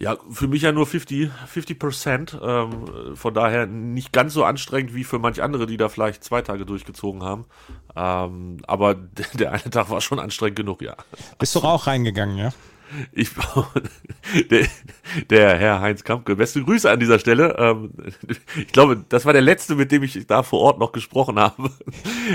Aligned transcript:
Ja, 0.00 0.16
für 0.30 0.48
mich 0.48 0.62
ja 0.62 0.72
nur 0.72 0.86
50, 0.86 1.30
50 1.46 1.78
Prozent. 1.78 2.38
Ähm, 2.42 3.14
von 3.14 3.34
daher 3.34 3.66
nicht 3.66 4.12
ganz 4.12 4.32
so 4.32 4.44
anstrengend 4.44 4.94
wie 4.94 5.04
für 5.04 5.18
manch 5.18 5.42
andere, 5.42 5.66
die 5.66 5.76
da 5.76 5.90
vielleicht 5.90 6.24
zwei 6.24 6.40
Tage 6.40 6.64
durchgezogen 6.64 7.22
haben. 7.22 7.44
Ähm, 7.94 8.56
aber 8.66 8.94
der 9.34 9.52
eine 9.52 9.70
Tag 9.70 9.90
war 9.90 10.00
schon 10.00 10.18
anstrengend 10.18 10.56
genug, 10.56 10.80
ja. 10.80 10.96
Bist 11.38 11.54
du 11.54 11.60
auch 11.60 11.86
reingegangen, 11.86 12.38
ja? 12.38 12.50
Ich, 13.12 13.30
der, 14.50 14.66
der 15.30 15.58
Herr 15.58 15.80
Heinz 15.80 16.04
Kampke, 16.04 16.36
beste 16.36 16.62
Grüße 16.62 16.90
an 16.90 17.00
dieser 17.00 17.18
Stelle. 17.18 17.56
Ähm, 17.58 17.92
ich 18.56 18.72
glaube, 18.72 19.04
das 19.08 19.24
war 19.24 19.32
der 19.32 19.42
letzte, 19.42 19.74
mit 19.74 19.92
dem 19.92 20.02
ich 20.02 20.26
da 20.26 20.42
vor 20.42 20.60
Ort 20.60 20.78
noch 20.78 20.92
gesprochen 20.92 21.38
habe. 21.38 21.70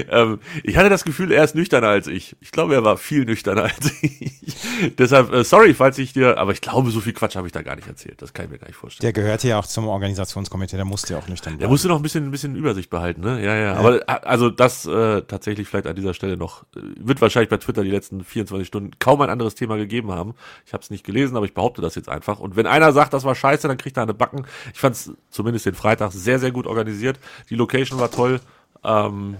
Ähm, 0.09 0.39
ich 0.63 0.75
hatte 0.75 0.89
das 0.89 1.05
Gefühl, 1.05 1.31
er 1.31 1.43
ist 1.43 1.55
nüchterner 1.55 1.87
als 1.87 2.07
ich. 2.07 2.35
Ich 2.41 2.51
glaube, 2.51 2.73
er 2.73 2.83
war 2.83 2.97
viel 2.97 3.23
nüchterner 3.23 3.63
als 3.75 3.91
ich. 4.01 4.55
Deshalb, 4.97 5.31
äh, 5.31 5.43
sorry, 5.43 5.73
falls 5.73 5.97
ich 5.97 6.11
dir, 6.11 6.37
aber 6.37 6.51
ich 6.51 6.59
glaube, 6.59 6.91
so 6.91 6.99
viel 6.99 7.13
Quatsch 7.13 7.35
habe 7.35 7.47
ich 7.47 7.53
da 7.53 7.61
gar 7.61 7.75
nicht 7.77 7.87
erzählt. 7.87 8.21
Das 8.21 8.33
kann 8.33 8.45
ich 8.45 8.51
mir 8.51 8.57
gar 8.57 8.67
nicht 8.67 8.75
vorstellen. 8.75 9.05
Der 9.05 9.13
gehörte 9.13 9.47
ja 9.47 9.57
auch 9.57 9.65
zum 9.65 9.87
Organisationskomitee, 9.87 10.75
der 10.75 10.85
musste 10.85 11.13
ja 11.13 11.19
auch 11.19 11.27
nüchtern 11.29 11.53
Der 11.53 11.59
bleiben. 11.59 11.71
musste 11.71 11.87
noch 11.87 11.95
ein 11.95 12.01
bisschen, 12.01 12.25
ein 12.25 12.31
bisschen 12.31 12.55
Übersicht 12.55 12.89
behalten, 12.89 13.21
ne? 13.21 13.43
Ja, 13.43 13.55
ja. 13.55 13.73
Aber 13.75 14.01
äh, 14.01 14.05
also 14.05 14.49
das 14.49 14.85
äh, 14.85 15.21
tatsächlich 15.21 15.67
vielleicht 15.67 15.87
an 15.87 15.95
dieser 15.95 16.13
Stelle 16.13 16.35
noch, 16.35 16.63
äh, 16.75 16.79
wird 16.99 17.21
wahrscheinlich 17.21 17.49
bei 17.49 17.57
Twitter 17.57 17.83
die 17.83 17.91
letzten 17.91 18.23
24 18.23 18.67
Stunden 18.67 18.91
kaum 18.99 19.21
ein 19.21 19.29
anderes 19.29 19.55
Thema 19.55 19.77
gegeben 19.77 20.11
haben. 20.11 20.35
Ich 20.65 20.73
habe 20.73 20.83
es 20.83 20.89
nicht 20.89 21.03
gelesen, 21.03 21.35
aber 21.37 21.45
ich 21.45 21.53
behaupte 21.53 21.81
das 21.81 21.95
jetzt 21.95 22.09
einfach. 22.09 22.39
Und 22.39 22.55
wenn 22.55 22.67
einer 22.67 22.91
sagt, 22.93 23.13
das 23.13 23.23
war 23.23 23.35
scheiße, 23.35 23.67
dann 23.67 23.77
kriegt 23.77 23.97
er 23.97 24.03
eine 24.03 24.13
Backen. 24.13 24.45
Ich 24.73 24.79
fand 24.79 24.95
es 24.95 25.11
zumindest 25.29 25.65
den 25.65 25.75
Freitag 25.75 26.11
sehr, 26.11 26.39
sehr 26.39 26.51
gut 26.51 26.67
organisiert. 26.67 27.19
Die 27.49 27.55
Location 27.55 27.99
war 27.99 28.11
toll. 28.11 28.39
Ähm, 28.83 29.37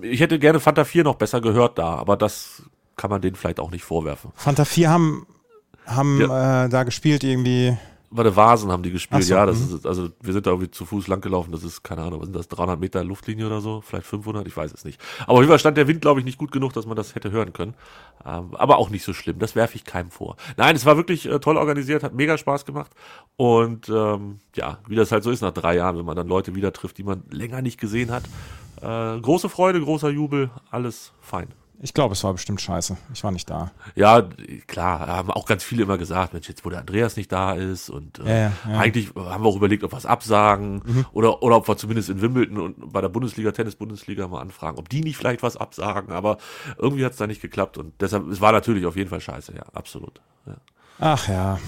ich 0.00 0.20
hätte 0.20 0.38
gerne 0.38 0.60
Fanta 0.60 0.84
4 0.84 1.04
noch 1.04 1.16
besser 1.16 1.40
gehört 1.40 1.78
da, 1.78 1.94
aber 1.94 2.16
das 2.16 2.62
kann 2.96 3.10
man 3.10 3.20
denen 3.20 3.36
vielleicht 3.36 3.60
auch 3.60 3.70
nicht 3.70 3.84
vorwerfen. 3.84 4.32
Fanta 4.34 4.64
4 4.64 4.90
haben, 4.90 5.26
haben 5.86 6.20
äh, 6.20 6.68
da 6.68 6.84
gespielt 6.84 7.24
irgendwie. 7.24 7.76
Warte, 8.14 8.36
Vasen 8.36 8.70
haben 8.70 8.82
die 8.82 8.90
gespielt, 8.90 9.24
so, 9.24 9.34
ja, 9.34 9.46
das 9.46 9.58
mhm. 9.58 9.76
ist, 9.76 9.86
also 9.86 10.10
wir 10.20 10.32
sind 10.34 10.46
da 10.46 10.50
irgendwie 10.50 10.70
zu 10.70 10.84
Fuß 10.84 11.08
langgelaufen, 11.08 11.50
das 11.50 11.64
ist, 11.64 11.82
keine 11.82 12.02
Ahnung, 12.02 12.20
was 12.20 12.26
sind 12.26 12.36
das, 12.36 12.46
300 12.48 12.78
Meter 12.78 13.02
Luftlinie 13.02 13.46
oder 13.46 13.62
so, 13.62 13.80
vielleicht 13.80 14.06
500, 14.06 14.46
ich 14.46 14.54
weiß 14.54 14.72
es 14.74 14.84
nicht. 14.84 15.00
Aber 15.22 15.32
auf 15.32 15.38
jeden 15.38 15.48
Fall 15.48 15.58
stand 15.58 15.78
der 15.78 15.88
Wind, 15.88 16.02
glaube 16.02 16.20
ich, 16.20 16.26
nicht 16.26 16.36
gut 16.36 16.52
genug, 16.52 16.74
dass 16.74 16.84
man 16.84 16.94
das 16.94 17.14
hätte 17.14 17.30
hören 17.30 17.54
können. 17.54 17.74
Ähm, 18.26 18.54
aber 18.54 18.76
auch 18.76 18.90
nicht 18.90 19.02
so 19.02 19.14
schlimm, 19.14 19.38
das 19.38 19.56
werfe 19.56 19.76
ich 19.76 19.84
keinem 19.84 20.10
vor. 20.10 20.36
Nein, 20.58 20.76
es 20.76 20.84
war 20.84 20.98
wirklich 20.98 21.26
äh, 21.26 21.40
toll 21.40 21.56
organisiert, 21.56 22.02
hat 22.02 22.12
mega 22.12 22.36
Spaß 22.36 22.66
gemacht 22.66 22.92
und 23.36 23.88
ähm, 23.88 24.40
ja, 24.54 24.78
wie 24.86 24.94
das 24.94 25.10
halt 25.10 25.24
so 25.24 25.30
ist 25.30 25.40
nach 25.40 25.52
drei 25.52 25.76
Jahren, 25.76 25.96
wenn 25.96 26.04
man 26.04 26.16
dann 26.16 26.28
Leute 26.28 26.54
wieder 26.54 26.72
trifft, 26.72 26.98
die 26.98 27.04
man 27.04 27.22
länger 27.30 27.62
nicht 27.62 27.80
gesehen 27.80 28.10
hat. 28.10 28.24
Äh, 28.82 29.20
große 29.20 29.48
Freude, 29.48 29.80
großer 29.80 30.10
Jubel, 30.10 30.50
alles 30.70 31.12
fein. 31.22 31.48
Ich 31.84 31.94
glaube, 31.94 32.12
es 32.12 32.22
war 32.22 32.32
bestimmt 32.32 32.60
scheiße. 32.60 32.96
Ich 33.12 33.24
war 33.24 33.32
nicht 33.32 33.50
da. 33.50 33.72
Ja, 33.96 34.26
klar, 34.68 35.00
haben 35.08 35.30
auch 35.32 35.46
ganz 35.46 35.64
viele 35.64 35.82
immer 35.82 35.98
gesagt, 35.98 36.32
Mensch, 36.32 36.48
jetzt 36.48 36.64
wo 36.64 36.70
der 36.70 36.78
Andreas 36.78 37.16
nicht 37.16 37.32
da 37.32 37.54
ist 37.54 37.90
und 37.90 38.20
äh, 38.20 38.44
Ja, 38.44 38.52
ja, 38.68 38.78
eigentlich 38.78 39.08
haben 39.16 39.42
wir 39.42 39.48
auch 39.48 39.56
überlegt, 39.56 39.82
ob 39.82 39.92
wir 39.92 39.98
es 39.98 40.06
absagen 40.06 41.06
oder, 41.12 41.42
oder 41.42 41.56
ob 41.56 41.68
wir 41.68 41.76
zumindest 41.76 42.08
in 42.08 42.20
Wimbledon 42.20 42.58
und 42.58 42.92
bei 42.92 43.00
der 43.00 43.08
Bundesliga, 43.08 43.50
Tennis-Bundesliga 43.50 44.28
mal 44.28 44.40
anfragen, 44.40 44.78
ob 44.78 44.88
die 44.88 45.00
nicht 45.00 45.16
vielleicht 45.16 45.42
was 45.42 45.56
absagen, 45.56 46.12
aber 46.12 46.38
irgendwie 46.78 47.04
hat 47.04 47.12
es 47.12 47.18
da 47.18 47.26
nicht 47.26 47.42
geklappt 47.42 47.76
und 47.78 47.92
deshalb, 48.00 48.28
es 48.28 48.40
war 48.40 48.52
natürlich 48.52 48.86
auf 48.86 48.96
jeden 48.96 49.10
Fall 49.10 49.20
scheiße, 49.20 49.52
ja, 49.54 49.64
absolut. 49.72 50.20
Ja. 50.46 50.56
Ach 51.00 51.28
ja. 51.28 51.58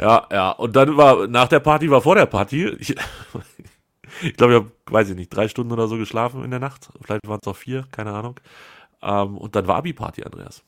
Ja, 0.00 0.26
ja. 0.32 0.50
Und 0.52 0.74
dann 0.76 0.96
war 0.96 1.26
nach 1.26 1.48
der 1.48 1.60
Party 1.60 1.90
war 1.90 2.00
vor 2.00 2.14
der 2.14 2.26
Party. 2.26 2.74
Ich, 2.80 2.94
ich 4.22 4.36
glaube, 4.36 4.54
ich 4.54 4.58
habe, 4.60 4.72
weiß 4.86 5.10
ich 5.10 5.16
nicht, 5.16 5.28
drei 5.28 5.48
Stunden 5.48 5.70
oder 5.70 5.86
so 5.86 5.98
geschlafen 5.98 6.42
in 6.42 6.50
der 6.50 6.60
Nacht. 6.60 6.88
Vielleicht 7.02 7.28
waren 7.28 7.40
es 7.42 7.46
auch 7.46 7.56
vier, 7.56 7.86
keine 7.92 8.12
Ahnung. 8.12 8.40
Ähm, 9.02 9.38
und 9.38 9.54
dann 9.54 9.66
war 9.66 9.76
Abi-Party, 9.76 10.24
Andreas. 10.24 10.62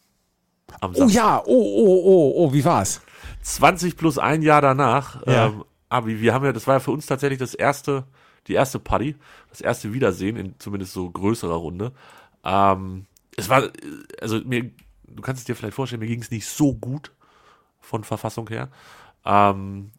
Oh 0.82 1.08
ja, 1.08 1.42
oh, 1.44 1.46
oh, 1.46 2.02
oh, 2.04 2.32
oh, 2.36 2.52
wie 2.52 2.64
war's? 2.64 3.00
20 3.42 3.96
plus 3.96 4.18
ein 4.18 4.42
Jahr 4.42 4.60
danach. 4.60 5.24
Ja. 5.26 5.46
Ähm, 5.46 5.64
Abi, 5.88 6.20
wir 6.20 6.32
haben 6.32 6.44
ja, 6.44 6.52
das 6.52 6.66
war 6.66 6.74
ja 6.74 6.80
für 6.80 6.92
uns 6.92 7.06
tatsächlich 7.06 7.40
das 7.40 7.54
erste, 7.54 8.04
die 8.46 8.54
erste 8.54 8.78
Party, 8.78 9.16
das 9.48 9.60
erste 9.60 9.92
Wiedersehen 9.92 10.36
in 10.36 10.54
zumindest 10.58 10.92
so 10.92 11.10
größerer 11.10 11.56
Runde. 11.56 11.92
Ähm, 12.44 13.06
es 13.36 13.48
war, 13.48 13.68
also 14.20 14.40
mir, 14.44 14.70
du 15.08 15.22
kannst 15.22 15.40
es 15.40 15.46
dir 15.46 15.56
vielleicht 15.56 15.74
vorstellen, 15.74 16.00
mir 16.00 16.06
ging 16.06 16.22
es 16.22 16.30
nicht 16.30 16.46
so 16.46 16.74
gut 16.74 17.10
von 17.80 18.04
Verfassung 18.04 18.48
her. 18.48 18.70
Ähm, 19.24 19.90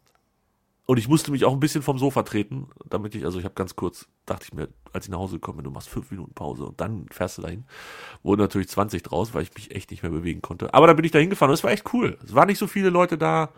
und 0.92 0.98
ich 0.98 1.08
musste 1.08 1.30
mich 1.30 1.46
auch 1.46 1.52
ein 1.54 1.58
bisschen 1.60 1.80
vom 1.82 1.96
Sofa 1.98 2.22
treten, 2.22 2.68
damit 2.88 3.14
ich, 3.14 3.24
also 3.24 3.38
ich 3.38 3.46
habe 3.46 3.54
ganz 3.54 3.76
kurz, 3.76 4.06
dachte 4.26 4.44
ich 4.44 4.52
mir, 4.52 4.68
als 4.92 5.06
ich 5.06 5.10
nach 5.10 5.18
Hause 5.18 5.36
gekommen 5.36 5.56
bin, 5.56 5.64
du 5.64 5.70
machst 5.70 5.88
fünf 5.88 6.10
Minuten 6.10 6.34
Pause 6.34 6.66
und 6.66 6.80
dann 6.82 7.06
fährst 7.10 7.38
du 7.38 7.42
dahin. 7.42 7.64
Wurde 8.22 8.42
natürlich 8.42 8.68
20 8.68 9.02
draus, 9.02 9.32
weil 9.32 9.42
ich 9.42 9.54
mich 9.54 9.74
echt 9.74 9.90
nicht 9.90 10.02
mehr 10.02 10.12
bewegen 10.12 10.42
konnte. 10.42 10.74
Aber 10.74 10.86
dann 10.86 10.96
bin 10.96 11.06
ich 11.06 11.10
da 11.10 11.18
hingefahren 11.18 11.50
und 11.50 11.54
es 11.54 11.64
war 11.64 11.70
echt 11.70 11.92
cool. 11.94 12.18
Es 12.24 12.34
waren 12.34 12.46
nicht 12.46 12.58
so 12.58 12.66
viele 12.66 12.90
Leute 12.90 13.16
da. 13.16 13.48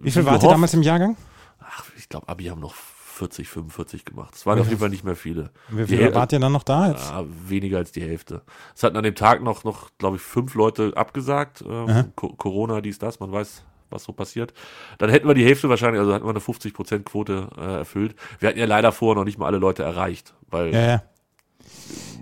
Wie 0.00 0.10
viel 0.10 0.26
wart 0.26 0.42
ihr 0.42 0.48
damals 0.50 0.74
im 0.74 0.82
Jahrgang? 0.82 1.16
Ach, 1.60 1.84
ich 1.96 2.08
glaube, 2.08 2.28
Abi 2.28 2.46
haben 2.46 2.60
noch 2.60 2.74
40, 2.74 3.48
45 3.48 4.04
gemacht. 4.04 4.34
Es 4.34 4.44
waren 4.46 4.58
auf 4.58 4.66
jeden 4.66 4.80
Fall 4.80 4.90
nicht 4.90 5.04
mehr 5.04 5.16
viele. 5.16 5.50
Wie 5.70 5.82
Die 5.86 5.96
viel 5.96 6.06
Häl- 6.08 6.14
wart 6.14 6.32
ihr 6.32 6.40
dann 6.40 6.52
noch 6.52 6.64
da? 6.64 6.88
Jetzt? 6.90 7.08
ja, 7.08 7.24
weniger 7.46 7.78
als 7.78 7.92
die 7.92 8.02
Hälfte. 8.02 8.42
Es 8.74 8.82
hatten 8.82 8.96
an 8.96 9.04
dem 9.04 9.14
Tag 9.14 9.42
noch, 9.42 9.62
noch 9.64 9.90
glaube 9.96 10.16
ich, 10.16 10.22
fünf 10.22 10.54
Leute 10.54 10.92
abgesagt. 10.96 11.62
Ähm, 11.66 12.12
Co 12.16 12.30
Corona, 12.34 12.80
dies, 12.82 12.98
das, 12.98 13.20
man 13.20 13.32
weiß, 13.32 13.64
was 13.90 14.04
so 14.04 14.12
passiert. 14.12 14.52
Dann 14.98 15.10
hätten 15.10 15.26
wir 15.28 15.34
die 15.34 15.44
Hälfte 15.44 15.68
wahrscheinlich, 15.68 16.00
also 16.00 16.12
hätten 16.14 16.24
wir 16.26 16.30
eine 16.30 16.40
50%-Quote 16.40 17.48
äh, 17.56 17.78
erfüllt. 17.78 18.14
Wir 18.38 18.48
hatten 18.48 18.58
ja 18.58 18.66
leider 18.66 18.92
vorher 18.92 19.16
noch 19.16 19.24
nicht 19.24 19.38
mal 19.38 19.46
alle 19.46 19.58
Leute 19.58 19.82
erreicht, 19.82 20.34
weil 20.50 20.72
Ja, 20.72 20.80
ja. 20.80 21.02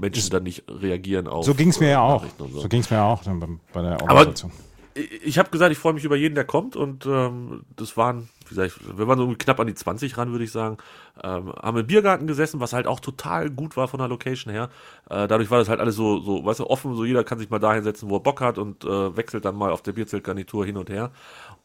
Menschen 0.01 0.31
dann 0.31 0.43
nicht 0.43 0.65
reagieren 0.69 1.29
auf 1.29 1.45
So 1.45 1.55
ging's 1.55 1.81
mir 1.81 1.91
ja 1.91 2.01
auch. 2.01 2.25
Und 2.39 2.53
So 2.53 2.69
ging's 2.69 2.91
mir 2.91 3.03
auch 3.03 3.23
dann 3.23 3.61
bei, 3.73 3.83
der 3.83 3.95
Aber 4.03 4.13
Organisation. 4.13 4.53
ich 4.95 5.39
habe 5.39 5.51
gesagt, 5.51 5.73
ich 5.73 5.79
freue 5.79 5.93
mich 5.93 6.05
über 6.05 6.17
jeden, 6.17 6.35
der 6.35 6.45
kommt 6.45 6.77
und 6.77 7.07
ähm, 7.07 7.63
das 7.77 7.97
waren, 7.97 8.29
wie 8.49 8.55
gesagt, 8.55 8.79
wir 8.97 9.07
waren 9.07 9.19
so 9.19 9.33
knapp 9.39 9.61
an 9.61 9.67
die 9.67 9.75
20 9.75 10.17
ran, 10.19 10.33
würde 10.33 10.45
ich 10.45 10.53
sagen. 10.53 10.79
Ähm, 11.23 11.53
haben 11.53 11.79
im 11.79 11.87
Biergarten 11.87 12.27
gesessen, 12.27 12.61
was 12.61 12.73
halt 12.73 12.87
auch 12.87 13.01
total 13.01 13.51
gut 13.51 13.77
war 13.77 13.87
von 13.89 13.99
der 13.99 14.09
Location 14.09 14.53
her. 14.53 14.69
Äh, 15.09 15.29
dadurch 15.29 15.51
war 15.51 15.59
das 15.59 15.69
halt 15.69 15.81
alles 15.81 15.95
so, 15.97 16.21
so, 16.21 16.45
weißt 16.45 16.61
du, 16.61 16.67
offen, 16.69 16.95
so 16.97 17.05
jeder 17.05 17.23
kann 17.25 17.39
sich 17.39 17.51
mal 17.51 17.59
dahin 17.61 17.85
setzen, 17.85 18.09
wo 18.11 18.17
er 18.17 18.21
Bock 18.21 18.41
hat 18.41 18.59
und 18.59 18.85
äh, 18.85 19.17
wechselt 19.17 19.45
dann 19.45 19.57
mal 19.57 19.71
auf 19.73 19.83
der 19.83 19.93
Bierzeltgarnitur 19.93 20.65
hin 20.67 20.77
und 20.77 20.91
her. 20.91 21.11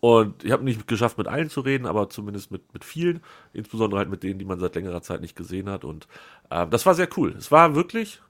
Und 0.02 0.44
ich 0.46 0.52
habe 0.52 0.64
nicht 0.64 0.88
geschafft, 0.88 1.18
mit 1.18 1.28
allen 1.28 1.50
zu 1.50 1.62
reden, 1.62 1.86
aber 1.86 2.10
zumindest 2.10 2.52
mit, 2.52 2.74
mit 2.74 2.86
vielen, 2.86 3.22
insbesondere 3.54 4.00
halt 4.00 4.10
mit 4.10 4.24
denen, 4.24 4.40
die 4.40 4.46
man 4.46 4.60
seit 4.60 4.76
längerer 4.76 5.02
Zeit 5.02 5.20
nicht 5.20 5.36
gesehen 5.36 5.70
hat. 5.70 5.84
Und 5.84 6.08
äh, 6.50 6.66
das 6.68 6.86
war 6.86 6.96
sehr 6.96 7.10
cool. 7.18 7.36
Es 7.38 7.52
war 7.52 7.76
wirklich 7.76 8.22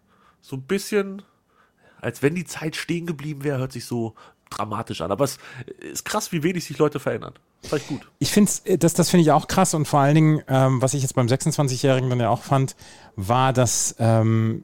so 0.41 0.56
ein 0.56 0.63
bisschen 0.63 1.24
als 2.02 2.22
wenn 2.22 2.35
die 2.35 2.46
Zeit 2.46 2.75
stehen 2.75 3.06
geblieben 3.06 3.44
wäre, 3.44 3.59
hört 3.59 3.72
sich 3.72 3.85
so 3.85 4.16
dramatisch 4.50 5.02
an. 5.02 5.12
Aber 5.12 5.25
es 5.25 5.38
ist 5.79 6.06
krass, 6.06 6.31
wie 6.31 6.44
wenig 6.44 6.66
sich 6.66 6.78
Leute 6.78 7.00
verändern. 7.00 7.34
Echt 7.72 7.88
gut. 7.88 8.09
Ich 8.19 8.31
finde 8.31 8.52
das, 8.78 8.94
das 8.94 9.09
finde 9.09 9.22
ich 9.22 9.31
auch 9.31 9.47
krass 9.47 9.74
und 9.74 9.85
vor 9.85 10.00
allen 10.00 10.16
Dingen, 10.16 10.41
ähm, 10.47 10.81
was 10.81 10.94
ich 10.94 11.02
jetzt 11.02 11.13
beim 11.13 11.28
26-Jährigen 11.28 12.09
dann 12.09 12.19
ja 12.19 12.29
auch 12.29 12.44
fand, 12.44 12.75
war, 13.16 13.53
dass 13.53 13.96
ähm, 14.00 14.63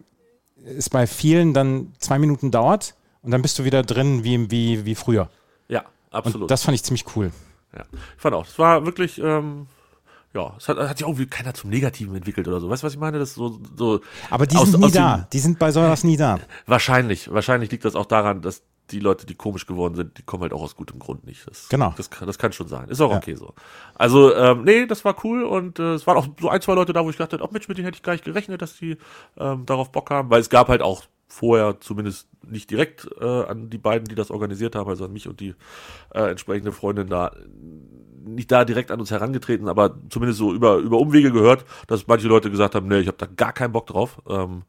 es 0.63 0.89
bei 0.89 1.05
vielen 1.05 1.53
dann 1.53 1.93
zwei 1.99 2.19
Minuten 2.19 2.51
dauert 2.51 2.95
und 3.21 3.31
dann 3.31 3.41
bist 3.41 3.59
du 3.59 3.65
wieder 3.65 3.83
drin 3.83 4.23
wie, 4.23 4.49
wie, 4.49 4.85
wie 4.85 4.95
früher. 4.95 5.29
Ja, 5.67 5.83
Und 6.11 6.15
absolut. 6.17 6.51
das 6.51 6.63
fand 6.63 6.75
ich 6.75 6.83
ziemlich 6.83 7.05
cool. 7.15 7.31
ja. 7.75 7.83
Ich 8.15 8.21
fand 8.21 8.35
auch, 8.35 8.45
es 8.47 8.57
war 8.59 8.85
wirklich, 8.85 9.17
ähm, 9.19 9.67
ja, 10.33 10.53
es 10.57 10.67
hat, 10.67 10.77
hat 10.77 10.97
sich 10.97 11.05
auch 11.05 11.09
irgendwie 11.09 11.27
keiner 11.27 11.53
zum 11.53 11.69
Negativen 11.69 12.15
entwickelt 12.15 12.47
oder 12.47 12.59
so. 12.59 12.69
Weißt 12.69 12.83
du, 12.83 12.87
was 12.87 12.93
ich 12.93 12.99
meine? 12.99 13.19
Das 13.19 13.33
so, 13.35 13.59
so 13.77 14.01
Aber 14.29 14.45
die 14.47 14.57
aus- 14.57 14.69
sind 14.71 14.81
nie 14.81 14.91
da. 14.91 15.27
Die 15.31 15.39
sind 15.39 15.59
bei 15.59 15.71
sowas 15.71 16.03
nie 16.03 16.17
da. 16.17 16.39
Wahrscheinlich, 16.67 17.31
wahrscheinlich 17.31 17.71
liegt 17.71 17.85
das 17.85 17.95
auch 17.95 18.05
daran, 18.05 18.41
dass 18.41 18.61
die 18.91 18.99
Leute, 18.99 19.25
die 19.25 19.33
komisch 19.33 19.65
geworden 19.65 19.95
sind, 19.95 20.17
die 20.19 20.21
kommen 20.21 20.43
halt 20.43 20.53
auch 20.53 20.61
aus 20.61 20.75
gutem 20.75 20.99
Grund 20.99 21.25
nicht. 21.25 21.47
Das, 21.49 21.69
Genau. 21.69 21.93
Das 21.97 22.09
kann, 22.11 22.27
das 22.27 22.37
kann 22.37 22.53
schon 22.53 22.67
sein. 22.67 22.87
Ist 22.89 23.01
auch 23.01 23.09
Ja. 23.11 23.17
okay 23.17 23.33
so. 23.33 23.53
Also, 23.95 24.35
ähm, 24.35 24.63
nee, 24.63 24.85
das 24.85 25.03
war 25.03 25.15
cool 25.23 25.43
und 25.43 25.79
äh, 25.79 25.93
es 25.93 26.05
waren 26.05 26.17
auch 26.17 26.27
so 26.39 26.49
ein, 26.49 26.61
zwei 26.61 26.75
Leute 26.75 26.93
da, 26.93 27.03
wo 27.03 27.09
ich 27.09 27.17
dachte, 27.17 27.39
oh 27.41 27.47
Mensch, 27.51 27.67
mit 27.67 27.77
denen 27.79 27.85
hätte 27.85 27.95
ich 27.95 28.03
gar 28.03 28.13
nicht 28.13 28.25
gerechnet, 28.25 28.61
dass 28.61 28.77
die 28.77 28.97
ähm, 29.37 29.65
darauf 29.65 29.91
Bock 29.91 30.11
haben, 30.11 30.29
weil 30.29 30.39
es 30.41 30.49
gab 30.51 30.67
halt 30.67 30.83
auch 30.83 31.03
vorher 31.27 31.79
zumindest 31.79 32.29
nicht 32.43 32.69
direkt 32.69 33.07
äh, 33.19 33.25
an 33.25 33.69
die 33.69 33.77
beiden, 33.77 34.07
die 34.07 34.15
das 34.15 34.31
organisiert 34.31 34.75
haben, 34.75 34.89
also 34.89 35.05
an 35.05 35.13
mich 35.13 35.27
und 35.27 35.39
die 35.39 35.55
äh, 36.13 36.29
entsprechende 36.29 36.71
Freundin 36.71 37.07
da 37.07 37.31
nicht 38.23 38.51
da 38.51 38.65
direkt 38.65 38.91
an 38.91 38.99
uns 38.99 39.11
herangetreten, 39.11 39.67
aber 39.67 39.95
zumindest 40.09 40.39
so 40.39 40.53
über, 40.53 40.77
über 40.77 40.97
Umwege 40.97 41.31
gehört, 41.31 41.65
dass 41.87 42.07
manche 42.07 42.27
Leute 42.27 42.49
gesagt 42.49 42.75
haben, 42.75 42.87
nee, 42.87 42.99
ich 42.99 43.07
habe 43.07 43.17
da 43.17 43.27
gar 43.27 43.53
keinen 43.53 43.71
Bock 43.71 43.85
drauf. 43.87 44.21
Ähm, 44.27 44.63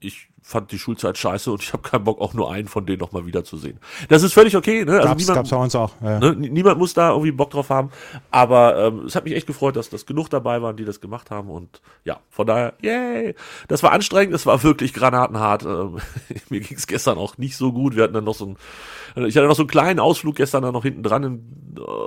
ich 0.00 0.29
fand 0.42 0.72
die 0.72 0.78
Schulzeit 0.78 1.18
scheiße 1.18 1.52
und 1.52 1.62
ich 1.62 1.72
habe 1.72 1.82
keinen 1.82 2.04
Bock, 2.04 2.20
auch 2.20 2.34
nur 2.34 2.50
einen 2.52 2.68
von 2.68 2.86
denen 2.86 2.98
nochmal 2.98 3.26
wiederzusehen. 3.26 3.78
Das 4.08 4.22
ist 4.22 4.32
völlig 4.32 4.56
okay. 4.56 4.84
Ne? 4.84 4.92
Also 4.92 5.08
gab's, 5.08 5.20
niemand, 5.20 5.36
gab's 5.36 5.50
bei 5.50 5.56
uns 5.56 5.74
auch. 5.74 5.92
Ja. 6.02 6.18
Ne? 6.18 6.34
Niemand 6.36 6.78
muss 6.78 6.94
da 6.94 7.10
irgendwie 7.10 7.32
Bock 7.32 7.50
drauf 7.50 7.70
haben. 7.70 7.90
Aber 8.30 8.76
ähm, 8.86 9.04
es 9.06 9.14
hat 9.14 9.24
mich 9.24 9.34
echt 9.34 9.46
gefreut, 9.46 9.76
dass 9.76 9.90
das 9.90 10.06
genug 10.06 10.30
dabei 10.30 10.62
waren, 10.62 10.76
die 10.76 10.84
das 10.84 11.00
gemacht 11.00 11.30
haben. 11.30 11.50
Und 11.50 11.80
ja, 12.04 12.20
von 12.30 12.46
daher, 12.46 12.74
yay. 12.82 13.34
Das 13.68 13.82
war 13.82 13.92
anstrengend, 13.92 14.34
es 14.34 14.46
war 14.46 14.62
wirklich 14.62 14.94
granatenhart. 14.94 15.64
Ähm, 15.64 15.98
mir 16.48 16.60
ging 16.60 16.76
es 16.76 16.86
gestern 16.86 17.18
auch 17.18 17.38
nicht 17.38 17.56
so 17.56 17.72
gut. 17.72 17.94
Wir 17.94 18.04
hatten 18.04 18.14
dann 18.14 18.24
noch 18.24 18.34
so 18.34 18.46
ein, 18.46 19.26
ich 19.26 19.36
hatte 19.36 19.46
noch 19.46 19.56
so 19.56 19.62
einen 19.62 19.70
kleinen 19.70 20.00
Ausflug 20.00 20.36
gestern 20.36 20.62
dann 20.62 20.72
noch 20.72 20.82
hinten 20.82 21.02
dran. 21.02 21.42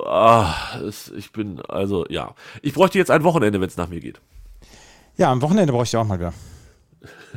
Ah, 0.06 0.54
es, 0.86 1.12
ich 1.12 1.32
bin, 1.32 1.62
also 1.62 2.06
ja. 2.10 2.36
Ich 2.62 2.74
bräuchte 2.74 2.98
jetzt 2.98 3.12
ein 3.12 3.24
Wochenende, 3.24 3.62
wenn 3.62 3.68
es 3.68 3.78
nach 3.78 3.88
mir 3.88 4.00
geht. 4.00 4.20
Ja, 5.18 5.32
am 5.32 5.42
Wochenende 5.42 5.72
brauche 5.72 5.84
ich 5.84 5.96
auch 5.96 6.06
mal 6.06 6.20
wieder. 6.20 6.34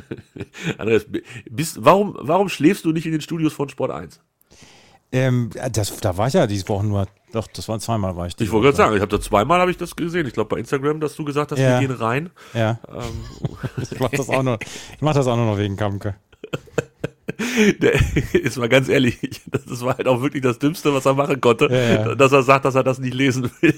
Andreas, 0.77 1.05
bist, 1.49 1.77
warum, 1.81 2.15
warum 2.19 2.49
schläfst 2.49 2.85
du 2.85 2.91
nicht 2.91 3.05
in 3.05 3.11
den 3.11 3.21
Studios 3.21 3.53
von 3.53 3.69
Sport 3.69 3.91
1? 3.91 4.19
Ähm, 5.11 5.49
das, 5.71 5.95
da 5.97 6.17
war 6.17 6.27
ich 6.27 6.33
ja 6.33 6.47
diese 6.47 6.67
Woche 6.67 6.85
nur, 6.85 7.07
doch, 7.31 7.47
das 7.47 7.67
war 7.69 7.79
zweimal 7.79 8.15
war 8.17 8.27
ich. 8.27 8.35
Ich 8.39 8.51
wollte 8.51 8.65
gerade 8.65 8.77
sagen, 8.77 8.95
ich 8.95 9.01
habe 9.01 9.11
da 9.11 9.21
zweimal 9.21 9.59
habe 9.61 9.71
ich 9.71 9.77
das 9.77 9.95
gesehen. 9.95 10.27
Ich 10.27 10.33
glaube 10.33 10.49
bei 10.49 10.57
Instagram, 10.59 10.99
dass 10.99 11.15
du 11.15 11.23
gesagt 11.23 11.51
hast, 11.51 11.59
Ja. 11.59 11.79
wir 11.79 11.87
gehen 11.87 11.95
rein. 11.95 12.29
Ja, 12.53 12.79
Ähm, 12.89 13.03
ich 13.91 13.99
mach 13.99 14.09
das 14.09 14.29
auch 14.29 14.43
nur, 14.43 14.59
ich 14.61 15.01
mach 15.01 15.13
das 15.13 15.27
auch 15.27 15.37
nur 15.37 15.45
noch 15.45 15.57
wegen 15.57 15.77
Kamke. 15.77 16.15
der, 17.79 17.93
ist 18.33 18.57
mal 18.57 18.69
ganz 18.69 18.89
ehrlich, 18.89 19.17
das, 19.47 19.65
das 19.65 19.81
war 19.83 19.97
halt 19.97 20.07
auch 20.07 20.21
wirklich 20.21 20.43
das 20.43 20.59
Dümmste, 20.59 20.93
was 20.93 21.05
er 21.05 21.13
machen 21.13 21.39
konnte, 21.41 21.67
Ja, 21.71 22.07
ja. 22.09 22.15
dass 22.15 22.31
er 22.31 22.43
sagt, 22.43 22.65
dass 22.65 22.75
er 22.75 22.83
das 22.83 22.99
nicht 22.99 23.13
lesen 23.13 23.49
will. 23.61 23.75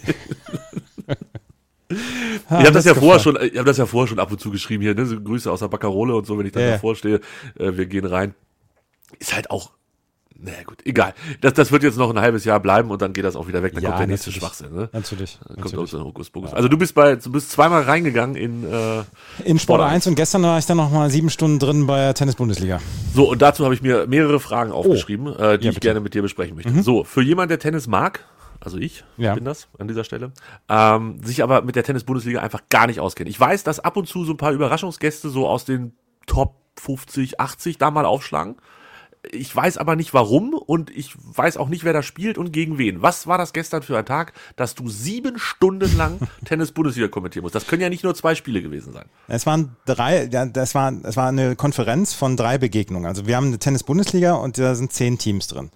Ich 1.89 2.51
habe 2.51 2.71
das, 2.71 2.85
ja 2.85 2.93
vorher 2.93 3.19
schon, 3.19 3.37
ich 3.41 3.57
habe 3.57 3.65
das 3.65 3.77
ja 3.77 3.85
vorher 3.85 4.07
schon 4.07 4.19
ab 4.19 4.31
und 4.31 4.39
zu 4.39 4.51
geschrieben 4.51 4.83
hier, 4.83 4.93
ne? 4.93 5.05
so 5.05 5.19
Grüße 5.19 5.51
aus 5.51 5.59
der 5.61 5.67
Baccarole 5.69 6.15
und 6.15 6.25
so, 6.27 6.37
wenn 6.37 6.45
ich 6.45 6.53
Ja, 6.55 6.61
ja. 6.61 6.71
davor 6.73 6.95
stehe, 6.95 7.15
äh, 7.57 7.77
wir 7.77 7.85
gehen 7.87 8.05
rein. 8.05 8.35
Ist 9.17 9.33
halt 9.35 9.49
auch, 9.49 9.71
naja 10.41 10.59
gut, 10.65 10.85
egal. 10.85 11.13
Das, 11.41 11.53
das 11.53 11.71
wird 11.71 11.81
jetzt 11.83 11.97
noch 11.97 12.11
ein 12.11 12.19
halbes 12.19 12.45
Jahr 12.45 12.59
bleiben 12.59 12.91
und 12.91 13.01
dann 13.01 13.11
geht 13.11 13.25
das 13.25 13.35
auch 13.35 13.47
wieder 13.47 13.63
weg, 13.63 13.73
dann 13.73 13.81
Ja, 13.83 13.89
kommt 13.89 14.01
der 14.01 14.07
nächste 14.07 14.29
natürlich. 14.29 14.47
Schwachsinn, 14.47 14.73
ne? 14.75 14.89
Natürlich. 14.93 15.37
Dann 15.39 15.47
kommt 15.47 15.57
natürlich. 15.65 15.83
auch 15.83 15.87
so 15.91 15.97
ein 15.97 16.03
Hokuspokus. 16.05 16.53
Also 16.53 16.67
du 16.69 16.77
bist 16.77 16.93
bei, 16.93 17.15
du 17.15 17.31
bist 17.31 17.51
zweimal 17.51 17.81
reingegangen 17.81 18.35
in 18.35 18.63
äh, 18.71 19.03
In 19.43 19.57
Sport 19.57 19.81
1 19.81 20.05
und 20.07 20.15
gestern 20.15 20.43
war 20.43 20.59
ich 20.59 20.65
dann 20.67 20.77
noch 20.77 20.91
mal 20.91 21.09
sieben 21.09 21.29
Stunden 21.31 21.57
drin 21.59 21.87
bei 21.87 21.97
der 21.97 22.13
Tennis-Bundesliga. 22.13 22.79
So, 23.15 23.29
und 23.29 23.41
dazu 23.41 23.65
habe 23.65 23.73
ich 23.73 23.81
mir 23.81 24.05
mehrere 24.07 24.39
Fragen 24.39 24.71
aufgeschrieben, 24.71 25.27
äh, 25.27 25.31
die 25.33 25.33
Oh. 25.35 25.41
Ja, 25.41 25.57
ich. 25.71 25.75
Mhm. 25.75 25.79
gerne 25.79 25.99
mit 26.01 26.13
dir 26.13 26.21
besprechen 26.21 26.55
möchte. 26.55 26.83
So, 26.83 27.03
für 27.03 27.21
jemanden, 27.23 27.49
der 27.49 27.59
Tennis 27.59 27.87
mag, 27.87 28.23
also 28.61 28.77
ich 28.77 29.03
Ja. 29.17 29.33
bin 29.35 29.45
das 29.45 29.67
an 29.77 29.87
dieser 29.87 30.03
Stelle, 30.03 30.31
ähm, 30.67 31.21
sich 31.23 31.43
aber 31.43 31.61
mit 31.61 31.75
der 31.75 31.83
Tennis-Bundesliga 31.83 32.41
einfach 32.41 32.61
gar 32.69 32.87
nicht 32.87 32.99
auskennt. 32.99 33.29
Ich 33.29 33.39
weiß, 33.39 33.63
dass 33.63 33.79
ab 33.79 33.97
und 33.97 34.07
zu 34.07 34.25
so 34.25 34.33
ein 34.33 34.37
paar 34.37 34.51
Überraschungsgäste 34.51 35.29
so 35.29 35.47
aus 35.47 35.65
den 35.65 35.93
Top 36.25 36.55
50, 36.79 37.39
80 37.39 37.77
da 37.77 37.91
mal 37.91 38.05
aufschlagen. 38.05 38.55
Ich 39.33 39.53
weiß 39.53 39.77
aber 39.77 39.97
nicht 39.97 40.13
warum 40.13 40.53
und 40.53 40.89
ich 40.91 41.13
weiß 41.35 41.57
auch 41.57 41.67
nicht, 41.67 41.83
wer 41.83 41.91
da 41.91 42.01
spielt 42.01 42.37
und 42.37 42.53
gegen 42.53 42.77
wen. 42.77 43.01
Was 43.01 43.27
war 43.27 43.37
das 43.37 43.51
gestern 43.51 43.83
für 43.83 43.97
ein 43.97 44.05
Tag, 44.05 44.31
dass 44.55 44.75
du 44.75 44.87
sieben 44.87 45.37
Stunden 45.37 45.97
lang 45.97 46.19
Tennis-Bundesliga 46.45 47.09
kommentieren 47.09 47.43
musst? 47.43 47.53
Das 47.53 47.67
können 47.67 47.81
ja 47.81 47.89
nicht 47.89 48.05
nur 48.05 48.15
zwei 48.15 48.33
Spiele 48.33 48.61
gewesen 48.61 48.93
sein. 48.93 49.05
Es 49.27 49.45
waren 49.45 49.75
drei, 49.85 50.29
ja, 50.31 50.45
das 50.45 50.73
war, 50.73 50.93
es 51.03 51.17
war 51.17 51.27
eine 51.27 51.57
Konferenz 51.57 52.13
von 52.13 52.37
drei 52.37 52.57
Begegnungen. 52.57 53.07
Also 53.07 53.27
wir 53.27 53.35
haben 53.35 53.47
eine 53.47 53.59
Tennis-Bundesliga 53.59 54.35
und 54.35 54.57
da 54.57 54.73
sind 54.75 54.93
zehn 54.93 55.17
Teams 55.17 55.47
drin. 55.47 55.69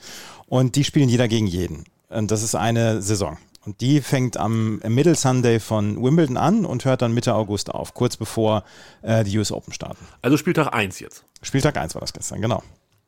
Und 0.47 0.77
die 0.77 0.85
spielen 0.85 1.09
jeder 1.09 1.27
gegen 1.27 1.47
jeden. 1.47 1.83
Und 2.13 2.31
das 2.31 2.43
ist 2.43 2.55
eine 2.55 3.01
Saison. 3.01 3.37
Und 3.65 3.79
die 3.79 4.01
fängt 4.01 4.35
am 4.37 4.79
Middle 4.79 5.15
Sunday 5.15 5.59
von 5.59 6.01
Wimbledon 6.03 6.37
an 6.37 6.65
und 6.65 6.83
hört 6.85 7.01
dann 7.01 7.13
Mitte 7.13 7.33
August 7.33 7.69
auf, 7.73 7.93
kurz 7.93 8.17
bevor 8.17 8.63
äh, 9.01 9.23
die 9.23 9.37
US 9.37 9.51
Open 9.51 9.73
starten. 9.73 10.05
Also 10.21 10.35
Spieltag 10.35 10.73
eins 10.73 10.99
jetzt. 10.99 11.23
Spieltag 11.41 11.77
1 11.77 11.95
war 11.95 12.01
das 12.01 12.13
gestern, 12.13 12.41
genau. 12.41 12.61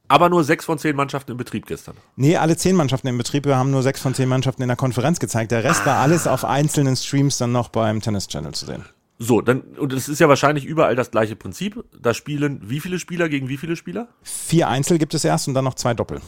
Aber 0.07 0.30
nur 0.30 0.44
sechs 0.44 0.66
von 0.66 0.78
zehn 0.78 0.96
Mannschaften 0.96 1.31
im 1.31 1.38
Betrieb 1.38 1.66
gestern. 1.66 1.96
Nee, 2.16 2.38
alle 2.38 2.56
zehn 2.56 2.75
Mannschaften 2.75 3.07
im 3.07 3.18
Betrieb, 3.18 3.46
wir 3.46 3.57
haben 3.57 3.72
nur 3.72 3.81
sechs 3.81 4.00
von 4.00 4.13
zehn 4.13 4.30
Mannschaften 4.30 4.62
in 4.62 4.68
der 4.68 4.78
Konferenz 4.78 5.19
gezeigt. 5.19 5.51
Der 5.51 5.63
Rest 5.63 5.86
war 5.86 5.98
alles 5.98 6.28
auf 6.28 6.46
einzelnen 6.46 6.96
Streams 6.96 7.38
dann 7.38 7.51
noch 7.51 7.69
beim 7.69 8.01
Tennis 8.01 8.28
Channel 8.28 8.54
zu 8.54 8.68
sehen. 8.68 8.86
So, 9.18 9.42
dann, 9.42 9.62
und 9.62 9.94
es 9.94 10.08
ist 10.08 10.19
ja 10.19 10.30
wahrscheinlich 10.30 10.66
überall 10.66 10.96
das 10.96 11.10
gleiche 11.10 11.36
Prinzip. 11.36 11.84
Da 12.00 12.13
spielen 12.13 12.62
wie 12.63 12.81
viele 12.81 13.00
Spieler 13.00 13.30
gegen 13.30 13.50
wie 13.50 13.58
viele 13.58 13.75
Spieler? 13.75 14.10
Vier 14.22 14.68
Einzel 14.68 15.00
gibt 15.00 15.13
es 15.13 15.25
erst 15.25 15.48
und 15.48 15.54
dann 15.54 15.63
noch 15.63 15.75
zwei 15.75 15.94
Doppel. 15.94 16.22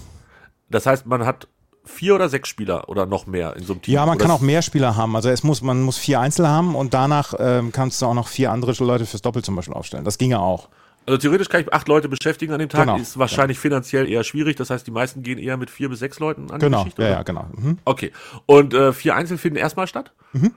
Das 0.69 0.85
heißt, 0.85 1.05
man 1.05 1.25
hat 1.25 1.47
vier 1.87 2.15
oder 2.15 2.29
sechs 2.29 2.49
Spieler 2.49 2.87
oder 2.89 3.05
noch 3.05 3.25
mehr 3.27 3.55
in 3.55 3.63
so 3.63 3.73
einem 3.73 3.81
Team. 3.81 3.93
Ja, 3.95 4.05
man 4.05 4.15
Oder 4.17 4.25
kann 4.25 4.31
auch 4.31 4.41
mehr 4.41 4.61
Spieler 4.61 4.95
haben. 4.95 5.15
Also 5.15 5.29
es 5.29 5.43
muss, 5.43 5.61
man 5.61 5.81
muss 5.81 5.97
vier 5.97 6.19
Einzel 6.19 6.47
haben 6.47 6.75
und 6.75 6.93
danach 6.93 7.33
ähm, 7.39 7.71
kannst 7.71 8.01
du 8.01 8.05
auch 8.05 8.13
noch 8.13 8.27
vier 8.27 8.51
andere 8.51 8.71
Leute 8.83 9.05
fürs 9.05 9.21
Doppel 9.21 9.43
zum 9.43 9.55
Beispiel 9.55 9.73
aufstellen. 9.73 10.03
Das 10.05 10.17
ginge 10.17 10.39
auch. 10.39 10.69
Also 11.05 11.19
theoretisch 11.19 11.47
kann 11.47 11.61
ich 11.61 11.71
acht 11.73 11.87
Leute 11.87 12.09
beschäftigen 12.09 12.51
an 12.51 12.59
dem 12.59 12.67
Tag. 12.67 12.81
Genau. 12.81 12.97
Ist 12.97 13.17
wahrscheinlich 13.17 13.57
finanziell 13.59 14.09
eher 14.09 14.25
schwierig. 14.25 14.57
Das 14.57 14.69
heißt, 14.69 14.85
die 14.85 14.91
meisten 14.91 15.23
gehen 15.23 15.37
eher 15.39 15.55
mit 15.55 15.69
vier 15.69 15.87
bis 15.87 15.99
sechs 15.99 16.19
Leuten 16.19 16.51
an 16.51 16.59
die 16.59 16.65
Genau, 16.65 16.79
Geschichte. 16.79 17.01
ja, 17.01 17.07
oder? 17.07 17.17
ja, 17.17 17.23
genau. 17.23 17.45
Mhm. 17.55 17.77
Okay. 17.85 18.11
Und 18.45 18.73
äh, 18.73 18.91
vier 18.91 19.15
Einzel 19.15 19.37
finden 19.37 19.57
erstmal 19.57 19.87
statt? 19.87 20.11
Und 20.33 20.51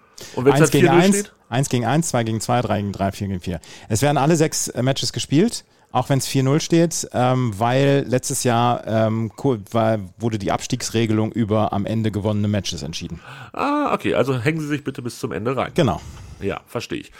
wenn 0.44 0.52
es 0.52 0.54
Eins 0.54 0.60
halt 0.60 0.72
gegen 0.72 0.88
4-0 0.88 0.90
eins, 0.90 1.18
steht? 1.18 1.32
eins 1.50 1.68
gegen 1.68 1.84
eins, 1.86 2.08
zwei 2.08 2.24
gegen 2.24 2.40
zwei, 2.40 2.60
drei 2.62 2.80
gegen 2.80 2.92
drei, 2.92 3.12
vier 3.12 3.28
gegen 3.28 3.40
vier. 3.40 3.60
Es 3.88 4.02
werden 4.02 4.18
alle 4.18 4.34
sechs 4.34 4.66
äh, 4.66 4.82
Matches 4.82 5.12
gespielt, 5.12 5.64
auch 5.92 6.08
wenn 6.08 6.18
es 6.18 6.28
4-0 6.28 6.60
steht, 6.60 7.08
ähm, 7.12 7.52
weil 7.58 8.04
letztes 8.06 8.44
Jahr 8.44 8.86
ähm, 8.86 9.32
war, 9.70 9.98
wurde 10.18 10.38
die 10.38 10.52
Abstiegsregelung 10.52 11.32
über 11.32 11.72
am 11.72 11.86
Ende 11.86 12.10
gewonnene 12.10 12.48
Matches 12.48 12.82
entschieden. 12.82 13.20
Ah, 13.52 13.92
okay. 13.92 14.14
Also 14.14 14.38
hängen 14.38 14.60
Sie 14.60 14.68
sich 14.68 14.84
bitte 14.84 15.02
bis 15.02 15.18
zum 15.18 15.32
Ende 15.32 15.56
rein. 15.56 15.72
Genau. 15.74 16.00
Ja, 16.40 16.60
verstehe 16.66 17.00
ich. 17.00 17.12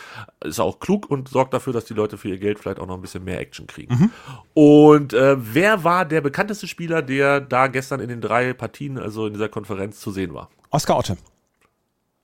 Ist 0.43 0.61
auch 0.61 0.79
klug 0.81 1.11
und 1.11 1.29
sorgt 1.29 1.53
dafür, 1.53 1.73
dass 1.73 1.85
die 1.85 1.95
Leute 1.95 2.17
für 2.17 2.29
ihr 2.29 2.39
Geld 2.39 2.59
vielleicht 2.59 2.79
auch 2.79 2.87
noch 2.87 2.95
ein 2.95 3.03
bisschen 3.03 3.25
mehr 3.25 3.41
Action 3.41 3.67
kriegen. 3.67 3.95
Mhm. 3.95 4.11
Und 4.55 5.13
äh, 5.13 5.37
wer 5.39 5.85
war 5.85 6.05
der 6.05 6.21
bekannteste 6.21 6.67
Spieler, 6.67 7.03
der 7.03 7.41
da 7.41 7.67
gestern 7.67 8.01
in 8.01 8.09
den 8.09 8.21
drei 8.21 8.53
Partien, 8.53 8.99
also 8.99 9.27
in 9.27 9.35
dieser 9.35 9.49
Konferenz, 9.49 10.01
zu 10.01 10.11
sehen 10.11 10.33
war? 10.33 10.49
Oskar 10.71 10.97
Otte. 10.97 11.17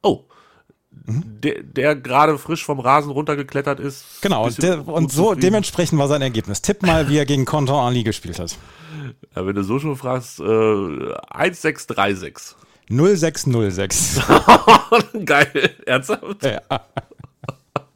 Oh. 0.02 0.24
Der, 1.04 1.62
der 1.62 1.94
gerade 1.94 2.38
frisch 2.38 2.64
vom 2.64 2.80
Rasen 2.80 3.10
runtergeklettert 3.10 3.78
ist. 3.78 4.22
Genau, 4.22 4.48
der, 4.50 4.86
und 4.88 5.12
so 5.12 5.24
zufrieden. 5.24 5.40
dementsprechend 5.42 5.98
war 5.98 6.08
sein 6.08 6.22
Ergebnis. 6.22 6.62
Tipp 6.62 6.82
mal, 6.82 7.08
wie 7.08 7.18
er 7.18 7.26
gegen 7.26 7.44
Conton 7.44 7.78
Ali 7.78 8.02
gespielt 8.02 8.38
hat. 8.38 8.56
Ja, 9.34 9.46
wenn 9.46 9.54
du 9.54 9.62
so 9.62 9.78
schon 9.78 9.96
fragst, 9.96 10.40
äh, 10.40 10.42
1636. 10.42 12.56
0606. 12.88 14.20
Geil, 15.24 15.70
ernsthaft? 15.86 16.44
ja. 16.44 16.60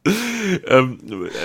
Ähm, 0.66 0.98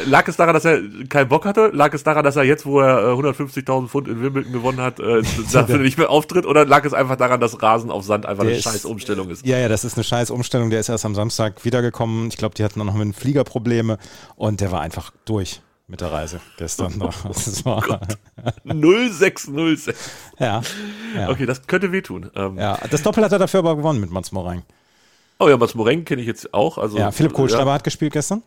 lag 0.05 0.27
es 0.27 0.37
daran, 0.37 0.53
dass 0.53 0.65
er 0.65 0.79
keinen 1.09 1.27
Bock 1.27 1.45
hatte? 1.45 1.67
Lag 1.73 1.93
es 1.93 2.03
daran, 2.03 2.23
dass 2.23 2.37
er 2.37 2.43
jetzt, 2.43 2.65
wo 2.65 2.79
er 2.79 3.09
äh, 3.09 3.21
150.000 3.21 3.87
Pfund 3.87 4.07
in 4.07 4.21
Wimbledon 4.21 4.51
gewonnen 4.53 4.79
hat, 4.79 4.99
äh, 4.99 5.21
dafür 5.53 5.77
nicht 5.79 5.97
mehr 5.97 6.09
auftritt? 6.09 6.45
Oder 6.45 6.65
lag 6.65 6.85
es 6.85 6.93
einfach 6.93 7.17
daran, 7.17 7.39
dass 7.41 7.61
Rasen 7.61 7.91
auf 7.91 8.03
Sand 8.05 8.25
einfach 8.25 8.43
Der 8.43 8.51
eine 8.51 8.57
ist- 8.57 8.63
scheiß 8.63 8.85
Umstellung 8.85 9.29
ist? 9.29 9.45
Ja, 9.45 9.57
ja, 9.57 9.67
das 9.67 9.83
ist 9.83 9.95
eine 9.97 10.03
scheiß 10.05 10.31
Umstellung. 10.31 10.69
Der 10.69 10.79
ist 10.79 10.89
erst 10.89 11.05
am 11.05 11.13
Samstag 11.13 11.65
wiedergekommen. 11.65 12.29
Ich 12.29 12.37
glaube, 12.37 12.55
die 12.55 12.63
hatten 12.63 12.79
dann 12.79 12.87
noch 12.87 12.93
mit 12.95 13.03
dem 13.03 13.13
Flieger 13.13 13.43
Probleme 13.43 13.97
und 14.37 14.61
der 14.61 14.71
war 14.71 14.81
einfach 14.81 15.11
durch 15.25 15.61
mit 15.87 16.01
der 16.01 16.11
Reise 16.11 16.39
gestern. 16.57 16.93
Das 17.27 17.65
war, 17.65 17.83
0606. 18.63 19.93
ja, 20.39 20.61
ja, 21.15 21.29
Okay, 21.29 21.45
das 21.45 21.67
könnte 21.67 21.91
wehtun. 21.91 22.31
Ähm, 22.35 22.57
ja. 22.57 22.79
Das 22.89 23.03
Doppel 23.03 23.23
hat 23.23 23.31
er 23.31 23.39
dafür 23.39 23.59
aber 23.59 23.75
gewonnen 23.75 23.99
mit 23.99 24.09
Mats 24.11 24.31
Morang. 24.31 24.63
Oh 25.39 25.49
ja, 25.49 25.57
Mats 25.57 25.75
Moreng 25.75 26.05
kenne 26.05 26.21
ich 26.21 26.27
jetzt 26.27 26.53
auch. 26.53 26.77
Also, 26.77 26.97
Ja, 26.97 27.11
Philipp 27.11 27.33
Kohlschreiber 27.33 27.71
ja. 27.71 27.75
hat 27.75 27.83
gespielt 27.83 28.13
gestern. 28.13 28.43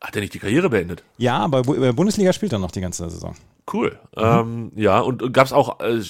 Hat 0.00 0.14
er 0.16 0.20
nicht 0.22 0.34
die 0.34 0.38
Karriere 0.38 0.68
beendet? 0.68 1.04
Ja, 1.16 1.38
aber 1.38 1.60
äh, 1.60 1.92
Bundesliga 1.92 2.32
spielt 2.32 2.52
er 2.52 2.58
noch 2.58 2.72
die 2.72 2.80
ganze 2.80 3.08
Saison. 3.08 3.36
Cool. 3.72 3.98
Ähm, 4.16 4.72
ja, 4.74 4.98
und 5.00 5.32
gab 5.32 5.46
es 5.46 5.52
auch, 5.52 5.80
äh, 5.80 6.00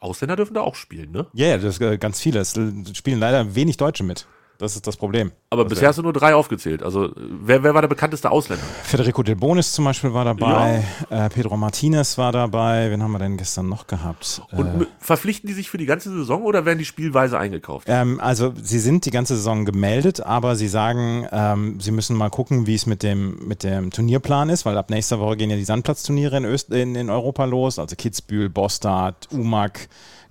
Ausländer 0.00 0.36
dürfen 0.36 0.54
da 0.54 0.62
auch 0.62 0.74
spielen, 0.74 1.12
ne? 1.12 1.26
Ja, 1.34 1.56
das 1.56 1.76
ist 1.76 1.80
äh, 1.82 1.98
ganz 1.98 2.20
viele. 2.20 2.40
Es 2.40 2.56
äh, 2.56 2.72
spielen 2.94 3.20
leider 3.20 3.54
wenig 3.54 3.76
Deutsche 3.76 4.04
mit. 4.04 4.26
Das 4.62 4.76
ist 4.76 4.86
das 4.86 4.96
Problem. 4.96 5.32
Aber 5.50 5.64
bisher 5.64 5.88
hast 5.88 5.98
du 5.98 6.02
nur 6.02 6.12
drei 6.12 6.36
aufgezählt. 6.36 6.84
Also, 6.84 7.10
wer, 7.16 7.64
wer 7.64 7.74
war 7.74 7.80
der 7.80 7.88
bekannteste 7.88 8.30
Ausländer? 8.30 8.64
Federico 8.84 9.24
Del 9.24 9.34
Bonis 9.34 9.72
zum 9.72 9.84
Beispiel 9.84 10.14
war 10.14 10.24
dabei. 10.24 10.84
Äh, 11.10 11.28
Pedro 11.30 11.56
Martinez 11.56 12.16
war 12.16 12.30
dabei. 12.30 12.88
Wen 12.88 13.02
haben 13.02 13.10
wir 13.10 13.18
denn 13.18 13.36
gestern 13.36 13.68
noch 13.68 13.88
gehabt? 13.88 14.40
Und 14.52 14.82
äh, 14.82 14.86
verpflichten 15.00 15.48
die 15.48 15.52
sich 15.52 15.68
für 15.68 15.78
die 15.78 15.84
ganze 15.86 16.10
Saison 16.10 16.44
oder 16.44 16.64
werden 16.64 16.78
die 16.78 16.84
spielweise 16.84 17.40
eingekauft? 17.40 17.88
Ähm, 17.90 18.20
also 18.20 18.54
sie 18.62 18.78
sind 18.78 19.04
die 19.04 19.10
ganze 19.10 19.34
Saison 19.34 19.64
gemeldet, 19.64 20.20
aber 20.20 20.54
sie 20.54 20.68
sagen, 20.68 21.26
ähm, 21.32 21.80
sie 21.80 21.90
müssen 21.90 22.16
mal 22.16 22.30
gucken, 22.30 22.68
wie 22.68 22.76
es 22.76 22.86
mit 22.86 23.02
dem, 23.02 23.44
mit 23.48 23.64
dem 23.64 23.90
Turnierplan 23.90 24.48
ist, 24.48 24.64
weil 24.64 24.78
ab 24.78 24.90
nächster 24.90 25.18
Woche 25.18 25.38
gehen 25.38 25.50
ja 25.50 25.56
die 25.56 25.64
Sandplatzturniere 25.64 26.36
in, 26.36 26.44
Öst 26.44 26.70
in, 26.70 26.94
in 26.94 27.10
Europa 27.10 27.46
los, 27.46 27.80
also 27.80 27.96
Kitzbühel, 27.96 28.48
Bostad, 28.48 29.26
Umag, 29.32 29.72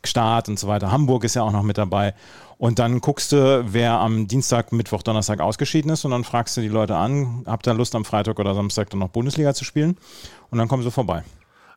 Gstaad 0.02 0.48
und 0.48 0.58
so 0.58 0.70
weiter. 0.70 0.90
Hamburg 0.90 1.26
ist 1.26 1.36
ja 1.36 1.44
auch 1.44 1.52
noch 1.52 1.64
mit 1.64 1.78
dabei. 1.78 2.14
Und 2.62 2.78
dann 2.78 3.02
guckst 3.02 3.32
du, 3.32 3.66
wer 3.74 3.94
am 3.94 4.28
Dienstag, 4.28 4.72
Mittwoch, 4.72 5.02
Donnerstag 5.02 5.40
ausgeschieden 5.40 5.90
ist 5.90 6.06
und 6.06 6.12
dann 6.12 6.24
fragst 6.24 6.56
du 6.56 6.62
die 6.62 6.68
Leute 6.68 6.96
an, 6.96 7.44
habt 7.48 7.68
ihr 7.68 7.74
Lust 7.74 7.96
am 7.96 8.06
Freitag 8.06 8.38
oder 8.38 8.54
Samstag 8.54 8.92
dann 8.92 9.00
noch 9.00 9.10
Bundesliga 9.10 9.56
zu 9.56 9.66
spielen? 9.66 9.98
Und 10.52 10.60
dann 10.60 10.68
kommen 10.68 10.84
sie 10.84 10.92
vorbei. 10.92 11.24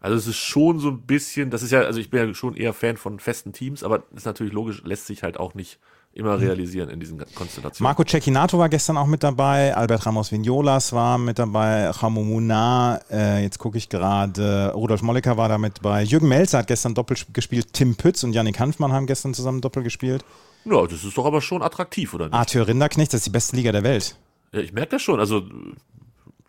Also 0.03 0.19
es 0.19 0.27
ist 0.27 0.37
schon 0.37 0.81
so 0.81 0.91
ein 0.91 1.01
bisschen, 1.01 1.49
das 1.49 1.63
ist 1.63 1.71
ja, 1.71 1.81
also 1.81 1.99
ich 2.01 2.11
bin 2.11 2.29
ja 2.29 2.35
schon 2.35 2.55
eher 2.55 2.75
Fan 2.75 2.99
von 2.99 3.19
festen 3.19 3.55
Teams, 3.55 3.83
aber 3.83 4.03
ist 4.15 4.27
natürlich 4.27 4.53
logisch, 4.53 4.83
lässt 4.85 5.07
sich 5.07 5.23
halt 5.23 5.41
auch 5.41 5.55
nicht 5.55 5.79
immer 6.13 6.39
realisieren 6.39 6.91
in 6.91 7.01
diesen 7.01 7.17
Konstellationen. 7.35 7.83
Marco 7.83 8.05
Cecchinato 8.05 8.59
war 8.59 8.69
gestern 8.69 8.99
auch 8.99 9.07
mit 9.07 9.23
dabei, 9.23 9.75
Albert 9.75 10.05
Ramos 10.05 10.33
Vignolas 10.33 10.93
war 10.93 11.17
mit 11.17 11.39
dabei, 11.39 11.89
Ramo 11.89 12.23
Munar, 12.23 13.01
äh, 13.11 13.43
jetzt 13.43 13.59
gucke 13.59 13.79
ich 13.79 13.89
gerade, 13.89 14.71
Rudolf 14.75 15.01
Molliker 15.01 15.39
war 15.39 15.49
da 15.49 15.57
mit 15.57 15.81
bei, 15.81 16.03
Jürgen 16.03 16.29
Melzer 16.29 16.59
hat 16.59 16.67
gestern 16.67 16.95
Doppel 16.95 17.17
gespielt, 17.33 17.73
Tim 17.73 17.97
Pütz 17.97 18.23
und 18.23 18.35
Yannick 18.35 18.61
Hanfmann 18.61 18.93
haben 18.93 19.07
gestern 19.07 19.33
zusammen 19.33 19.63
Doppel 19.63 19.83
gespielt. 19.83 20.27
Ja, 20.65 20.87
das 20.87 21.05
ist 21.05 21.17
doch 21.17 21.27
aber 21.27 21.41
schon 21.41 21.63
attraktiv, 21.63 22.15
oder 22.15 22.27
nicht? 22.27 22.35
Arthur 22.35 22.67
Rinderknecht, 22.67 23.13
das 23.13 23.21
ist 23.21 23.27
die 23.27 23.31
beste 23.31 23.57
Liga 23.57 23.73
der 23.73 23.83
Welt. 23.83 24.17
Ja, 24.53 24.61
ich 24.61 24.73
merke 24.73 24.93
das 24.93 25.03
schon. 25.03 25.21
Also, 25.21 25.43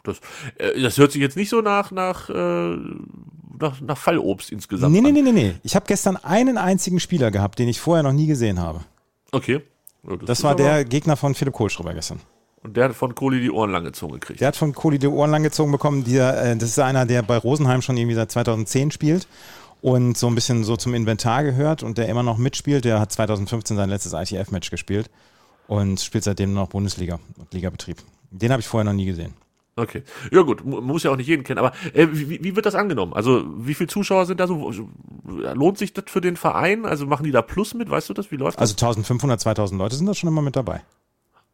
das, 0.03 0.19
äh, 0.57 0.81
das 0.81 0.97
hört 0.97 1.11
sich 1.11 1.21
jetzt 1.21 1.35
nicht 1.35 1.49
so 1.49 1.61
nach, 1.61 1.91
nach, 1.91 2.29
äh, 2.29 2.75
nach, 3.59 3.81
nach 3.81 3.97
Fallobst 3.97 4.51
insgesamt 4.51 4.93
Nee, 4.93 5.01
nee, 5.01 5.11
nee, 5.11 5.21
nee, 5.21 5.31
nee. 5.31 5.53
Ich 5.63 5.75
habe 5.75 5.85
gestern 5.87 6.17
einen 6.17 6.57
einzigen 6.57 6.99
Spieler 6.99 7.31
gehabt, 7.31 7.59
den 7.59 7.67
ich 7.67 7.79
vorher 7.79 8.03
noch 8.03 8.13
nie 8.13 8.27
gesehen 8.27 8.59
habe. 8.59 8.81
Okay. 9.31 9.61
Ja, 10.07 10.15
Das 10.17 10.39
ist 10.39 10.43
war 10.43 10.55
der 10.55 10.85
Gegner 10.85 11.17
von 11.17 11.35
Philipp 11.35 11.53
Kohlschreiber 11.53 11.93
gestern. 11.93 12.19
Und 12.63 12.75
der 12.77 12.85
hat 12.85 12.95
von 12.95 13.13
Kohli 13.13 13.41
die 13.41 13.51
Ohren 13.51 13.71
lang 13.71 13.83
gezogen 13.83 14.13
gekriegt. 14.13 14.39
Der 14.41 14.47
hat 14.47 14.55
von 14.55 14.73
Kohli 14.73 14.97
die 14.97 15.07
Ohren 15.07 15.29
lang 15.29 15.43
gezogen 15.43 15.71
bekommen. 15.71 16.03
Dieser, 16.03 16.43
äh, 16.51 16.55
das 16.57 16.69
ist 16.69 16.79
einer, 16.79 17.05
der 17.05 17.21
bei 17.21 17.37
Rosenheim 17.37 17.81
schon 17.81 17.95
irgendwie 17.95 18.15
seit 18.15 18.31
2010 18.31 18.91
spielt 18.91 19.27
und 19.85 20.17
so 20.17 20.25
ein 20.27 20.33
bisschen 20.35 20.63
so 20.63 20.75
zum 20.77 20.95
Inventar 20.95 21.43
gehört 21.43 21.83
und 21.83 21.97
der 21.99 22.09
immer 22.09 22.23
noch 22.23 22.37
mitspielt. 22.39 22.85
Der 22.85 22.99
hat 22.99 23.11
2015 23.11 23.77
sein 23.77 23.89
letztes 23.89 24.13
ITF-Match 24.13 24.71
gespielt 24.71 25.11
und 25.67 25.99
spielt 25.99 26.23
seitdem 26.23 26.53
noch 26.53 26.69
Bundesliga 26.69 27.19
und 27.37 27.53
Ligabetrieb. 27.53 27.97
Den 28.31 28.51
habe 28.51 28.61
ich 28.61 28.67
vorher 28.67 28.83
noch 28.85 28.93
nie 28.97 29.05
gesehen. 29.05 29.35
Okay. 29.75 30.03
Ja 30.31 30.41
gut, 30.41 30.65
mu- 30.65 30.81
muss 30.81 31.03
ja 31.03 31.11
auch 31.11 31.17
nicht 31.17 31.27
jeden 31.27 31.43
kennen, 31.43 31.59
aber 31.59 31.73
äh, 31.93 32.07
wie, 32.11 32.43
wie 32.43 32.55
wird 32.55 32.65
das 32.65 32.73
angenommen? 32.75 33.13
Also 33.13 33.43
wie 33.57 33.73
viele 33.75 33.87
Zuschauer 33.89 34.25
sind 34.25 34.39
da 34.39 34.47
so? 34.47 34.71
Lohnt 35.53 35.77
sich 35.77 35.93
das 35.93 36.05
für 36.07 36.21
den 36.21 36.35
Verein? 36.37 36.85
Also 36.85 37.05
machen 37.05 37.23
die 37.25 37.31
da 37.31 37.41
Plus 37.43 37.73
mit? 37.75 37.89
Weißt 37.89 38.09
du 38.09 38.13
das? 38.13 38.31
Wie 38.31 38.37
läuft 38.37 38.57
das? 38.57 38.61
Also 38.61 38.73
1500, 38.85 39.39
2000 39.39 39.77
Leute 39.77 39.95
sind 39.97 40.07
da 40.07 40.13
schon 40.15 40.29
immer 40.29 40.41
mit 40.41 40.55
dabei. 40.55 40.81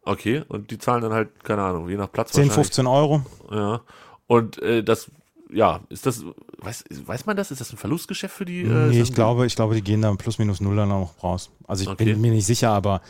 Okay, 0.04 0.42
und 0.48 0.70
die 0.70 0.78
zahlen 0.78 1.02
dann 1.02 1.12
halt, 1.12 1.44
keine 1.44 1.62
Ahnung, 1.62 1.88
je 1.88 1.96
nach 1.96 2.10
Platz 2.10 2.32
10, 2.32 2.44
wahrscheinlich. 2.48 2.54
15 2.66 2.86
Euro. 2.86 3.22
Ja. 3.50 3.80
Und 4.26 4.62
äh, 4.62 4.82
das, 4.82 5.10
ja, 5.52 5.80
ist 5.88 6.06
das, 6.06 6.24
weiß, 6.58 6.84
weiß 7.04 7.26
man 7.26 7.36
das? 7.36 7.50
Ist 7.50 7.60
das 7.60 7.72
ein 7.72 7.76
Verlustgeschäft 7.76 8.34
für 8.34 8.44
die? 8.44 8.62
Äh, 8.62 8.88
nee, 8.88 9.00
ich 9.02 9.12
glaube, 9.12 9.46
ich 9.46 9.54
glaube, 9.56 9.74
die 9.74 9.82
gehen 9.82 10.02
da 10.02 10.12
plus 10.14 10.38
minus 10.38 10.60
null 10.60 10.76
dann 10.76 10.90
auch 10.92 11.22
raus. 11.22 11.50
Also 11.66 11.82
ich 11.84 11.88
Okay. 11.88 12.04
bin 12.04 12.20
mir 12.20 12.30
nicht 12.32 12.46
sicher, 12.46 12.70
aber 12.70 13.02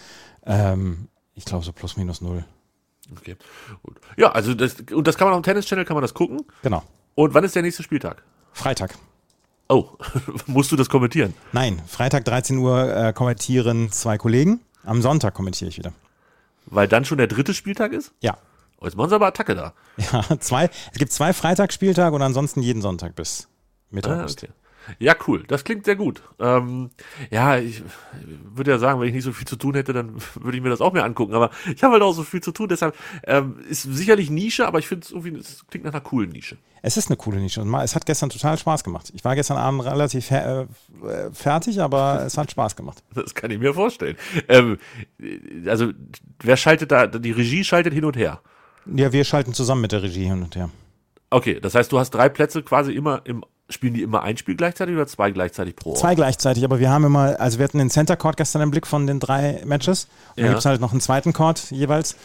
ähm, 0.45 1.09
ich 1.35 1.45
glaube 1.45 1.65
so 1.65 1.73
plus 1.73 1.97
minus 1.97 2.21
null. 2.21 2.45
Okay. 3.17 3.37
Gut. 3.83 4.01
Ja, 4.17 4.33
also 4.33 4.55
das, 4.55 4.77
und 4.93 5.07
das 5.07 5.17
kann 5.19 5.27
man 5.27 5.35
auf 5.35 5.41
dem 5.41 5.45
Tennis-Channel, 5.45 5.85
kann 5.85 5.95
man 5.95 6.03
das 6.03 6.15
gucken. 6.15 6.41
Genau. 6.63 6.83
Und 7.15 7.35
wann 7.35 7.45
ist 7.45 7.55
der 7.55 7.63
nächste 7.63 7.83
Spieltag? 7.83 8.23
Freitag. 8.53 8.95
Oh, 9.69 9.91
musst 10.47 10.73
du 10.73 10.77
das 10.77 10.89
kommentieren? 10.89 11.35
Nein, 11.53 11.81
Freitag 11.87 12.25
13 12.25 12.59
Uhr 12.59 12.95
äh, 12.95 13.13
kommentieren 13.13 13.91
zwei 13.93 14.19
Kollegen. 14.19 14.61
Am 14.85 15.01
Sonntag 15.03 15.35
kommentiere 15.35 15.69
ich 15.69 15.79
wieder. 15.79 15.93
Weil 16.67 16.89
dann 16.89 17.05
schon 17.05 17.19
der 17.19 17.27
dritte 17.27 17.55
Spieltag 17.55 17.93
ist? 17.93 18.13
Ja. 18.21 18.37
Oh, 18.83 18.87
jetzt 18.87 18.97
machen 18.97 19.11
sie 19.11 19.15
aber 19.15 19.27
Attacke 19.29 19.55
da. 19.55 19.75
Ja, 19.97 20.41
zwei. 20.41 20.69
Es 20.93 20.99
gibt 20.99 21.13
zwei 21.13 21.33
Freitagsspieltage 21.33 22.17
und 22.17 22.23
ansonsten 22.23 22.63
jeden 22.63 22.83
Sonntag 22.83 23.15
bis 23.15 23.49
Mitte 23.91 24.11
Ah, 24.11 24.21
August. 24.21 24.43
okay. 24.43 24.53
Ja, 24.99 25.15
cool. 25.29 25.45
Das 25.47 25.63
klingt 25.63 25.85
sehr 25.85 25.95
gut. 25.95 26.25
Ähm, 26.41 26.91
ja, 27.31 27.57
ich 27.57 27.85
würde 28.53 28.73
ja 28.73 28.79
sagen, 28.79 28.99
wenn 28.99 29.07
ich 29.07 29.15
nicht 29.15 29.23
so 29.23 29.33
viel 29.33 29.47
zu 29.47 29.55
tun 29.55 29.75
hätte, 29.77 29.93
dann 29.93 30.17
würde 30.35 30.57
ich 30.57 30.63
mir 30.65 30.71
das 30.71 30.81
auch 30.81 30.93
mehr 30.93 31.05
angucken. 31.05 31.35
Aber 31.35 31.51
ich 31.73 31.85
habe 31.85 31.93
halt 31.93 32.03
auch 32.03 32.13
so 32.15 32.25
viel 32.25 32.41
zu 32.41 32.51
tun. 32.51 32.69
Deshalb 32.69 32.97
ähm, 33.23 33.61
ist 33.69 33.83
sicherlich 33.83 34.29
Nische, 34.31 34.67
aber 34.67 34.81
ich 34.81 34.89
finde 34.89 35.05
es 35.05 35.13
irgendwie, 35.13 35.37
es 35.39 35.65
klingt 35.69 35.85
nach 35.85 35.93
einer 35.93 36.01
coolen 36.01 36.31
Nische. 36.31 36.59
Es 36.83 36.97
ist 36.97 37.07
eine 37.09 37.17
coole 37.17 37.39
Nische 37.39 37.61
und 37.61 37.73
es 37.77 37.95
hat 37.95 38.07
gestern 38.07 38.31
total 38.31 38.59
Spaß 38.59 38.83
gemacht. 38.83 39.13
Ich 39.15 39.25
war 39.25 39.37
gestern 39.37 39.57
Abend 39.57 39.85
relativ 39.85 40.29
äh, 40.33 40.67
fertig, 41.33 41.81
aber 41.81 42.23
es 42.27 42.37
hat 42.37 42.51
Spaß 42.51 42.75
gemacht. 42.75 43.05
Das 43.15 43.37
kann 43.37 43.53
ich 43.53 43.61
mir 43.61 43.75
vorstellen. 43.75 44.17
Ähm, 44.49 44.79
also, 45.67 45.93
wer 46.41 46.57
schaltet 46.57 46.91
da? 46.91 47.07
Die 47.07 47.31
Regie 47.31 47.63
schaltet 47.63 47.95
hin 47.95 48.05
und 48.05 48.17
her. 48.17 48.41
Ja, 48.87 49.13
wir 49.13 49.25
schalten 49.25 49.55
zusammen 49.55 49.81
mit 49.83 49.93
der 49.93 50.03
Regie 50.03 50.25
hin 50.25 50.43
und 50.43 50.57
her. 50.57 50.71
Okay, 51.31 51.61
das 51.61 51.75
heißt, 51.75 51.91
du 51.93 51.99
hast 51.99 52.11
drei 52.11 52.29
Plätze 52.29 52.63
quasi 52.63 52.93
immer 52.93 53.21
im. 53.25 53.45
Spielen 53.71 53.95
die 53.95 54.03
immer 54.03 54.23
ein 54.23 54.37
Spiel 54.37 54.55
gleichzeitig 54.55 54.95
oder 54.95 55.07
zwei 55.07 55.31
gleichzeitig 55.31 55.77
pro? 55.77 55.91
Ort? 55.91 55.99
Zwei 55.99 56.15
gleichzeitig, 56.15 56.63
aber 56.63 56.79
wir 56.79 56.91
haben 56.91 57.05
immer, 57.05 57.41
also 57.41 57.59
wir 57.59 57.65
hatten 57.65 57.79
den 57.79 57.89
Center 57.89 58.17
Court 58.17 58.37
gestern 58.37 58.61
im 58.61 58.71
Blick 58.71 58.87
von 58.87 59.07
den 59.07 59.19
drei 59.19 59.63
Matches. 59.65 60.09
Und 60.31 60.39
Ja. 60.39 60.43
dann 60.43 60.47
gibt 60.53 60.59
es 60.59 60.67
halt 60.67 60.81
noch 60.83 60.91
einen 60.91 61.01
zweiten 61.01 61.33
Court 61.33 61.71
jeweils. 61.71 62.17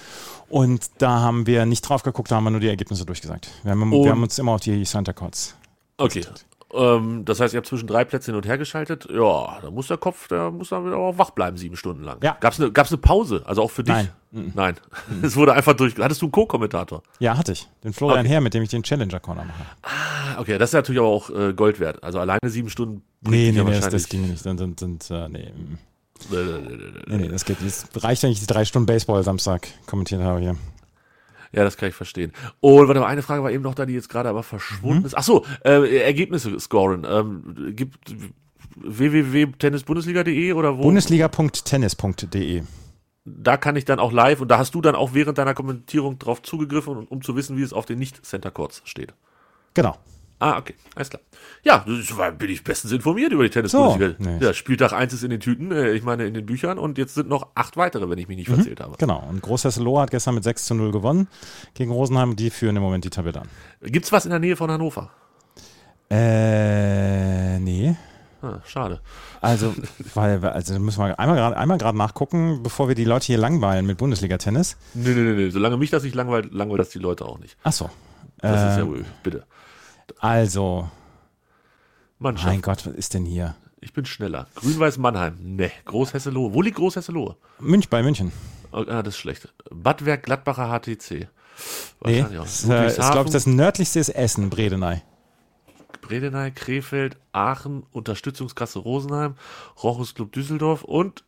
Und 0.49 0.89
da 0.97 1.21
haben 1.21 1.47
wir 1.47 1.65
nicht 1.65 1.81
drauf 1.87 2.03
geguckt, 2.03 2.31
da 2.31 2.35
haben 2.35 2.43
wir 2.43 2.49
nur 2.51 2.59
die 2.59 2.67
Ergebnisse 2.67 3.05
durchgesagt. 3.05 3.49
Wir 3.63 3.71
haben, 3.71 3.91
wir 3.91 4.09
haben 4.11 4.23
uns 4.23 4.37
immer 4.39 4.53
auf 4.53 4.61
die 4.61 4.83
Center 4.83 5.13
Courts. 5.13 5.55
Okay. 5.97 6.25
Ähm, 6.73 7.23
das 7.23 7.39
heißt, 7.39 7.53
ihr 7.53 7.59
habt 7.59 7.67
zwischen 7.67 7.87
drei 7.87 8.03
Plätzen 8.03 8.31
hin 8.31 8.35
und 8.35 8.45
her 8.45 8.57
geschaltet. 8.57 9.07
Ja, 9.09 9.59
da 9.61 9.71
muss 9.71 9.87
der 9.87 9.97
Kopf, 9.97 10.27
der 10.27 10.51
muss 10.51 10.69
dann 10.69 10.85
wieder 10.85 10.97
auch 10.97 11.17
wach 11.17 11.29
bleiben, 11.29 11.55
sieben 11.55 11.77
Stunden 11.77 12.03
lang. 12.03 12.17
Ja. 12.23 12.35
Gab's 12.41 12.59
eine, 12.59 12.71
gab's 12.73 12.91
eine 12.91 12.97
Pause? 12.97 13.43
Also 13.45 13.61
auch 13.61 13.71
für 13.71 13.83
dich? 13.85 13.93
Nein. 13.95 14.09
Nein. 14.55 14.75
Es 15.21 15.35
wurde 15.35 15.53
einfach 15.53 15.73
durch. 15.73 15.95
Hattest 15.97 16.21
du 16.21 16.25
einen 16.27 16.31
Co-Kommentator? 16.31 17.03
Ja, 17.19 17.37
hatte 17.37 17.51
ich. 17.53 17.67
Den 17.83 17.93
Florian 17.93 18.21
Okay. 18.21 18.29
Herr, 18.29 18.41
mit 18.41 18.53
dem 18.53 18.63
ich 18.63 18.69
den 18.69 18.83
Challenger 18.83 19.19
Corner 19.19 19.43
mache. 19.45 19.63
Ah, 19.83 20.39
Okay, 20.39 20.57
das 20.57 20.69
ist 20.69 20.73
natürlich 20.73 20.99
aber 20.99 21.07
auch 21.09 21.29
äh, 21.29 21.53
Gold 21.53 21.79
wert. 21.79 22.03
Also 22.03 22.19
alleine 22.19 22.39
sieben 22.49 22.69
Stunden. 22.69 23.01
Nee, 23.21 23.51
nee, 23.51 23.63
nee, 23.63 23.71
das, 23.71 23.89
das 23.89 24.07
ging 24.09 24.27
nicht. 24.29 24.45
Dann 24.45 24.57
sind, 24.57 24.79
sind, 24.79 25.09
äh, 25.09 25.27
nee, 25.29 25.51
mm. 25.51 26.33
Äh, 26.33 26.59
nee, 27.07 27.17
nee, 27.17 27.27
das 27.29 27.45
geht 27.45 27.61
nicht. 27.61 27.75
Es 27.75 28.03
reicht, 28.03 28.23
wenn 28.23 28.31
ich 28.31 28.39
die 28.39 28.47
drei 28.47 28.65
Stunden 28.65 28.85
Baseball 28.85 29.23
Samstag 29.23 29.67
kommentiert 29.85 30.21
habe 30.21 30.39
hier. 30.39 30.55
Ja, 31.53 31.63
das 31.63 31.77
kann 31.77 31.89
ich 31.89 31.95
verstehen. 31.95 32.33
Und 32.59 32.87
warte 32.87 32.99
mal, 32.99 33.07
eine 33.07 33.21
Frage 33.21 33.41
war 33.41 33.51
eben 33.51 33.63
noch 33.63 33.73
da, 33.75 33.85
die 33.85 33.93
jetzt 33.93 34.09
gerade 34.09 34.29
aber 34.29 34.43
verschwunden 34.43 34.99
Mhm. 34.99 35.05
ist. 35.05 35.17
Ach 35.17 35.23
so, 35.23 35.45
äh, 35.63 36.01
Ergebnisse 36.03 36.59
scoren. 36.59 37.05
Ähm, 37.09 37.73
gibt 37.75 37.97
www.tennisbundesliga.de 38.75 40.53
oder 40.53 40.77
wo? 40.77 40.83
Bundesliga.tennis.de. 40.83 42.63
da 43.29 43.57
kann 43.57 43.75
ich 43.75 43.85
dann 43.85 43.99
auch 43.99 44.11
live 44.11 44.41
und 44.41 44.47
da 44.49 44.57
hast 44.57 44.73
du 44.73 44.81
dann 44.81 44.95
auch 44.95 45.13
während 45.13 45.37
deiner 45.37 45.53
Kommentierung 45.53 46.17
drauf 46.17 46.41
zugegriffen, 46.41 47.07
um 47.07 47.21
zu 47.21 47.35
wissen, 47.35 47.57
wie 47.57 47.61
es 47.63 47.73
auf 47.73 47.85
den 47.85 47.99
Nicht-Center 47.99 48.51
Courts 48.51 48.81
steht. 48.85 49.13
Genau. 49.73 49.97
Ah, 50.39 50.59
okay, 50.59 50.75
alles 50.95 51.09
klar. 51.09 51.21
Ja, 51.63 51.77
bin 52.37 52.49
ich 52.51 52.63
bestens 52.63 52.91
informiert 52.91 53.31
über 53.33 53.43
die 53.43 53.49
Tennis-Bundesliga. 53.49 54.15
So, 54.23 54.29
nee. 54.29 54.37
Ja, 54.39 54.53
Spieltag 54.53 54.93
1 54.93 55.11
ist 55.13 55.23
in 55.23 55.31
den 55.31 55.39
Tüten, 55.39 55.71
äh, 55.71 55.93
ich 55.93 56.03
meine 56.03 56.27
in 56.27 56.35
den 56.35 56.45
Büchern 56.45 56.77
und 56.77 56.99
jetzt 56.99 57.15
sind 57.15 57.27
noch 57.27 57.47
acht 57.55 57.75
weitere, 57.75 58.07
wenn 58.07 58.19
ich 58.19 58.27
mich 58.27 58.37
nicht 58.37 58.47
Mhm. 58.49 58.53
verzählt 58.55 58.79
habe. 58.79 58.95
Genau. 58.99 59.23
Und 59.27 59.41
Großhesselohe 59.41 59.99
hat 60.01 60.11
gestern 60.11 60.35
mit 60.35 60.43
6 60.43 60.65
zu 60.67 60.75
0 60.75 60.91
gewonnen 60.91 61.27
gegen 61.73 61.91
Rosenheim. 61.91 62.35
Die 62.35 62.51
führen 62.51 62.75
im 62.75 62.83
Moment 62.83 63.03
die 63.03 63.09
Tabelle 63.09 63.41
an. 63.41 63.47
Gibt's 63.81 64.11
was 64.11 64.25
in 64.25 64.29
der 64.31 64.39
Nähe 64.39 64.55
von 64.55 64.69
Hannover? 64.69 65.09
Äh, 66.09 67.59
nee. 67.59 67.95
Ah, 68.41 68.59
schade. 68.65 69.01
Also, 69.41 69.73
weil, 70.13 70.43
also 70.45 70.77
müssen 70.79 70.99
wir 71.03 71.17
einmal 71.19 71.37
gerade 71.37 71.57
einmal 71.57 71.77
nachgucken, 71.93 72.61
bevor 72.61 72.87
wir 72.87 72.95
die 72.95 73.05
Leute 73.05 73.25
hier 73.27 73.37
langweilen 73.37 73.85
mit 73.85 73.97
Bundesliga-Tennis. 73.97 74.77
Nee, 74.93 75.09
nee, 75.09 75.21
nee, 75.21 75.33
nee. 75.45 75.49
Solange 75.49 75.77
mich 75.77 75.89
das 75.89 76.03
nicht 76.03 76.15
langweilt, 76.15 76.53
langweilt 76.53 76.79
das 76.79 76.89
die 76.89 76.99
Leute 76.99 77.25
auch 77.25 77.39
nicht. 77.39 77.57
Ach 77.63 77.71
so. 77.73 77.89
Das 78.39 78.71
ist 78.71 78.77
Äh, 78.77 78.79
ja 78.81 78.87
wohl, 78.87 79.05
bitte. 79.23 79.43
Also, 80.19 80.89
Mannschaft. 82.19 82.47
mein 82.47 82.61
Gott, 82.61 82.85
was 82.85 82.93
ist 82.93 83.13
denn 83.13 83.25
hier? 83.25 83.55
Ich 83.79 83.93
bin 83.93 84.05
schneller. 84.05 84.47
Grün-Weiß 84.55 84.97
Mannheim. 84.97 85.37
Ne. 85.39 85.71
Großhesselohe. 85.85 86.53
Wo 86.53 86.61
liegt 86.61 86.77
Großhesselohe? 86.77 87.35
Münch 87.59 87.89
bei 87.89 88.01
München. 88.03 88.31
Oh, 88.71 88.83
ah, 88.87 89.01
das 89.03 89.15
ist 89.15 89.19
schlecht. 89.19 89.53
Badwerk 89.71 90.23
Gladbacher 90.23 90.67
HTC. 90.79 91.27
Nee, 92.03 92.25
das, 92.31 92.63
ist, 92.63 92.69
äh, 92.69 92.87
ist, 92.87 92.95
glaube 93.11 93.25
ich, 93.27 93.33
das 93.33 93.47
nördlichste 93.47 93.99
ist 93.99 94.09
Essen, 94.09 94.49
Bredeney. 94.49 95.01
Bredeney, 96.07 96.51
Krefeld, 96.51 97.17
Aachen, 97.33 97.83
Unterstützungskasse 97.91 98.79
Rosenheim, 98.79 99.35
Rochus 99.83 100.15
Club 100.15 100.31
Düsseldorf 100.31 100.83
und 100.83 101.23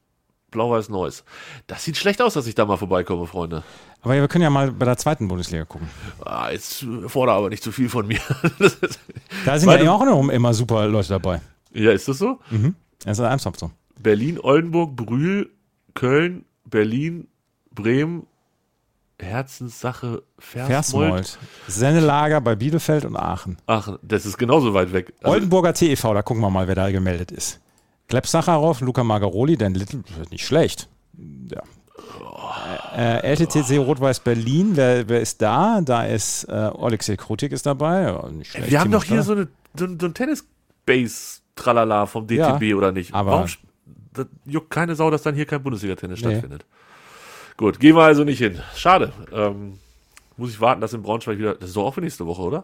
Blau-Weiß 0.51 0.89
Neuss. 0.89 1.23
Das 1.67 1.83
sieht 1.83 1.97
schlecht 1.97 2.21
aus, 2.21 2.33
dass 2.33 2.47
ich 2.47 2.55
da 2.55 2.65
mal 2.65 2.77
vorbeikomme, 2.77 3.27
Freunde. 3.27 3.63
Aber 4.01 4.13
wir 4.15 4.27
können 4.29 4.43
ja 4.43 4.49
mal 4.49 4.71
bei 4.71 4.85
der 4.85 4.97
zweiten 4.97 5.27
Bundesliga 5.27 5.65
gucken. 5.65 5.89
Ah, 6.25 6.49
jetzt 6.51 6.85
fordere 7.07 7.35
aber 7.35 7.49
nicht 7.49 7.61
zu 7.61 7.71
viel 7.71 7.89
von 7.89 8.07
mir. 8.07 8.19
Da 9.45 9.57
sind 9.59 9.69
Zweite- 9.69 9.83
ja 9.83 9.91
auch 9.91 10.03
noch 10.05 10.29
immer 10.29 10.53
super 10.53 10.87
Leute 10.87 11.09
dabei. 11.09 11.41
ja, 11.73 11.91
ist 11.91 12.07
das 12.07 12.17
so? 12.17 12.39
Das 13.03 13.19
ist 13.19 13.23
ernsthaft 13.23 13.59
so. 13.59 13.71
Berlin, 13.99 14.39
Oldenburg, 14.39 14.95
Brühl, 14.95 15.49
Köln, 15.93 16.45
Berlin, 16.65 17.27
Bremen, 17.71 18.25
Herzenssache, 19.19 20.23
Versmold. 20.37 20.67
Versmold. 20.71 21.37
Sennelager 21.67 22.41
bei 22.41 22.55
Bielefeld 22.55 23.05
und 23.05 23.15
Aachen. 23.17 23.57
Ach, 23.67 23.97
das 24.01 24.25
ist 24.25 24.37
genauso 24.37 24.73
weit 24.73 24.93
weg. 24.93 25.13
Also, 25.21 25.33
Oldenburger 25.33 25.73
TEV, 25.73 26.01
da 26.01 26.21
gucken 26.21 26.41
wir 26.41 26.49
mal, 26.49 26.67
wer 26.67 26.75
da 26.75 26.89
gemeldet 26.91 27.31
ist. 27.31 27.59
Gleb 28.07 28.25
Sacharow, 28.25 28.79
Luca 28.81 29.03
Margaroli, 29.03 29.55
Dan 29.57 29.73
Little, 29.75 30.01
nicht 30.31 30.45
schlecht. 30.45 30.87
Ja. 31.51 31.61
Äh, 32.97 33.33
LTTC 33.33 33.77
Rot-Weiß 33.77 34.21
Berlin, 34.21 34.71
wer, 34.75 35.07
wer 35.07 35.21
ist 35.21 35.41
da? 35.41 35.81
Da 35.81 36.05
ist 36.05 36.45
äh, 36.45 36.51
Alexei 36.51 37.15
Krutik 37.17 37.51
ist 37.51 37.65
dabei. 37.65 38.03
Ja, 38.03 38.23
schlecht, 38.43 38.71
wir 38.71 38.79
haben 38.79 38.91
doch 38.91 39.03
hier 39.03 39.21
so, 39.23 39.33
eine, 39.33 39.47
so, 39.77 39.85
ein- 39.85 39.99
so 39.99 40.07
ein 40.07 40.13
Tennis-Base-Tralala 40.13 42.05
vom 42.05 42.25
DTB, 42.27 42.61
Ja, 42.63 42.75
oder 42.75 42.91
nicht? 42.91 43.13
aber- 43.13 43.31
Warum 43.31 43.47
das 44.13 44.25
juckt 44.45 44.71
keine 44.71 44.95
Sau, 44.95 45.11
dass 45.11 45.21
dann 45.21 45.35
hier 45.35 45.45
kein 45.45 45.61
Bundesliga-Tennis 45.61 46.19
Nee. 46.21 46.31
stattfindet. 46.31 46.65
Gut, 47.59 47.77
gehen 47.81 47.97
wir 47.97 48.03
also 48.03 48.23
nicht 48.23 48.37
hin. 48.37 48.61
Schade. 48.73 49.11
Ähm, 49.33 49.79
muss 50.37 50.51
ich 50.51 50.61
warten, 50.61 50.79
dass 50.79 50.93
in 50.93 51.01
Braunschweig 51.01 51.37
wieder. 51.37 51.55
Das 51.55 51.67
ist 51.71 51.75
doch 51.75 51.83
auch 51.83 51.93
für 51.93 51.99
nächste 51.99 52.25
Woche, 52.25 52.41
oder? 52.41 52.63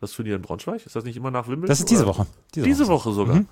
Das 0.00 0.10
Turnier 0.10 0.34
in 0.34 0.42
Braunschweig? 0.42 0.84
Ist 0.84 0.96
das 0.96 1.04
nicht 1.04 1.16
immer 1.16 1.30
nach 1.30 1.46
Wimbledon? 1.46 1.68
Das 1.68 1.78
ist 1.78 1.88
diese? 1.88 2.06
Woche. 2.06 2.26
Diese 2.52 2.88
Woche 2.88 3.12
sogar. 3.12 3.36
Mhm. 3.36 3.48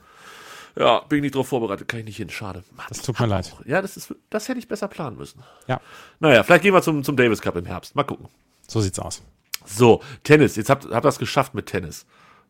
Ja, 0.75 0.99
bin 1.03 1.19
ich 1.19 1.23
nicht 1.23 1.37
drauf 1.37 1.47
vorbereitet, 1.47 1.87
kann 1.87 2.01
ich 2.01 2.07
nicht 2.07 2.17
hin. 2.17 2.29
Schade. 2.29 2.65
Mann, 2.77 2.87
Das 2.89 3.03
tut 3.03 3.21
mir 3.21 3.27
leid. 3.27 3.55
Ja, 3.67 3.81
das, 3.81 3.97
ist, 3.97 4.13
das 4.31 4.49
hätte 4.49 4.59
ich 4.59 4.67
besser 4.67 4.89
planen 4.89 5.17
müssen. 5.17 5.45
Ja, 5.69 5.81
Naja, 6.19 6.43
vielleicht 6.43 6.65
gehen 6.65 6.75
wir 6.75 6.83
zum, 6.83 7.05
zum 7.05 7.17
Davis 7.17 7.41
Cup 7.41 7.55
im 7.55 7.67
Herbst. 7.67 7.95
Mal 7.95 8.03
gucken. 8.03 8.27
so 8.67 8.81
sieht's 8.81 8.99
aus. 8.99 9.23
So, 9.65 10.03
Tennis. 10.25 10.57
Jetzt 10.57 10.71
habt 10.71 10.87
ihr 10.87 10.91
habt 10.97 11.05
das 11.05 11.21
geschafft 11.21 11.55
mit 11.55 11.67
Tennis. 11.67 12.05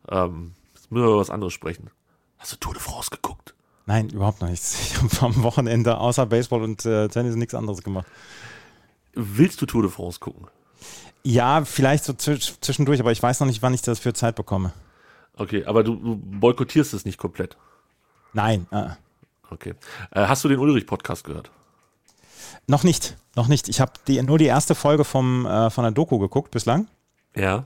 Ähm, 0.08 0.54
jetzt 0.72 0.90
müssen 0.90 1.04
wir 1.04 1.10
über 1.10 1.20
was 1.20 1.28
anderes 1.28 1.52
sprechen. 1.52 1.90
Hast 2.38 2.52
du 2.52 2.56
Tour 2.56 2.72
de 2.72 2.80
France 2.80 3.10
geguckt? 3.10 3.54
Nein, 3.90 4.08
überhaupt 4.10 4.40
noch 4.40 4.48
nichts. 4.48 4.78
Ich 4.92 5.02
habe 5.02 5.34
am 5.34 5.42
Wochenende 5.42 5.98
außer 5.98 6.24
Baseball 6.24 6.62
und 6.62 6.86
äh, 6.86 7.08
Tennis 7.08 7.34
nichts 7.34 7.54
anderes 7.56 7.82
gemacht. 7.82 8.06
Willst 9.14 9.60
du 9.60 9.66
Tour 9.66 9.82
de 9.82 9.90
France 9.90 10.20
gucken? 10.20 10.46
Ja, 11.24 11.64
vielleicht 11.64 12.04
so 12.04 12.12
zwisch- 12.12 12.54
zwischendurch, 12.60 13.00
aber 13.00 13.10
ich 13.10 13.20
weiß 13.20 13.40
noch 13.40 13.48
nicht, 13.48 13.62
wann 13.62 13.74
ich 13.74 13.82
das 13.82 13.98
für 13.98 14.12
Zeit 14.12 14.36
bekomme. 14.36 14.72
Okay, 15.36 15.64
aber 15.64 15.82
du, 15.82 15.96
du 15.96 16.16
boykottierst 16.16 16.94
es 16.94 17.04
nicht 17.04 17.18
komplett. 17.18 17.56
Nein, 18.32 18.68
äh, 18.70 18.90
Okay. 19.50 19.74
Äh, 20.12 20.28
hast 20.28 20.44
du 20.44 20.48
den 20.48 20.60
Ulrich-Podcast 20.60 21.24
gehört? 21.24 21.50
noch 22.68 22.84
nicht, 22.84 23.16
noch 23.34 23.48
nicht. 23.48 23.68
Ich 23.68 23.80
habe 23.80 23.90
die, 24.06 24.22
nur 24.22 24.38
die 24.38 24.44
erste 24.44 24.76
Folge 24.76 25.02
vom, 25.04 25.46
äh, 25.46 25.68
von 25.70 25.82
der 25.82 25.90
Doku 25.90 26.20
geguckt 26.20 26.52
bislang, 26.52 26.86
Ja. 27.34 27.64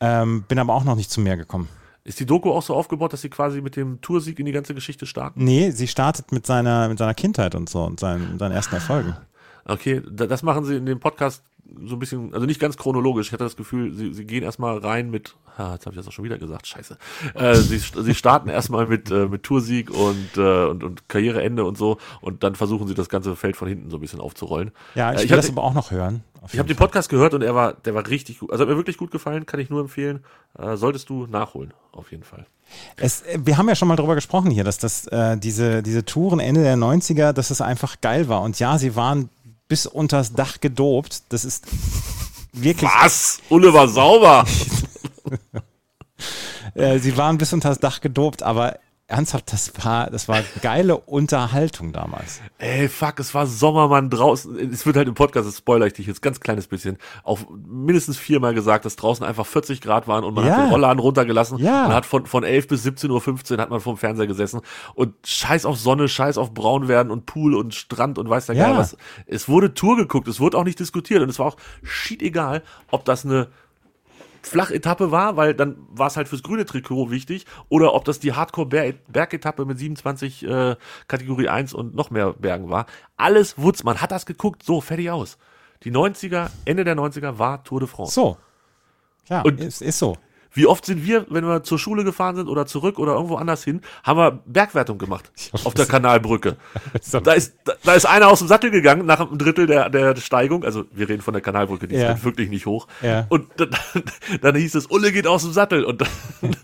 ähm, 0.00 0.42
bin 0.46 0.58
aber 0.58 0.74
auch 0.74 0.84
noch 0.84 0.94
nicht 0.96 1.10
zu 1.10 1.22
mehr 1.22 1.38
gekommen. 1.38 1.70
Ist 2.06 2.20
die 2.20 2.26
Doku 2.26 2.50
auch 2.50 2.62
so 2.62 2.74
aufgebaut, 2.74 3.14
dass 3.14 3.22
sie 3.22 3.30
quasi 3.30 3.62
mit 3.62 3.76
dem 3.76 4.00
Toursieg 4.02 4.38
in 4.38 4.44
die 4.44 4.52
ganze 4.52 4.74
Geschichte 4.74 5.06
starten? 5.06 5.42
Nee, 5.42 5.70
sie 5.70 5.88
startet 5.88 6.32
mit 6.32 6.44
seiner, 6.46 6.88
mit 6.88 6.98
seiner 6.98 7.14
Kindheit 7.14 7.54
und 7.54 7.68
so 7.70 7.82
und 7.82 7.98
seinen, 7.98 8.38
seinen 8.38 8.52
ersten 8.52 8.74
Erfolgen. 8.74 9.16
Okay, 9.64 10.02
da- 10.10 10.26
das 10.26 10.42
machen 10.42 10.64
sie 10.66 10.76
in 10.76 10.84
dem 10.84 11.00
Podcast 11.00 11.42
so 11.86 11.96
ein 11.96 11.98
bisschen, 11.98 12.32
also 12.34 12.46
nicht 12.46 12.60
ganz 12.60 12.76
chronologisch. 12.76 13.28
Ich 13.28 13.32
hatte 13.32 13.44
das 13.44 13.56
Gefühl, 13.56 13.92
sie, 13.92 14.12
sie 14.14 14.24
gehen 14.24 14.42
erstmal 14.42 14.78
rein 14.78 15.10
mit, 15.10 15.34
ah, 15.56 15.72
jetzt 15.74 15.86
habe 15.86 15.94
ich 15.94 16.00
das 16.00 16.08
auch 16.08 16.12
schon 16.12 16.24
wieder 16.24 16.38
gesagt, 16.38 16.66
scheiße. 16.66 16.96
Äh, 17.34 17.54
sie, 17.56 17.78
sie 17.78 18.14
starten 18.14 18.48
erstmal 18.48 18.86
mit, 18.86 19.10
äh, 19.10 19.26
mit 19.26 19.42
Toursieg 19.42 19.90
und, 19.90 20.36
äh, 20.36 20.64
und, 20.66 20.84
und 20.84 21.08
Karriereende 21.08 21.64
und 21.64 21.76
so 21.78 21.98
und 22.20 22.42
dann 22.42 22.54
versuchen 22.54 22.86
sie 22.88 22.94
das 22.94 23.08
ganze 23.08 23.36
Feld 23.36 23.56
von 23.56 23.68
hinten 23.68 23.90
so 23.90 23.96
ein 23.96 24.00
bisschen 24.00 24.20
aufzurollen. 24.20 24.70
Ja, 24.94 25.10
Äh, 25.10 25.16
ich 25.16 25.22
ich 25.24 25.30
will 25.30 25.36
hatte- 25.38 25.46
das 25.48 25.50
aber 25.56 25.64
auch 25.64 25.74
noch 25.74 25.90
hören. 25.90 26.22
Ich 26.52 26.58
habe 26.58 26.68
den 26.68 26.76
Podcast 26.76 27.08
gehört 27.08 27.32
und 27.32 27.40
er 27.40 27.54
war, 27.54 27.72
der 27.72 27.94
war 27.94 28.06
richtig 28.06 28.40
gut. 28.40 28.52
Also 28.52 28.62
hat 28.64 28.68
mir 28.68 28.76
wirklich 28.76 28.98
gut 28.98 29.10
gefallen, 29.10 29.46
kann 29.46 29.60
ich 29.60 29.70
nur 29.70 29.80
empfehlen. 29.80 30.22
Äh, 30.58 30.76
solltest 30.76 31.08
du 31.08 31.26
nachholen, 31.26 31.72
auf 31.90 32.10
jeden 32.10 32.22
Fall. 32.22 32.44
Es, 32.96 33.22
äh, 33.22 33.38
wir 33.42 33.56
haben 33.56 33.66
ja 33.66 33.74
schon 33.74 33.88
mal 33.88 33.96
drüber 33.96 34.14
gesprochen 34.14 34.50
hier, 34.50 34.62
dass 34.62 34.76
das, 34.76 35.06
äh, 35.06 35.38
diese, 35.38 35.82
diese 35.82 36.04
Touren 36.04 36.40
Ende 36.40 36.62
der 36.62 36.76
90er, 36.76 37.32
dass 37.32 37.50
es 37.50 37.62
einfach 37.62 37.98
geil 38.02 38.28
war. 38.28 38.42
Und 38.42 38.58
ja, 38.58 38.76
sie 38.76 38.94
waren 38.94 39.30
bis 39.74 39.86
unters 39.86 40.32
Dach 40.32 40.60
gedopt. 40.60 41.24
Das 41.30 41.44
ist 41.44 41.66
wirklich, 42.52 42.88
Was? 42.88 43.40
Ulle 43.48 43.74
war 43.74 43.88
sauber. 43.88 44.44
sie 46.76 47.16
waren 47.16 47.38
bis 47.38 47.52
unters 47.52 47.80
Dach 47.80 48.00
gedopt, 48.00 48.44
aber 48.44 48.78
ernsthaft, 49.06 49.52
das 49.52 49.70
war, 49.84 50.08
das 50.10 50.28
war 50.28 50.40
geile 50.62 50.96
Unterhaltung 50.96 51.92
damals. 51.92 52.40
Ey, 52.58 52.88
fuck, 52.88 53.20
es 53.20 53.34
war 53.34 53.46
Sommermann 53.46 54.08
draußen. 54.08 54.58
Es 54.72 54.86
wird 54.86 54.96
halt 54.96 55.08
im 55.08 55.14
Podcast, 55.14 55.46
das 55.46 55.58
spoiler 55.58 55.86
ich 55.86 55.92
dich 55.92 56.06
jetzt 56.06 56.22
ganz 56.22 56.40
kleines 56.40 56.66
bisschen, 56.68 56.96
auch 57.22 57.40
mindestens 57.66 58.16
viermal 58.16 58.54
gesagt, 58.54 58.84
dass 58.86 58.96
draußen 58.96 59.24
einfach 59.24 59.44
40 59.46 59.80
Grad 59.82 60.08
waren 60.08 60.24
und 60.24 60.34
man 60.34 60.46
Ja. 60.46 60.56
hat 60.56 60.64
den 60.66 60.70
Rollladen 60.70 60.98
runtergelassen 61.00 61.58
Ja. 61.58 61.86
und 61.86 61.92
hat 61.92 62.06
von, 62.06 62.24
von 62.26 62.44
11 62.44 62.68
bis 62.68 62.84
17.15 62.86 63.52
Uhr 63.52 63.58
hat 63.58 63.70
man 63.70 63.80
vorm 63.80 63.96
Fernseher 63.98 64.26
gesessen 64.26 64.60
und 64.94 65.14
scheiß 65.26 65.66
auf 65.66 65.78
Sonne, 65.78 66.08
scheiß 66.08 66.38
auf 66.38 66.54
Braunwerden 66.54 67.12
und 67.12 67.26
Pool 67.26 67.54
und 67.54 67.74
Strand 67.74 68.18
und 68.18 68.28
weiß 68.30 68.46
der 68.46 68.56
Ja. 68.56 68.68
Geil 68.68 68.78
was. 68.78 68.96
Es 69.26 69.48
wurde 69.48 69.74
Tour 69.74 69.96
geguckt, 69.96 70.28
es 70.28 70.40
wurde 70.40 70.56
auch 70.56 70.64
nicht 70.64 70.80
diskutiert 70.80 71.22
und 71.22 71.28
es 71.28 71.38
war 71.38 71.46
auch 71.46 71.56
shit 71.82 72.22
egal, 72.22 72.62
ob 72.90 73.04
das 73.04 73.24
eine 73.26 73.48
Flachetappe 74.46 75.10
war, 75.10 75.36
weil 75.36 75.54
dann 75.54 75.76
war 75.88 76.06
es 76.08 76.16
halt 76.16 76.28
fürs 76.28 76.42
grüne 76.42 76.64
Trikot 76.64 77.10
wichtig, 77.10 77.46
oder 77.68 77.94
ob 77.94 78.04
das 78.04 78.18
die 78.20 78.32
Hardcore-Bergetappe 78.34 79.64
mit 79.64 79.78
27 79.78 80.44
äh, 80.46 80.76
Kategorie 81.08 81.48
1 81.48 81.72
und 81.74 81.94
noch 81.94 82.10
mehr 82.10 82.32
Bergen 82.34 82.70
war. 82.70 82.86
Alles 83.16 83.58
Wutz, 83.58 83.82
man 83.84 84.00
hat 84.00 84.10
das 84.12 84.26
geguckt, 84.26 84.62
so, 84.62 84.80
fertig 84.80 85.10
aus. 85.10 85.38
Die 85.82 85.90
90er, 85.92 86.50
Ende 86.64 86.84
der 86.84 86.96
90er 86.96 87.38
war 87.38 87.62
Tour 87.64 87.80
de 87.80 87.88
France. 87.88 88.12
So. 88.14 88.36
Ja, 89.28 89.42
Und- 89.42 89.60
ist, 89.60 89.82
ist 89.82 89.98
so. 89.98 90.16
Wie 90.54 90.66
oft 90.66 90.86
sind 90.86 91.04
wir, 91.04 91.26
wenn 91.28 91.44
wir 91.46 91.62
zur 91.64 91.78
Schule 91.78 92.04
gefahren 92.04 92.36
sind 92.36 92.48
oder 92.48 92.64
zurück 92.66 92.98
oder 92.98 93.14
irgendwo 93.14 93.36
anders 93.36 93.64
hin, 93.64 93.80
haben 94.04 94.18
wir 94.18 94.38
Bergwertung 94.46 94.98
gemacht 94.98 95.30
auf 95.64 95.74
der 95.74 95.86
Kanalbrücke. 95.86 96.56
Da 97.24 97.32
ist, 97.32 97.54
da, 97.64 97.72
da 97.84 97.94
ist 97.94 98.06
einer 98.06 98.28
aus 98.28 98.38
dem 98.40 98.48
Sattel 98.48 98.70
gegangen 98.70 99.04
nach 99.06 99.20
einem 99.20 99.36
Drittel 99.38 99.66
der, 99.66 99.90
der 99.90 100.16
Steigung. 100.16 100.64
Also 100.64 100.84
wir 100.92 101.08
reden 101.08 101.22
von 101.22 101.32
der 101.34 101.42
Kanalbrücke, 101.42 101.86
die 101.88 101.94
ist 101.96 102.02
Ja. 102.02 102.08
halt 102.08 102.24
wirklich 102.24 102.48
nicht 102.50 102.66
hoch. 102.66 102.86
Ja. 103.02 103.26
Und 103.28 103.46
dann, 103.56 103.70
dann 104.40 104.54
hieß 104.56 104.74
es, 104.74 104.86
Ulle 104.90 105.12
geht 105.12 105.26
aus 105.26 105.42
dem 105.42 105.52
Sattel. 105.52 105.84
Und 105.84 106.00
dann, 106.00 106.08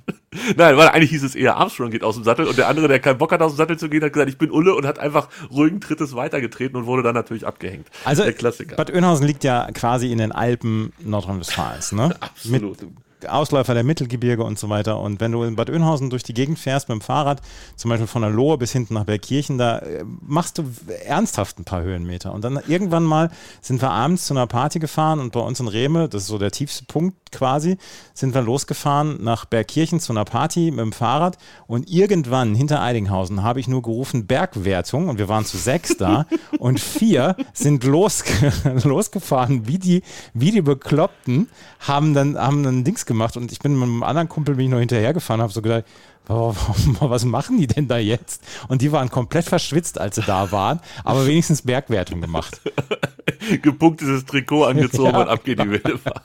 nein, 0.57 0.76
weil 0.76 0.88
eigentlich 0.88 1.11
hieß 1.11 1.22
es 1.24 1.35
eher 1.35 1.57
Armstrong 1.57 1.90
geht 1.90 2.03
aus 2.05 2.14
dem 2.14 2.24
Sattel. 2.24 2.46
Und 2.46 2.57
der 2.59 2.68
andere, 2.68 2.88
der 2.88 3.00
keinen 3.00 3.18
Bock 3.18 3.33
hat, 3.33 3.42
aus 3.42 3.53
dem 3.53 3.57
Sattel 3.57 3.79
zu 3.79 3.88
gehen, 3.88 4.03
hat 4.03 4.12
gesagt, 4.12 4.31
ich 4.31 4.38
bin 4.38 4.50
Ulle 4.50 4.74
und 4.74 4.87
hat 4.87 4.98
einfach 4.98 5.29
ruhigen 5.50 5.81
Trittes 5.81 6.14
weitergetreten 6.14 6.76
und 6.76 6.87
wurde 6.87 7.03
dann 7.03 7.14
natürlich 7.14 7.46
abgehängt. 7.46 7.88
Also, 8.05 8.22
der 8.22 8.33
Klassiker. 8.33 8.76
Bad 8.76 8.90
Oeynhausen 8.90 9.26
liegt 9.26 9.44
ja 9.44 9.68
quasi 9.72 10.11
in 10.12 10.18
den 10.18 10.33
Alpen 10.33 10.92
Nordrhein-Westfalens, 11.00 11.92
ne? 11.92 12.14
Absolut. 12.20 12.83
Mit 12.83 12.90
Ausläufer 13.28 13.74
der 13.74 13.85
Mittelgebirge 13.85 14.44
und 14.44 14.59
so 14.59 14.68
weiter. 14.68 15.00
Und 15.00 15.20
wenn 15.20 15.33
du 15.33 15.42
in 15.42 15.56
Bad 15.56 15.70
Oeynhausen 15.70 16.11
durch 16.11 16.22
die 16.22 16.35
Gegend 16.35 16.59
fährst 16.59 16.88
mit 16.88 16.96
dem 16.96 17.00
Fahrrad, 17.00 17.40
zum 17.76 17.88
Beispiel 17.88 18.06
von 18.06 18.22
der 18.22 18.30
Lohe 18.30 18.59
bis 18.59 18.72
hinten 18.72 18.94
nach 18.94 19.04
Bergkirchen, 19.04 19.59
da 19.59 19.78
äh, 19.78 20.04
machst 20.20 20.59
du 20.59 20.64
ernsthaft 21.04 21.59
ein 21.59 21.64
paar 21.64 21.83
Höhenmeter. 21.83 22.33
Und 22.33 22.44
dann 22.44 22.59
irgendwann 22.68 23.04
mal 23.04 23.30
sind 23.61 23.83
wir 23.83 23.90
abends 23.90 24.26
zu 24.26 24.35
einer 24.35 24.46
Party 24.46 24.78
gefahren 24.78 25.20
und 25.20 25.33
bei 25.33 25.40
uns 25.40 25.61
in 25.61 25.68
Rehme, 25.68 26.09
das 26.09 26.22
ist 26.22 26.28
so 26.28 26.38
der 26.38 26.50
tiefste 26.50 26.85
Punkt 26.85 27.33
quasi, 27.33 27.76
sind 28.14 28.35
wir 28.35 28.42
losgefahren 28.42 29.22
nach 29.22 29.44
Bergkirchen 29.44 30.00
zu 30.00 30.12
einer 30.12 30.24
Party 30.24 30.70
mit 30.70 30.80
dem 30.80 30.92
Fahrrad. 30.92 31.38
Und 31.66 31.90
irgendwann 31.90 32.54
hinter 32.54 32.83
Eidinghausen 32.83 33.42
habe 33.42 33.61
ich 33.61 33.68
nur 33.68 33.83
gerufen 33.83 34.26
Bergwertung 34.26 35.09
und 35.09 35.18
wir 35.18 35.28
waren 35.28 35.44
zu 35.44 35.56
sechs 35.56 35.96
da 35.96 36.26
und 36.59 36.80
vier 36.80 37.37
sind 37.52 37.85
losge 37.85 38.52
losgefahren, 38.85 39.66
wie 39.66 39.78
die, 39.78 40.02
wie 40.35 40.50
die 40.50 40.62
Bekloppten, 40.62 41.48
haben 41.80 42.14
dann, 42.14 42.38
haben 42.38 42.62
dann 42.62 42.85
Dings 42.85 43.06
gemacht 43.11 43.37
und 43.37 43.51
ich 43.53 43.59
bin 43.59 43.75
mit 43.75 43.83
einem 43.83 44.03
anderen 44.03 44.29
Kumpel 44.29 44.55
bin 44.55 44.66
ich 44.66 44.70
noch 44.70 44.79
hinterhergefahren, 44.79 45.42
habe 45.42 45.53
so 45.53 45.61
gedacht, 45.62 45.85
"Warum- 45.85 46.10
was 46.28 47.24
machen 47.24 47.59
die 47.59 47.66
denn 47.66 47.88
da 47.88 47.98
jetzt? 47.98 48.42
Und 48.68 48.83
die 48.83 48.92
waren 48.92 49.11
komplett 49.11 49.46
verschwitzt, 49.46 49.98
als 50.00 50.16
sie 50.16 50.22
da 50.22 50.52
waren, 50.52 50.80
aber 51.04 51.26
wenigstens 51.26 51.62
Bergwertung 51.62 52.20
gemacht. 52.20 52.61
Gepunktetes 53.62 54.26
Trikot 54.26 54.64
angezogen 54.64 55.11
Ja. 55.12 55.22
und 55.22 55.28
ab 55.28 55.44
geht 55.44 55.59
die 55.59 55.68
wilde 55.70 55.98
Fahrt. 55.98 56.22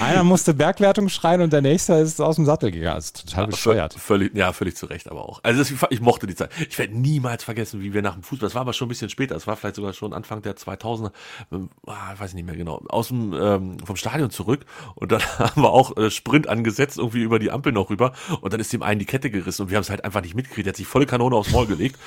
Einer 0.00 0.24
musste 0.24 0.54
Bergwertung 0.54 1.10
schreien 1.10 1.42
und 1.42 1.52
der 1.52 1.60
nächste 1.60 1.92
ist 1.94 2.20
aus 2.20 2.36
dem 2.36 2.46
Sattel 2.46 2.70
gegangen. 2.70 2.96
Das 2.96 3.06
ist 3.06 3.28
total 3.28 3.48
bescheuert. 3.48 3.94
Völlig, 3.94 4.34
ja, 4.34 4.52
völlig 4.54 4.76
zu 4.76 4.86
Recht 4.86 5.10
aber 5.10 5.28
auch. 5.28 5.40
Also 5.42 5.58
das, 5.58 5.72
ich 5.90 6.00
mochte 6.00 6.26
die 6.26 6.34
Zeit. 6.34 6.50
Ich 6.70 6.78
werde 6.78 6.98
niemals 6.98 7.44
vergessen, 7.44 7.82
wie 7.82 7.92
wir 7.92 8.00
nach 8.00 8.14
dem 8.14 8.22
Fußball, 8.22 8.46
das 8.48 8.54
war 8.54 8.62
aber 8.62 8.72
schon 8.72 8.86
ein 8.86 8.88
bisschen 8.88 9.10
später, 9.10 9.34
das 9.34 9.46
war 9.46 9.56
vielleicht 9.56 9.76
sogar 9.76 9.92
schon 9.92 10.14
Anfang 10.14 10.40
der 10.40 10.56
2000er, 10.56 11.12
ähm, 11.52 11.68
ah, 11.86 12.12
ich 12.14 12.20
weiß 12.20 12.32
nicht 12.32 12.46
mehr 12.46 12.56
genau, 12.56 12.82
aus 12.88 13.08
dem, 13.08 13.34
ähm, 13.34 13.76
vom 13.84 13.96
Stadion 13.96 14.30
zurück 14.30 14.64
und 14.94 15.12
dann 15.12 15.20
haben 15.38 15.62
wir 15.62 15.70
auch 15.70 15.96
äh, 15.98 16.10
Sprint 16.10 16.48
angesetzt, 16.48 16.96
irgendwie 16.96 17.22
über 17.22 17.38
die 17.38 17.50
Ampel 17.50 17.72
noch 17.72 17.90
rüber 17.90 18.12
und 18.40 18.52
dann 18.54 18.60
ist 18.60 18.72
dem 18.72 18.82
einen 18.82 18.91
die 18.98 19.04
Kette 19.04 19.30
gerissen 19.30 19.62
und 19.62 19.70
wir 19.70 19.76
haben 19.76 19.82
es 19.82 19.90
halt 19.90 20.04
einfach 20.04 20.22
nicht 20.22 20.34
mitgekriegt. 20.34 20.66
Er 20.66 20.70
hat 20.70 20.76
sich 20.76 20.86
volle 20.86 21.06
Kanone 21.06 21.36
aufs 21.36 21.52
Maul 21.52 21.66
gelegt 21.66 21.98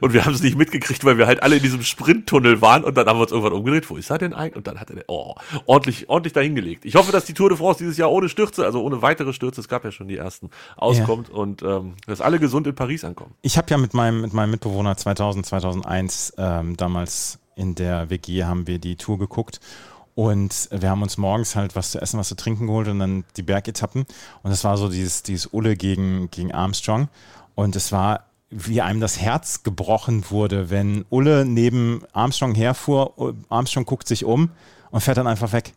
und 0.00 0.12
wir 0.12 0.24
haben 0.24 0.34
es 0.34 0.42
nicht 0.42 0.56
mitgekriegt, 0.56 1.04
weil 1.04 1.18
wir 1.18 1.26
halt 1.26 1.42
alle 1.42 1.56
in 1.56 1.62
diesem 1.62 1.82
Sprinttunnel 1.82 2.60
waren 2.60 2.84
und 2.84 2.96
dann 2.96 3.06
haben 3.06 3.18
wir 3.18 3.22
uns 3.22 3.32
irgendwann 3.32 3.52
umgedreht. 3.52 3.88
Wo 3.90 3.96
ist 3.96 4.10
er 4.10 4.18
denn 4.18 4.32
eigentlich? 4.32 4.56
Und 4.56 4.66
dann 4.66 4.80
hat 4.80 4.90
er, 4.90 5.04
oh, 5.08 5.34
ordentlich, 5.66 6.08
ordentlich 6.08 6.32
dahingelegt. 6.32 6.84
Ich 6.84 6.94
hoffe, 6.96 7.12
dass 7.12 7.24
die 7.24 7.34
Tour 7.34 7.48
de 7.48 7.58
France 7.58 7.78
dieses 7.78 7.96
Jahr 7.96 8.10
ohne 8.10 8.28
Stürze, 8.28 8.64
also 8.64 8.82
ohne 8.82 9.02
weitere 9.02 9.32
Stürze, 9.32 9.60
es 9.60 9.68
gab 9.68 9.84
ja 9.84 9.92
schon 9.92 10.08
die 10.08 10.16
ersten, 10.16 10.50
auskommt 10.76 11.30
und 11.30 11.62
ähm, 11.62 11.94
dass 12.06 12.20
alle 12.20 12.38
gesund 12.38 12.66
in 12.66 12.74
Paris 12.74 13.04
ankommen. 13.04 13.34
Ich 13.42 13.58
habe 13.58 13.68
ja 13.70 13.78
mit 13.78 13.94
meinem, 13.94 14.20
mit 14.20 14.32
meinem 14.32 14.50
Mitbewohner 14.50 14.96
2000, 14.96 15.46
2001 15.46 16.34
ähm, 16.38 16.76
damals 16.76 17.38
in 17.56 17.74
der 17.74 18.10
WG 18.10 18.44
haben 18.44 18.66
wir 18.66 18.78
die 18.78 18.96
Tour 18.96 19.18
geguckt 19.18 19.60
und 20.14 20.68
wir 20.70 20.90
haben 20.90 21.02
uns 21.02 21.18
morgens 21.18 21.56
halt 21.56 21.76
was 21.76 21.90
zu 21.90 22.00
essen, 22.00 22.18
was 22.18 22.28
zu 22.28 22.36
trinken 22.36 22.66
geholt 22.66 22.88
und 22.88 22.98
dann 22.98 23.24
die 23.36 23.42
Bergetappen 23.42 24.04
und 24.42 24.50
es 24.50 24.64
war 24.64 24.76
so 24.76 24.88
dieses, 24.88 25.22
dieses 25.22 25.52
Ulle 25.52 25.76
gegen, 25.76 26.30
gegen 26.30 26.52
Armstrong 26.52 27.08
und 27.54 27.76
es 27.76 27.92
war 27.92 28.26
wie 28.50 28.80
einem 28.80 29.00
das 29.00 29.20
Herz 29.20 29.64
gebrochen 29.64 30.30
wurde, 30.30 30.70
wenn 30.70 31.04
Ulle 31.10 31.44
neben 31.44 32.02
Armstrong 32.12 32.54
herfuhr, 32.54 33.34
Armstrong 33.48 33.84
guckt 33.84 34.06
sich 34.06 34.24
um 34.24 34.50
und 34.90 35.00
fährt 35.00 35.18
dann 35.18 35.26
einfach 35.26 35.52
weg. 35.52 35.72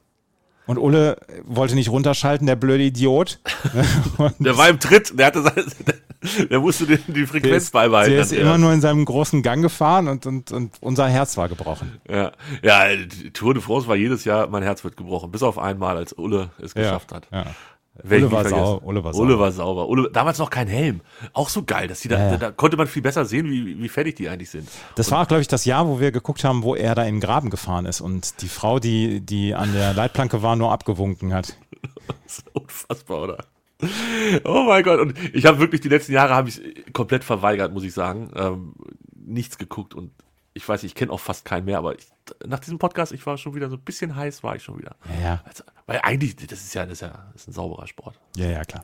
Und 0.68 0.78
Ulle 0.78 1.18
wollte 1.46 1.76
nicht 1.76 1.90
runterschalten, 1.90 2.46
der 2.46 2.56
blöde 2.56 2.84
Idiot. 2.84 3.40
Der 4.40 4.58
war 4.58 4.70
im 4.70 4.80
Tritt, 4.80 5.18
der 5.18 5.28
hatte 5.28 5.42
seine, 5.42 5.66
der 6.50 6.60
musste 6.60 6.86
die 6.86 6.98
der 6.98 7.28
Frequenz 7.28 7.64
ist, 7.66 7.72
beibehalten. 7.72 8.12
der 8.12 8.22
ist 8.22 8.34
immer 8.34 8.58
nur 8.58 8.74
in 8.74 8.82
seinem 8.82 9.06
großen 9.06 9.42
Gang 9.44 9.62
gefahren 9.62 10.08
und, 10.08 10.26
und, 10.26 10.52
und 10.52 10.74
unser 10.82 11.08
Herz 11.08 11.38
war 11.38 11.48
gebrochen. 11.48 12.00
Ja, 12.10 12.32
ja, 12.62 12.96
die 12.96 13.32
Tour 13.32 13.54
de 13.54 13.64
France 13.64 13.88
war 13.88 13.96
jedes 13.96 14.26
Jahr, 14.26 14.48
mein 14.48 14.64
Herz 14.64 14.84
wird 14.84 14.98
gebrochen, 14.98 15.32
bis 15.32 15.44
auf 15.44 15.58
einmal, 15.58 15.96
als 15.98 16.14
Ulle 16.14 16.52
es 16.62 16.74
geschafft 16.74 17.12
hat. 17.12 17.28
Ja. 17.32 17.46
Ulle 18.04 18.22
nie 18.28 18.32
war 18.32 18.48
sau- 18.48 18.80
Ulle 18.84 19.04
war 19.04 19.14
sauber. 19.14 19.40
war 19.40 19.52
sauber. 19.52 19.90
Ulle, 19.90 20.10
damals 20.12 20.38
noch 20.40 20.50
kein 20.50 20.68
Helm. 20.68 21.02
Auch 21.34 21.50
so 21.50 21.64
geil, 21.64 21.88
dass 21.88 22.02
die 22.02 22.08
da, 22.08 22.32
Ja, 22.32 22.38
da 22.38 22.52
konnte 22.52 22.78
man 22.78 22.88
viel 22.88 23.02
besser 23.02 23.26
sehen, 23.26 23.50
wie, 23.50 23.82
wie 23.82 23.90
fertig 23.90 24.16
die 24.16 24.30
eigentlich 24.30 24.50
sind. 24.50 24.68
Das 24.96 25.12
war, 25.12 25.26
glaube 25.26 25.42
ich, 25.42 25.48
das 25.48 25.66
Jahr, 25.66 25.88
wo 25.88 26.00
wir 26.00 26.12
geguckt 26.12 26.44
haben, 26.44 26.64
wo 26.64 26.76
er 26.76 26.96
da 26.96 27.04
in 27.04 27.16
den 27.16 27.22
Graben 27.22 27.50
gefahren 27.50 27.86
ist 27.86 28.02
und 28.02 28.42
die 28.42 28.48
Frau, 28.50 28.80
die, 28.80 29.22
die 29.22 29.54
an 29.56 29.74
der 29.74 29.94
Leitplanke 29.94 30.42
war, 30.44 30.56
nur 30.56 30.72
abgewunken 30.72 31.34
hat. 31.34 31.56
Das 32.24 32.40
ist 32.40 32.46
unfassbar, 32.54 33.22
oder? 33.24 33.38
Oh 34.44 34.64
mein 34.68 34.84
Gott. 34.84 35.00
Und 35.00 35.14
ich 35.34 35.46
habe 35.46 35.60
wirklich 35.60 35.82
die 35.82 35.90
letzten 35.90 36.12
Jahre 36.14 36.34
habe 36.34 36.50
ich 36.50 36.62
komplett 36.94 37.24
verweigert, 37.24 37.74
muss 37.74 37.84
ich 37.84 37.94
sagen. 37.94 38.32
Ähm, 38.36 38.74
nichts 39.16 39.58
geguckt 39.58 39.94
und 39.94 40.12
ich 40.54 40.68
weiß, 40.68 40.84
ich 40.84 40.96
kenne 40.96 41.12
auch 41.12 41.20
fast 41.20 41.46
keinen 41.46 41.66
mehr, 41.66 41.78
aber 41.78 41.96
ich, 41.96 42.06
nach 42.46 42.60
diesem 42.60 42.80
Podcast, 42.80 43.12
ich 43.12 43.26
war 43.26 43.38
schon 43.38 43.56
wieder 43.56 43.70
so 43.70 43.76
ein 43.76 43.82
bisschen 43.82 44.16
heiß, 44.16 44.44
war 44.44 44.56
ich 44.56 44.64
schon 44.64 44.78
wieder. 44.78 44.96
Ja, 45.16 45.22
ja. 45.22 45.42
Also, 45.46 45.64
weil 45.86 46.00
eigentlich, 46.04 46.36
das 46.36 46.62
ist 46.62 46.74
ja, 46.74 46.84
das 46.84 46.94
ist 46.94 47.02
ja 47.02 47.30
das 47.34 47.44
ist 47.44 47.48
ein 47.50 47.54
sauberer 47.54 47.88
Sport. 47.88 48.20
Ja, 48.36 48.48
ja, 48.48 48.64
klar. 48.64 48.84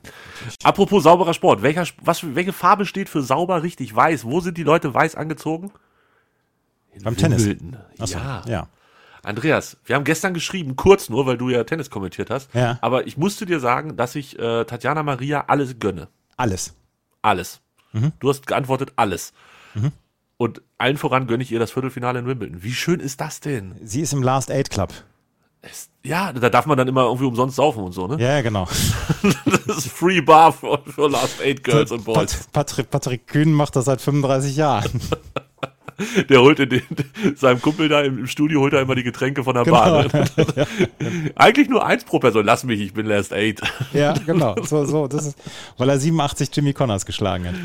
Apropos 0.64 1.04
sauberer 1.04 1.34
Sport, 1.34 1.62
welcher, 1.62 1.86
was, 2.02 2.36
welche 2.36 2.54
Farbe 2.54 2.86
steht 2.86 3.10
für 3.10 3.22
sauber 3.22 3.64
richtig 3.64 3.94
weiß? 3.96 4.26
Wo 4.26 4.40
sind 4.40 4.58
die 4.58 4.64
Leute 4.64 4.94
weiß 4.94 5.16
angezogen? 5.16 5.72
In 6.94 7.04
Beim 7.04 7.18
Tennis. 7.18 7.46
Wimbledon. 7.46 7.78
Ach 8.00 8.08
so, 8.08 8.18
ja. 8.18 8.42
ja. 8.48 8.68
Andreas, 9.24 9.78
wir 9.86 9.96
haben 9.96 10.04
gestern 10.04 10.34
geschrieben, 10.34 10.76
kurz 10.76 11.10
nur, 11.10 11.26
weil 11.26 11.38
du 11.38 11.50
ja 11.50 11.64
Tennis 11.64 11.90
kommentiert 11.90 12.30
hast. 12.30 12.54
Ja. 12.54 12.78
Aber 12.82 13.08
ich 13.08 13.18
musste 13.18 13.46
dir 13.46 13.60
sagen, 13.60 13.96
dass 13.96 14.16
ich 14.16 14.38
äh, 14.38 14.66
Tatjana 14.66 15.02
Maria 15.02 15.46
alles 15.48 15.80
gönne. 15.80 16.10
Alles. 16.36 16.76
Alles. 17.22 17.62
Mhm. 17.94 18.12
Du 18.20 18.30
hast 18.30 18.48
geantwortet, 18.48 18.92
alles. 18.98 19.34
Und 20.44 20.62
allen 20.78 20.98
voran 20.98 21.26
gönne 21.26 21.42
ich 21.42 21.54
ihr 21.54 21.60
das 21.60 21.72
Viertelfinale 21.72 22.20
in 22.20 22.26
Wimbledon. 22.26 22.64
Wie 22.64 22.74
schön 22.74 23.00
ist 23.00 23.22
das 23.22 23.40
denn? 23.40 23.76
Sie 23.82 24.02
ist 24.02 24.12
im 24.12 24.22
Last 24.22 24.52
Eight 24.52 24.70
Club. 24.70 24.92
Es, 25.62 25.88
ja, 26.04 26.34
da 26.34 26.50
darf 26.50 26.66
man 26.66 26.78
dann 26.78 26.90
immer 26.90 27.04
irgendwie 27.04 27.24
umsonst 27.24 27.56
saufen 27.56 27.82
und 27.82 27.94
so, 27.94 28.08
ne? 28.08 28.22
Ja, 28.22 28.42
genau. 28.42 28.68
Das 29.66 29.78
ist 29.78 29.88
Free 29.88 30.20
Bar 30.20 30.52
für, 30.52 30.82
für 30.86 31.08
Last 31.10 31.42
Eight 31.42 31.64
Girls 31.64 31.92
und 31.94 32.04
Boys. 32.04 32.18
Pat 32.18 32.52
Patrick, 32.52 32.90
Patrick 32.90 33.28
Kühn 33.28 33.54
macht 33.54 33.78
das 33.78 33.86
seit 33.86 34.02
35 34.02 34.58
Jahren. 34.58 35.00
Der 36.30 36.42
holt 36.42 36.60
in 36.60 36.68
den, 36.70 36.82
seinem 37.38 37.62
Kumpel 37.62 37.88
da 37.88 38.02
im, 38.02 38.28
Studio, 38.28 38.60
holt 38.60 38.74
er 38.74 38.82
immer 38.82 38.96
die 38.96 39.04
Getränke 39.04 39.46
von 39.46 39.54
der 39.54 39.64
Genau. 39.64 39.78
Bar. 39.78 40.08
Ne? 40.12 40.68
Eigentlich 41.36 41.70
nur 41.70 41.86
eins 41.86 42.04
pro 42.04 42.20
Person. 42.20 42.44
Lass 42.44 42.66
mich, 42.66 42.82
ich 42.82 42.94
bin 42.94 43.06
Last 43.06 43.32
Eight. 43.32 43.62
ja, 43.94 44.14
genau. 44.26 44.56
So, 44.64 44.84
so, 44.84 45.08
das 45.08 45.28
ist, 45.28 45.38
weil 45.78 45.88
er 45.88 45.98
87 46.00 46.50
Jimmy 46.54 46.74
Connors 46.74 47.06
geschlagen 47.06 47.48
hat. 47.48 47.56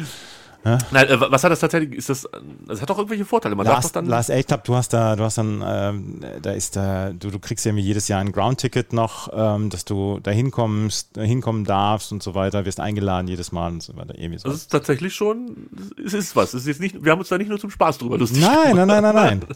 Nein, 0.65 1.09
äh, 1.09 1.21
was 1.21 1.45
hat 1.45 1.53
das 1.53 1.61
tatsächlich? 1.61 1.97
Ist 1.97 2.09
das? 2.09 2.29
Das 2.67 2.83
hat 2.83 2.91
doch 2.91 2.99
irgendwelche 2.99 3.25
Vorteile. 3.25 3.55
Man 3.55 3.67
Last, 3.67 3.95
dann. 3.95 4.07
Last 4.07 4.31
Eight 4.31 4.49
Club, 4.49 4.65
du 4.65 4.75
hast 4.75 4.93
da, 4.93 5.17
du 5.17 5.23
hast 5.23 5.39
dann, 5.39 5.63
ähm, 5.67 6.21
da 6.43 6.51
ist 6.53 6.77
da, 6.77 7.11
du, 7.11 7.31
du 7.31 7.39
kriegst 7.39 7.65
ja 7.65 7.73
jedes 7.73 8.09
Jahr 8.09 8.21
ein 8.21 8.33
Ground-Ticket 8.33 8.93
noch, 8.93 9.29
ähm, 9.33 9.71
dass 9.71 9.85
du 9.85 10.19
da 10.23 10.31
hinkommst, 10.31 11.17
da 11.17 11.23
hinkommen 11.23 11.65
darfst 11.65 12.13
und 12.13 12.23
so 12.23 12.35
weiter, 12.35 12.65
wirst 12.65 12.81
eingeladen 12.81 13.29
jedes 13.29 13.53
Mal 13.53 13.73
und 13.73 13.83
so 13.83 13.97
weiter. 13.97 14.19
Irgendwie 14.19 14.39
so. 14.39 14.49
das 14.49 14.59
ist 14.59 14.73
tatsächlich 14.73 15.15
schon. 15.15 15.69
Es 16.05 16.13
ist 16.13 16.35
was. 16.35 16.55
Es 16.55 16.63
ist 16.63 16.67
jetzt 16.67 16.81
nicht. 16.81 17.05
Wir 17.05 17.13
haben 17.13 17.21
uns 17.21 17.29
da 17.29 17.39
nicht 17.39 17.49
nur 17.49 17.59
zum 17.59 17.71
Spaß 17.71 17.99
drüber 17.99 18.19
lustig. 18.19 18.43
Nein, 18.43 18.77
nein, 18.77 18.89
nein, 18.89 19.03
nein, 19.03 19.15
nein. 19.15 19.45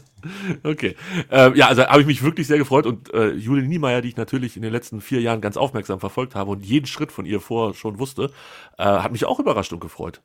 Okay. 0.63 0.95
Ähm, 1.31 1.57
ja, 1.57 1.67
also 1.67 1.85
habe 1.85 2.01
ich 2.01 2.07
mich 2.07 2.23
wirklich 2.23 2.47
sehr 2.47 2.59
gefreut 2.59 2.87
und 2.87 3.13
äh, 3.13 3.33
Julie 3.33 3.67
Niemeyer, 3.67 4.03
die 4.03 4.09
ich 4.09 4.17
natürlich 4.17 4.57
in 4.57 4.63
den 4.63 4.71
letzten 4.71 5.01
vier 5.01 5.21
Jahren 5.21 5.41
ganz 5.41 5.57
aufmerksam 5.57 5.99
verfolgt 5.99 6.37
habe 6.37 6.53
und 6.53 6.65
jeden 6.65 6.87
Schritt 6.87 7.11
von 7.11 7.27
ihr 7.27 7.41
vor 7.41 7.75
schon 7.75 7.99
wusste, 7.99 8.31
äh, 8.79 8.85
hat 8.85 9.11
mich 9.11 9.25
auch 9.25 9.41
überrascht 9.41 9.73
und 9.73 9.81
gefreut. 9.81 10.21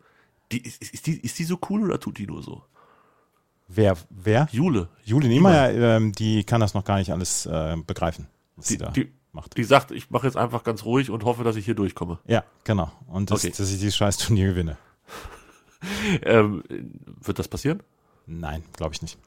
Die, 0.51 0.59
ist, 0.65 0.81
ist, 0.81 1.05
die, 1.07 1.19
ist 1.19 1.37
die 1.39 1.43
so 1.43 1.57
cool 1.69 1.83
oder 1.83 1.99
tut 1.99 2.17
die 2.17 2.27
nur 2.27 2.41
so? 2.41 2.63
Wer, 3.67 3.97
wer? 4.09 4.47
Jule. 4.51 4.87
Jule 5.03 5.27
Niemeyer, 5.27 5.71
ähm, 5.97 6.13
die 6.13 6.43
kann 6.45 6.61
das 6.61 6.73
noch 6.73 6.85
gar 6.85 6.97
nicht 6.99 7.11
alles 7.11 7.45
äh, 7.45 7.75
begreifen, 7.85 8.27
was 8.55 8.67
Die, 8.67 8.73
sie 8.73 8.77
da 8.77 8.91
die, 8.91 9.11
macht. 9.33 9.57
die 9.57 9.63
sagt, 9.65 9.91
ich 9.91 10.09
mache 10.09 10.25
jetzt 10.25 10.37
einfach 10.37 10.63
ganz 10.63 10.85
ruhig 10.85 11.09
und 11.09 11.25
hoffe, 11.25 11.43
dass 11.43 11.57
ich 11.57 11.65
hier 11.65 11.75
durchkomme. 11.75 12.19
Ja, 12.27 12.45
genau. 12.63 12.91
Und 13.07 13.29
das, 13.29 13.43
Okay. 13.43 13.53
dass 13.57 13.69
ich 13.69 13.77
dieses 13.79 13.95
scheiß 13.97 14.17
Turnier 14.17 14.47
gewinne. 14.49 14.77
Ähm, 16.23 16.63
wird 17.05 17.37
das 17.37 17.47
passieren? 17.47 17.83
Nein, 18.25 18.63
glaube 18.73 18.95
ich 18.95 19.01
nicht. 19.03 19.17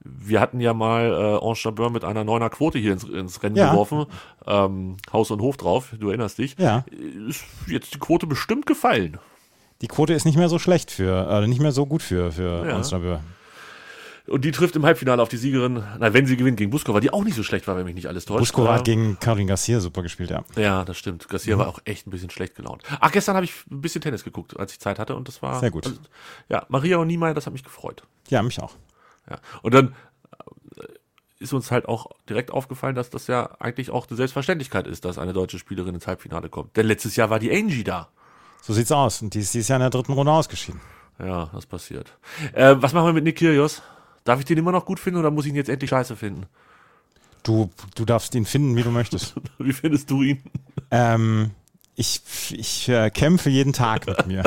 Wir 0.00 0.38
hatten 0.40 0.60
ja 0.60 0.74
mal 0.74 1.06
äh, 1.06 1.44
Ange 1.44 1.54
Jabeur 1.56 1.88
mit 1.90 2.04
einer 2.04 2.24
neuner 2.24 2.50
Quote 2.50 2.78
hier 2.78 2.92
ins, 2.92 3.04
ins 3.04 3.42
Rennen 3.42 3.56
Ja. 3.56 3.70
geworfen. 3.70 4.04
Ähm, 4.46 4.98
Haus 5.12 5.30
und 5.30 5.40
Hof 5.40 5.56
drauf, 5.56 5.94
du 5.98 6.08
erinnerst 6.10 6.36
dich. 6.36 6.56
Ja. 6.58 6.84
Ist 7.26 7.44
jetzt 7.68 7.94
die 7.94 7.98
Quote 7.98 8.26
bestimmt 8.26 8.66
gefallen. 8.66 9.18
Die 9.84 9.88
Quote 9.88 10.14
ist 10.14 10.24
nicht 10.24 10.38
mehr 10.38 10.48
so 10.48 10.58
schlecht 10.58 10.90
für, 10.90 11.28
äh, 11.28 11.46
nicht 11.46 11.60
mehr 11.60 11.70
so 11.70 11.84
gut 11.84 12.02
für, 12.02 12.32
für 12.32 12.66
Ja. 12.66 12.76
uns 12.76 12.90
Jabeur. 12.90 13.20
Und 14.26 14.42
die 14.46 14.50
trifft 14.50 14.74
im 14.76 14.86
Halbfinale 14.86 15.20
auf 15.20 15.28
die 15.28 15.36
Siegerin, 15.36 15.84
na, 15.98 16.14
wenn 16.14 16.24
sie 16.24 16.38
gewinnt 16.38 16.56
gegen 16.56 16.70
Buskova, 16.70 17.00
die 17.00 17.12
auch 17.12 17.22
nicht 17.22 17.36
so 17.36 17.42
schlecht 17.42 17.68
war, 17.68 17.76
wenn 17.76 17.84
mich 17.84 17.94
nicht 17.94 18.06
alles 18.08 18.24
täuscht. 18.24 18.38
Buskova 18.38 18.72
hat 18.76 18.84
gegen 18.86 19.18
Caroline 19.20 19.50
Garcia 19.50 19.80
super 19.80 20.00
gespielt, 20.02 20.30
ja. 20.30 20.42
Ja, 20.56 20.86
das 20.86 20.96
stimmt. 20.96 21.28
Garcia 21.28 21.56
Mhm. 21.56 21.60
war 21.60 21.68
auch 21.68 21.80
echt 21.84 22.06
ein 22.06 22.10
bisschen 22.10 22.30
schlecht 22.30 22.54
gelaunt. 22.54 22.82
Ach, 22.98 23.12
gestern 23.12 23.34
habe 23.36 23.44
ich 23.44 23.52
ein 23.70 23.82
bisschen 23.82 24.00
Tennis 24.00 24.24
geguckt, 24.24 24.58
als 24.58 24.72
ich 24.72 24.80
Zeit 24.80 24.98
hatte 24.98 25.14
und 25.16 25.28
das 25.28 25.42
war 25.42 25.60
Sehr 25.60 25.70
gut. 25.70 25.84
Also, 25.86 25.98
ja, 26.48 26.64
Maria 26.70 26.96
und 26.96 27.08
Niemeyer, 27.08 27.34
das 27.34 27.44
hat 27.44 27.52
mich 27.52 27.64
gefreut. 27.64 28.04
Ja, 28.30 28.40
mich 28.42 28.58
auch. 28.62 28.72
Ja. 29.28 29.36
Und 29.60 29.74
dann 29.74 29.94
äh, 30.78 30.84
ist 31.40 31.52
uns 31.52 31.70
halt 31.70 31.86
auch 31.86 32.06
direkt 32.26 32.50
aufgefallen, 32.50 32.94
dass 32.94 33.10
das 33.10 33.26
ja 33.26 33.50
eigentlich 33.60 33.90
auch 33.90 34.08
eine 34.08 34.16
Selbstverständlichkeit 34.16 34.86
ist, 34.86 35.04
dass 35.04 35.18
eine 35.18 35.34
deutsche 35.34 35.58
Spielerin 35.58 35.94
ins 35.96 36.06
Halbfinale 36.06 36.48
kommt. 36.48 36.74
Denn 36.78 36.86
letztes 36.86 37.16
Jahr 37.16 37.28
war 37.28 37.38
die 37.38 37.52
Angie 37.54 37.84
da. 37.84 38.08
So 38.66 38.72
sieht's 38.72 38.92
aus. 38.92 39.20
Und 39.20 39.34
die 39.34 39.40
ist 39.40 39.52
dieses 39.52 39.68
Jahr 39.68 39.76
in 39.76 39.82
der 39.82 39.90
dritten 39.90 40.12
Runde 40.12 40.32
ausgeschieden. 40.32 40.80
Ja, 41.18 41.50
das 41.52 41.66
passiert. 41.66 42.16
Äh, 42.54 42.76
was 42.78 42.92
machen 42.92 43.06
wir 43.06 43.12
mit 43.12 43.24
Nick 43.24 43.36
Kyrgios? 43.38 43.82
Darf 44.24 44.38
ich 44.38 44.46
den 44.46 44.56
immer 44.58 44.72
noch 44.72 44.86
gut 44.86 44.98
finden 44.98 45.20
oder 45.20 45.30
muss 45.30 45.44
ich 45.44 45.50
ihn 45.50 45.56
jetzt 45.56 45.68
endlich 45.68 45.90
scheiße 45.90 46.16
finden? 46.16 46.46
Du, 47.42 47.70
du 47.94 48.06
darfst 48.06 48.34
ihn 48.34 48.46
finden, 48.46 48.74
wie 48.74 48.82
du 48.82 48.90
möchtest. 48.90 49.34
Wie 49.58 49.74
findest 49.74 50.10
du 50.10 50.22
ihn? 50.22 50.42
ähm, 50.90 51.50
ich 51.94 52.22
ich 52.52 52.88
äh, 52.88 53.10
kämpfe 53.10 53.50
jeden 53.50 53.74
Tag 53.74 54.06
mit 54.06 54.26
mir. 54.26 54.42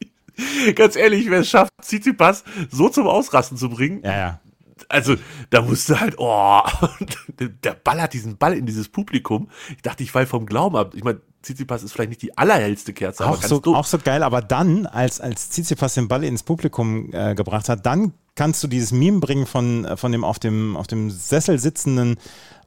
Ganz 0.74 0.96
ehrlich, 0.96 1.30
wer 1.30 1.40
es 1.40 1.48
schafft, 1.48 1.70
Tsitsipas 1.80 2.42
so 2.68 2.88
zum 2.88 3.06
Ausrasten 3.06 3.56
zu 3.56 3.70
bringen, 3.70 4.02
Ja, 4.04 4.12
ja. 4.12 4.40
also 4.88 5.14
da 5.50 5.62
musste 5.62 5.98
halt, 6.00 6.16
oh, 6.18 6.60
der 7.38 7.72
ballert 7.74 8.12
diesen 8.12 8.36
Ball 8.36 8.54
in 8.54 8.66
dieses 8.66 8.88
Publikum. 8.88 9.48
Ich 9.70 9.82
dachte, 9.82 10.02
ich 10.02 10.10
fall 10.10 10.26
vom 10.26 10.44
Glauben 10.46 10.76
ab. 10.76 10.94
Ich 10.94 11.04
meine, 11.04 11.20
Tsitsipas 11.46 11.82
ist 11.84 11.92
vielleicht 11.92 12.10
nicht 12.10 12.22
die 12.22 12.36
allerhellste 12.36 12.92
Kerze, 12.92 13.24
aber 13.24 13.34
Auch 13.34 13.40
ganz 13.40 13.48
so, 13.48 13.62
auch 13.74 13.84
so 13.84 13.98
geil, 13.98 14.22
aber 14.22 14.42
dann, 14.42 14.86
als, 14.86 15.20
als 15.20 15.50
Tsitsipas 15.50 15.94
den 15.94 16.08
Ball 16.08 16.24
ins 16.24 16.42
Publikum 16.42 17.10
äh, 17.12 17.34
gebracht 17.34 17.68
hat, 17.68 17.86
dann 17.86 18.12
kannst 18.34 18.62
du 18.64 18.68
dieses 18.68 18.90
Meme 18.90 19.20
bringen 19.20 19.46
von, 19.46 19.84
äh, 19.84 19.96
von 19.96 20.10
dem 20.10 20.24
auf 20.24 20.40
dem, 20.40 20.76
auf 20.76 20.88
dem 20.88 21.10
Sessel 21.10 21.58
sitzenden 21.58 22.16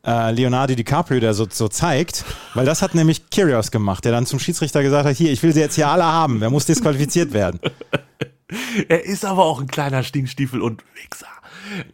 äh, 0.06 0.32
Leonardo 0.32 0.76
DiCaprio, 0.76 1.20
der 1.20 1.34
so, 1.34 1.46
so 1.50 1.68
zeigt, 1.68 2.24
weil 2.54 2.66
das 2.66 2.82
hat 2.82 2.96
nämlich 2.96 3.30
Kyrgios 3.30 3.70
gemacht, 3.70 4.06
der 4.06 4.14
dann 4.14 4.26
zum 4.26 4.40
Schiedsrichter 4.40 4.82
gesagt 4.82 5.06
hat, 5.06 5.18
hier, 5.18 5.32
ich 5.32 5.44
will 5.44 5.54
sie 5.54 5.60
jetzt 5.60 5.76
hier 5.76 5.90
alle 5.90 6.06
haben, 6.06 6.40
wer 6.40 6.50
muss 6.50 6.66
disqualifiziert 6.66 7.34
werden? 7.34 7.60
Er 8.88 9.06
ist 9.06 9.26
aber 9.26 9.46
auch 9.46 9.62
ein 9.62 9.68
kleiner 9.68 10.02
Stinkstiefel 10.02 10.60
und 10.64 10.84
Wichser. 10.96 11.28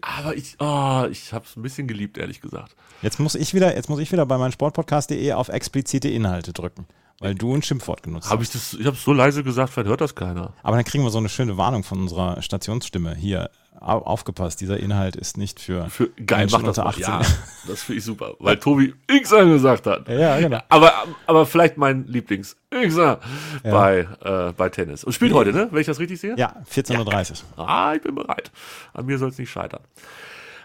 Aber 0.01 0.35
ich, 0.35 0.55
oh, 0.59 1.05
ich 1.09 1.33
hab's 1.33 1.55
ein 1.55 1.61
bisschen 1.61 1.87
geliebt, 1.87 2.17
ehrlich 2.17 2.41
gesagt. 2.41 2.75
Jetzt 3.01 3.19
muss 3.19 3.35
ich 3.35 3.53
wieder, 3.53 3.75
jetzt 3.75 3.89
muss 3.89 3.99
ich 3.99 4.11
wieder 4.11 4.25
bei 4.25 4.37
meinem 4.37 4.51
Sportpodcast.de 4.51 5.31
auf 5.33 5.49
explizite 5.49 6.09
Inhalte 6.09 6.53
drücken, 6.53 6.85
weil 7.19 7.35
du 7.35 7.53
ein 7.53 7.61
Schimpfwort 7.61 8.03
genutzt 8.03 8.29
Habe 8.29 8.41
hast. 8.41 8.55
ich 8.55 8.61
das, 8.61 8.79
ich 8.79 8.85
hab's 8.85 9.03
so 9.03 9.13
leise 9.13 9.43
gesagt, 9.43 9.71
vielleicht 9.73 9.89
hört 9.89 10.01
das 10.01 10.15
keiner. 10.15 10.53
Aber 10.63 10.75
dann 10.75 10.85
kriegen 10.85 11.03
wir 11.03 11.11
so 11.11 11.17
eine 11.17 11.29
schöne 11.29 11.57
Warnung 11.57 11.83
von 11.83 11.99
unserer 12.01 12.41
Stationsstimme. 12.41 13.15
Hier, 13.15 13.49
aufgepasst, 13.79 14.61
dieser 14.61 14.79
Inhalt 14.79 15.15
ist 15.15 15.37
nicht 15.37 15.59
für, 15.59 15.89
Für, 15.89 16.09
geil, 16.25 16.39
Menschen 16.39 16.61
mach 16.61 16.67
das 16.73 16.77
unter 16.77 16.83
mal. 16.83 16.89
18. 16.89 17.03
Ja, 17.03 17.21
das 17.67 17.83
finde 17.83 17.99
ich 17.99 18.05
super, 18.05 18.33
weil 18.39 18.57
Tobi 18.57 18.93
Xer 19.07 19.45
gesagt 19.45 19.85
hat. 19.87 20.07
Ja, 20.09 20.39
genau. 20.39 20.59
Aber, 20.69 20.91
aber 21.27 21.45
vielleicht 21.45 21.77
mein 21.77 22.05
Lieblings 22.07 22.55
Xer 22.71 23.19
bei, 23.63 24.07
äh, 24.23 24.53
bei 24.53 24.69
Tennis. 24.69 25.03
Und 25.03 25.13
spielt 25.13 25.33
heute, 25.33 25.51
ne? 25.53 25.67
Wenn 25.71 25.81
ich 25.81 25.87
das 25.87 25.99
richtig 25.99 26.19
sehe? 26.19 26.35
Ja, 26.37 26.55
14.30 26.71 27.43
Uhr. 27.57 27.67
Ah, 27.67 27.93
ich 27.95 28.01
bin 28.01 28.15
bereit. 28.15 28.51
An 28.93 29.05
mir 29.05 29.17
soll 29.17 29.29
es 29.29 29.37
nicht 29.37 29.51
scheitern. 29.51 29.81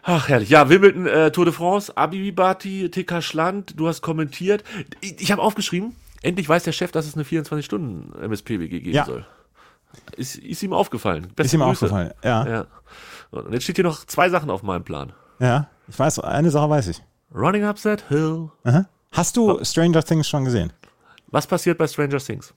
Ach, 0.03 0.29
herrlich. 0.29 0.49
Ja, 0.49 0.69
Wimbledon, 0.71 1.07
äh, 1.07 1.31
Tour 1.31 1.45
de 1.45 1.53
France, 1.53 1.95
Abibati, 1.97 2.91
TK 2.91 3.21
Schland, 3.23 3.79
du 3.79 3.87
hast 3.87 4.01
kommentiert. 4.01 4.65
Ich, 5.03 5.21
ich 5.21 5.31
habe 5.31 5.43
aufgeschrieben, 5.43 5.95
endlich 6.23 6.49
weiß 6.49 6.65
der 6.65 6.73
Chef, 6.73 6.91
dass 6.91 7.07
es 7.07 7.15
eine 7.15 7.25
24-Stunden-MSPWG 7.25 8.81
geben 8.81 8.93
Ja. 8.95 9.05
soll. 9.05 9.27
Ist, 10.17 10.37
ist 10.37 10.63
ihm 10.63 10.73
aufgefallen. 10.73 11.29
Beste 11.35 11.43
Ist 11.43 11.55
ihm 11.55 11.61
Grüße. 11.61 11.87
aufgefallen, 11.87 12.13
ja. 12.23 12.47
Ja. 12.49 12.67
Und 13.31 13.53
jetzt 13.53 13.65
steht 13.65 13.77
hier 13.77 13.85
noch 13.85 14.05
zwei 14.07 14.29
Sachen 14.29 14.51
auf 14.51 14.63
meinem 14.63 14.85
Plan. 14.85 15.13
Ja, 15.39 15.69
ich 15.89 15.99
weiß, 15.99 16.19
eine 16.21 16.51
Sache 16.51 16.69
weiß 16.69 16.89
ich. 16.89 17.03
Running 17.35 17.65
up 17.65 17.81
that 17.83 18.05
hill. 18.09 18.51
Aha. 18.65 18.87
Hast 19.13 19.37
du 19.37 19.63
Stranger 19.65 20.03
Things 20.03 20.29
schon 20.29 20.45
gesehen? 20.45 20.73
Was 21.29 21.47
passiert 21.47 21.79
bei 21.79 21.87
Stranger 21.87 22.19
Things? 22.19 22.53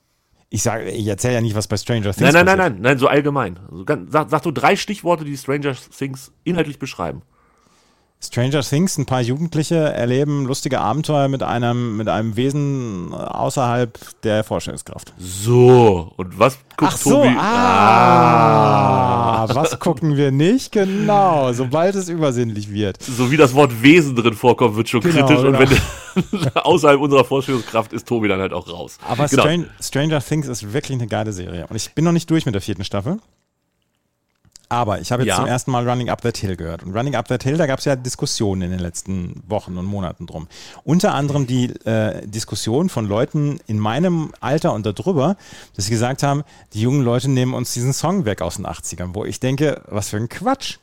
Ich 0.49 0.61
sage, 0.63 0.89
ich 0.89 1.07
erzähle 1.07 1.35
ja 1.35 1.41
nicht, 1.41 1.55
was 1.55 1.67
bei 1.67 1.77
Stranger 1.77 2.13
Things 2.13 2.19
Nein, 2.19 2.33
nein, 2.33 2.45
nein, 2.45 2.57
passiert. 2.57 2.73
nein, 2.73 2.81
nein, 2.81 2.97
so 2.99 3.07
allgemein. 3.07 3.59
Also 3.71 3.85
sag, 4.09 4.29
sag 4.29 4.41
du 4.43 4.51
drei 4.51 4.75
Stichworte, 4.75 5.25
die 5.25 5.37
Stranger 5.37 5.73
Things 5.97 6.31
inhaltlich 6.43 6.77
beschreiben. 6.79 7.21
Stranger 8.23 8.61
Things, 8.61 8.97
ein 8.97 9.05
paar 9.05 9.19
Jugendliche 9.21 9.75
erleben 9.75 10.45
lustige 10.45 10.79
Abenteuer 10.79 11.27
mit 11.27 11.43
einem, 11.43 11.97
mit 11.97 12.07
einem 12.07 12.37
Wesen 12.37 13.13
außerhalb 13.13 13.99
der 14.23 14.43
Vorstellungskraft. 14.45 15.13
So, 15.17 16.13
und 16.15 16.39
was 16.39 16.57
guckt 16.77 16.91
Ach 16.93 16.97
so, 16.97 17.23
Tobi? 17.23 17.35
ah, 17.37 18.53
was 19.53 19.77
gucken 19.79 20.15
wir 20.15 20.31
nicht? 20.31 20.71
Genau, 20.71 21.51
sobald 21.53 21.95
es 21.95 22.07
übersinnlich 22.09 22.71
wird. 22.71 23.01
So 23.03 23.29
wie 23.31 23.37
das 23.37 23.53
Wort 23.53 23.81
Wesen 23.83 24.15
drin 24.15 24.33
vorkommt, 24.33 24.75
wird 24.77 24.87
schon 24.89 25.01
Genau, 25.01 25.25
kritisch. 25.27 25.43
Und 25.43 25.57
genau. 25.57 25.71
wenn 25.71 25.77
außerhalb 26.63 26.99
unserer 27.01 27.25
Vorstellungskraft 27.25 27.91
ist 27.93 28.07
Tobi 28.07 28.27
dann 28.27 28.39
halt 28.39 28.53
auch 28.53 28.67
raus. 28.69 28.97
Aber 29.07 29.27
genau. 29.27 29.41
Stran 29.43 29.65
Stranger 29.81 30.21
Things 30.21 30.47
ist 30.47 30.73
wirklich 30.73 30.97
eine 30.97 31.07
geile 31.07 31.33
Serie. 31.33 31.65
Und 31.67 31.75
ich 31.75 31.93
bin 31.93 32.05
noch 32.05 32.11
nicht 32.13 32.29
durch 32.29 32.45
mit 32.45 32.53
der 32.55 32.61
vierten 32.61 32.83
Staffel. 32.85 33.17
Aber 34.73 34.99
ich 34.99 35.11
habe 35.11 35.23
jetzt 35.23 35.29
Ja. 35.29 35.35
zum 35.37 35.45
ersten 35.45 35.69
Mal 35.71 35.87
Running 35.87 36.09
Up 36.09 36.21
That 36.21 36.37
Hill 36.37 36.55
gehört. 36.55 36.81
Und 36.83 36.95
Running 36.95 37.15
Up 37.15 37.27
That 37.27 37.43
Hill, 37.43 37.57
da 37.57 37.67
gab 37.67 37.79
es 37.79 37.85
ja 37.85 37.95
Diskussionen 37.95 38.63
in 38.63 38.71
den 38.71 38.79
letzten 38.79 39.43
Wochen 39.47 39.77
und 39.77 39.85
Monaten 39.85 40.25
drum. 40.25 40.47
Unter 40.83 41.13
anderem 41.13 41.45
die 41.45 41.65
äh, 41.85 42.25
Diskussion 42.27 42.89
von 42.89 43.07
Leuten 43.07 43.59
in 43.67 43.77
meinem 43.77 44.31
Alter 44.39 44.73
und 44.73 44.85
darüber, 44.85 45.37
dass 45.75 45.85
sie 45.85 45.91
gesagt 45.91 46.23
haben, 46.23 46.43
die 46.73 46.81
jungen 46.81 47.03
Leute 47.03 47.29
nehmen 47.29 47.53
uns 47.53 47.73
diesen 47.73 47.93
Song 47.93 48.25
weg 48.25 48.41
aus 48.41 48.55
den 48.55 48.65
80ern, 48.65 49.09
wo 49.13 49.25
ich 49.25 49.39
denke, 49.39 49.81
was 49.87 50.09
für 50.09 50.17
ein 50.17 50.27
Quatsch. 50.29 50.77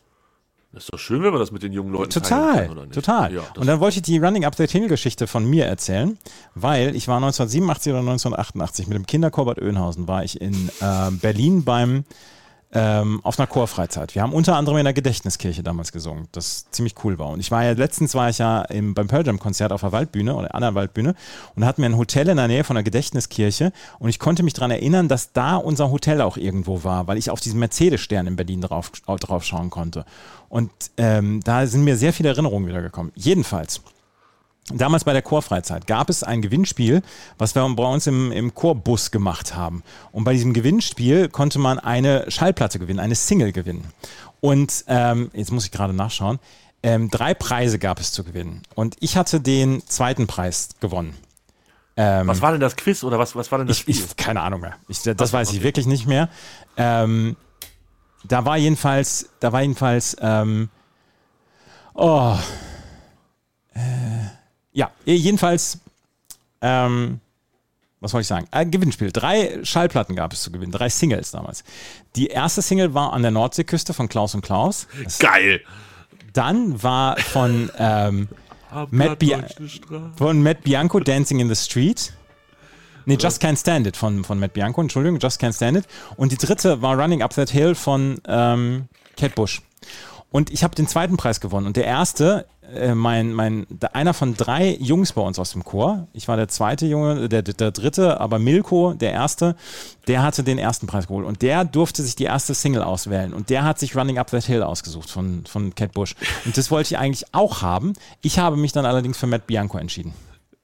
Das 0.72 0.84
ist 0.84 0.92
doch 0.92 0.98
schön, 1.00 1.20
wenn 1.24 1.32
wir 1.32 1.40
das 1.40 1.50
mit 1.50 1.64
den 1.64 1.72
jungen 1.72 1.90
Leuten 1.92 2.10
Total, 2.10 2.54
können, 2.58 2.70
oder 2.70 2.82
nicht? 2.82 2.94
total. 2.94 3.34
Ja, 3.34 3.40
und 3.56 3.66
dann 3.66 3.80
wollte 3.80 3.96
ich 3.96 4.02
die 4.02 4.18
Running 4.18 4.44
Up 4.44 4.54
That 4.54 4.70
Hill 4.70 4.86
Geschichte 4.86 5.26
von 5.26 5.44
mir 5.44 5.66
erzählen, 5.66 6.16
weil 6.54 6.94
ich 6.94 7.08
war 7.08 7.16
1987 7.16 7.90
oder 7.92 7.98
1988 8.00 8.86
mit 8.86 8.96
dem 8.96 9.04
Kinderchor 9.04 9.46
Bad 9.46 9.60
Oeynhausen, 9.60 10.06
war 10.06 10.22
ich 10.22 10.40
in 10.40 10.68
äh, 10.80 11.10
Berlin 11.10 11.64
beim 11.64 12.04
ähm, 12.72 13.20
auf 13.24 13.38
einer 13.38 13.48
Chorfreizeit. 13.48 14.14
Wir 14.14 14.22
haben 14.22 14.32
unter 14.32 14.56
anderem 14.56 14.78
in 14.78 14.84
der 14.84 14.92
Gedächtniskirche 14.92 15.62
damals 15.62 15.90
gesungen, 15.90 16.28
das 16.32 16.70
ziemlich 16.70 16.94
cool 17.04 17.18
war. 17.18 17.28
Und 17.28 17.40
ich 17.40 17.50
war 17.50 17.64
ja, 17.64 17.72
letztens 17.72 18.14
war 18.14 18.30
ich 18.30 18.38
ja 18.38 18.62
im, 18.62 18.94
beim 18.94 19.08
Pearl 19.08 19.26
Jam 19.26 19.38
Konzert 19.38 19.72
auf 19.72 19.80
der 19.80 19.92
Waldbühne 19.92 20.34
oder 20.36 20.54
an 20.54 20.62
der 20.62 20.74
Waldbühne 20.74 21.14
und 21.56 21.64
hatten 21.64 21.82
wir 21.82 21.88
ein 21.88 21.96
Hotel 21.96 22.28
in 22.28 22.36
der 22.36 22.48
Nähe 22.48 22.62
von 22.62 22.76
der 22.76 22.84
Gedächtniskirche 22.84 23.72
und 23.98 24.08
ich 24.08 24.18
konnte 24.18 24.42
mich 24.42 24.52
daran 24.52 24.70
erinnern, 24.70 25.08
dass 25.08 25.32
da 25.32 25.56
unser 25.56 25.90
Hotel 25.90 26.20
auch 26.20 26.36
irgendwo 26.36 26.84
war, 26.84 27.08
weil 27.08 27.18
ich 27.18 27.30
auf 27.30 27.40
diesen 27.40 27.58
Mercedes-Stern 27.58 28.28
in 28.28 28.36
Berlin 28.36 28.60
drauf, 28.60 28.90
drauf 28.90 29.44
schauen 29.44 29.70
konnte. 29.70 30.04
Und 30.48 30.70
ähm, 30.96 31.40
da 31.42 31.66
sind 31.66 31.82
mir 31.82 31.96
sehr 31.96 32.12
viele 32.12 32.28
Erinnerungen 32.28 32.68
wiedergekommen. 32.68 33.12
Jedenfalls. 33.16 33.80
Damals 34.72 35.04
bei 35.04 35.12
der 35.12 35.22
Chorfreizeit 35.22 35.86
gab 35.86 36.10
es 36.10 36.22
ein 36.22 36.42
Gewinnspiel, 36.42 37.02
was 37.38 37.54
wir 37.54 37.68
bei 37.74 37.84
uns 37.84 38.06
im, 38.06 38.30
im 38.30 38.54
Chorbus 38.54 39.10
gemacht 39.10 39.54
haben. 39.54 39.82
Und 40.12 40.24
bei 40.24 40.32
diesem 40.32 40.52
Gewinnspiel 40.52 41.28
konnte 41.28 41.58
man 41.58 41.78
eine 41.78 42.30
Schallplatte 42.30 42.78
gewinnen, 42.78 43.00
eine 43.00 43.16
Single 43.16 43.52
gewinnen. 43.52 43.84
Und 44.40 44.84
ähm, 44.86 45.30
jetzt 45.34 45.50
muss 45.50 45.64
ich 45.64 45.72
gerade 45.72 45.92
nachschauen. 45.92 46.38
Ähm, 46.82 47.10
drei 47.10 47.34
Preise 47.34 47.78
gab 47.78 48.00
es 48.00 48.12
zu 48.12 48.24
gewinnen. 48.24 48.62
Und 48.74 48.96
ich 49.00 49.16
hatte 49.16 49.40
den 49.40 49.82
zweiten 49.86 50.26
Preis 50.26 50.70
gewonnen. 50.80 51.14
Ähm, 51.96 52.28
Was 52.28 52.40
war 52.40 52.52
denn 52.52 52.60
das 52.60 52.76
Quiz 52.76 53.02
oder 53.04 53.18
was, 53.18 53.34
was 53.36 53.50
war 53.50 53.58
denn 53.58 53.66
das 53.66 53.78
ich, 53.78 53.82
Spiel? 53.82 53.94
ich, 53.96 54.16
keine 54.16 54.40
Ahnung 54.40 54.60
mehr. 54.60 54.76
Ich, 54.88 55.02
das 55.02 55.30
so, 55.30 55.36
weiß 55.36 55.50
ich 55.50 55.56
okay. 55.56 55.64
wirklich 55.64 55.86
nicht 55.86 56.06
mehr. 56.06 56.28
Ähm, 56.76 57.36
da 58.24 58.44
war 58.44 58.56
jedenfalls, 58.56 59.28
da 59.40 59.52
war 59.52 59.62
jedenfalls, 59.62 60.16
ähm, 60.20 60.70
oh, 61.94 62.36
ja, 64.72 64.90
jedenfalls, 65.04 65.78
ähm, 66.60 67.20
was 68.00 68.12
wollte 68.12 68.22
ich 68.22 68.28
sagen? 68.28 68.46
Ein 68.50 68.70
Gewinnspiel. 68.70 69.12
Drei 69.12 69.60
Schallplatten 69.64 70.16
gab 70.16 70.32
es 70.32 70.42
zu 70.42 70.50
gewinnen, 70.50 70.72
drei 70.72 70.88
Singles 70.88 71.30
damals. 71.30 71.64
Die 72.16 72.28
erste 72.28 72.62
Single 72.62 72.94
war 72.94 73.12
an 73.12 73.22
der 73.22 73.30
Nordseeküste 73.30 73.92
von 73.92 74.08
Klaus 74.08 74.34
und 74.34 74.42
Klaus. 74.42 74.86
Das, 75.04 75.18
Geil! 75.18 75.60
dann 76.32 76.82
war 76.82 77.16
von, 77.18 77.70
ähm, 77.78 78.28
Matt 78.90 79.22
von 80.16 80.42
Matt 80.42 80.62
Bianco 80.62 81.00
Dancing 81.00 81.40
in 81.40 81.48
the 81.48 81.56
Street. 81.56 82.12
Nee, 83.06 83.16
Just 83.18 83.42
Can't 83.42 83.58
Stand 83.58 83.86
It 83.86 83.96
von, 83.96 84.24
von 84.24 84.38
Matt 84.38 84.52
Bianco, 84.52 84.80
Entschuldigung, 84.80 85.18
Just 85.18 85.42
Can't 85.42 85.54
Stand 85.54 85.78
It. 85.78 85.84
Und 86.16 86.32
die 86.32 86.36
dritte 86.36 86.80
war 86.82 86.98
Running 86.98 87.22
Up 87.22 87.34
That 87.34 87.50
Hill 87.50 87.74
von 87.74 88.20
ähm, 88.26 88.88
Kate 89.16 89.34
Bush. 89.34 89.62
Und 90.30 90.50
ich 90.50 90.62
habe 90.62 90.74
den 90.76 90.86
zweiten 90.86 91.16
Preis 91.16 91.40
gewonnen. 91.40 91.66
Und 91.66 91.76
der 91.76 91.86
erste, 91.86 92.46
äh, 92.74 92.94
mein, 92.94 93.32
mein, 93.32 93.66
einer 93.92 94.14
von 94.14 94.36
drei 94.36 94.76
Jungs 94.80 95.12
bei 95.12 95.20
uns 95.22 95.38
aus 95.38 95.52
dem 95.52 95.64
Chor, 95.64 96.08
ich 96.12 96.28
war 96.28 96.36
der 96.36 96.48
zweite 96.48 96.86
Junge, 96.86 97.28
der, 97.28 97.42
der 97.42 97.70
dritte, 97.70 98.20
aber 98.20 98.38
Milko, 98.38 98.94
der 98.94 99.12
erste, 99.12 99.56
der 100.06 100.22
hatte 100.22 100.42
den 100.42 100.58
ersten 100.58 100.86
Preis 100.86 101.06
geholt. 101.06 101.26
Und 101.26 101.42
der 101.42 101.64
durfte 101.64 102.02
sich 102.02 102.16
die 102.16 102.24
erste 102.24 102.54
Single 102.54 102.82
auswählen. 102.82 103.32
Und 103.32 103.50
der 103.50 103.64
hat 103.64 103.78
sich 103.78 103.96
Running 103.96 104.18
Up 104.18 104.30
That 104.30 104.44
Hill 104.44 104.62
ausgesucht 104.62 105.10
von, 105.10 105.44
von 105.46 105.74
Kate 105.74 105.92
Bush. 105.92 106.14
Und 106.44 106.56
das 106.56 106.70
wollte 106.70 106.94
ich 106.94 106.98
eigentlich 106.98 107.34
auch 107.34 107.62
haben. 107.62 107.92
Ich 108.22 108.38
habe 108.38 108.56
mich 108.56 108.72
dann 108.72 108.86
allerdings 108.86 109.18
für 109.18 109.26
Matt 109.26 109.46
Bianco 109.46 109.78
entschieden. 109.78 110.14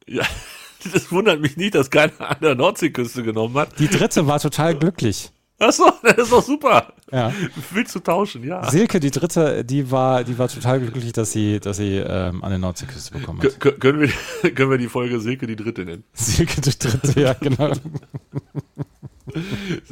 Ja, 0.07 0.25
das 0.93 1.11
wundert 1.13 1.41
mich 1.41 1.57
nicht, 1.57 1.75
dass 1.75 1.91
keiner 1.91 2.13
an 2.21 2.39
der 2.41 2.55
Nordseeküste 2.55 3.23
genommen 3.23 3.57
hat. 3.57 3.79
Die 3.79 3.89
dritte 3.89 4.27
war 4.27 4.41
total 4.41 4.75
glücklich. 4.75 5.31
Achso, 5.59 5.91
das 6.03 6.17
ist 6.19 6.33
doch 6.33 6.43
super. 6.43 6.93
Ja. 7.11 7.33
Willst 7.73 7.95
du 7.95 8.01
tauschen, 8.01 8.45
ja. 8.45 8.69
Silke, 8.71 9.01
die 9.01 9.11
dritte, 9.11 9.65
die 9.65 9.91
war, 9.91 10.23
die 10.23 10.37
war 10.39 10.49
total 10.49 10.81
glücklich, 10.81 11.13
dass 11.15 11.33
sie, 11.33 11.61
dass 11.61 11.79
sie 11.79 11.97
ähm, 11.97 12.45
an 12.45 12.51
der 12.51 12.59
Nordseeküste 12.59 13.19
bekommen 13.19 13.43
hat. 13.43 13.59
k- 13.59 13.73
können, 13.73 14.01
wir, 14.01 14.51
können 14.55 14.71
wir 14.71 14.77
die 14.79 14.89
Folge 14.89 15.19
Silke 15.19 15.47
die 15.47 15.57
dritte 15.57 15.85
nennen? 15.87 16.05
Silke, 16.13 16.61
die 16.61 16.79
dritte, 16.79 17.21
ja, 17.21 17.33
genau. 17.35 17.73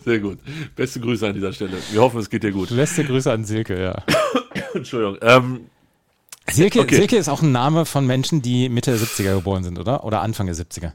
Sehr 0.04 0.20
gut. 0.20 0.38
Beste 0.76 1.00
Grüße 1.00 1.26
an 1.26 1.34
dieser 1.34 1.52
Stelle. 1.52 1.76
Wir 1.90 2.00
hoffen, 2.00 2.20
es 2.20 2.30
geht 2.30 2.42
dir 2.42 2.52
gut. 2.52 2.68
Beste 2.74 3.04
Grüße 3.04 3.30
an 3.32 3.44
Silke, 3.44 3.80
ja. 3.82 4.02
Entschuldigung. 4.74 5.18
Ähm, 5.22 5.66
Silke, 6.50 6.80
Okay. 6.80 6.96
Silke 6.96 7.16
ist 7.16 7.28
auch 7.28 7.42
ein 7.42 7.52
Name 7.52 7.84
von 7.86 8.06
Menschen, 8.06 8.42
die 8.42 8.68
Mitte 8.68 8.90
der 8.92 9.00
70er 9.00 9.34
geboren 9.36 9.64
sind, 9.64 9.78
oder? 9.78 10.04
Oder 10.04 10.20
Anfang 10.20 10.46
der 10.46 10.54
70er. 10.54 10.92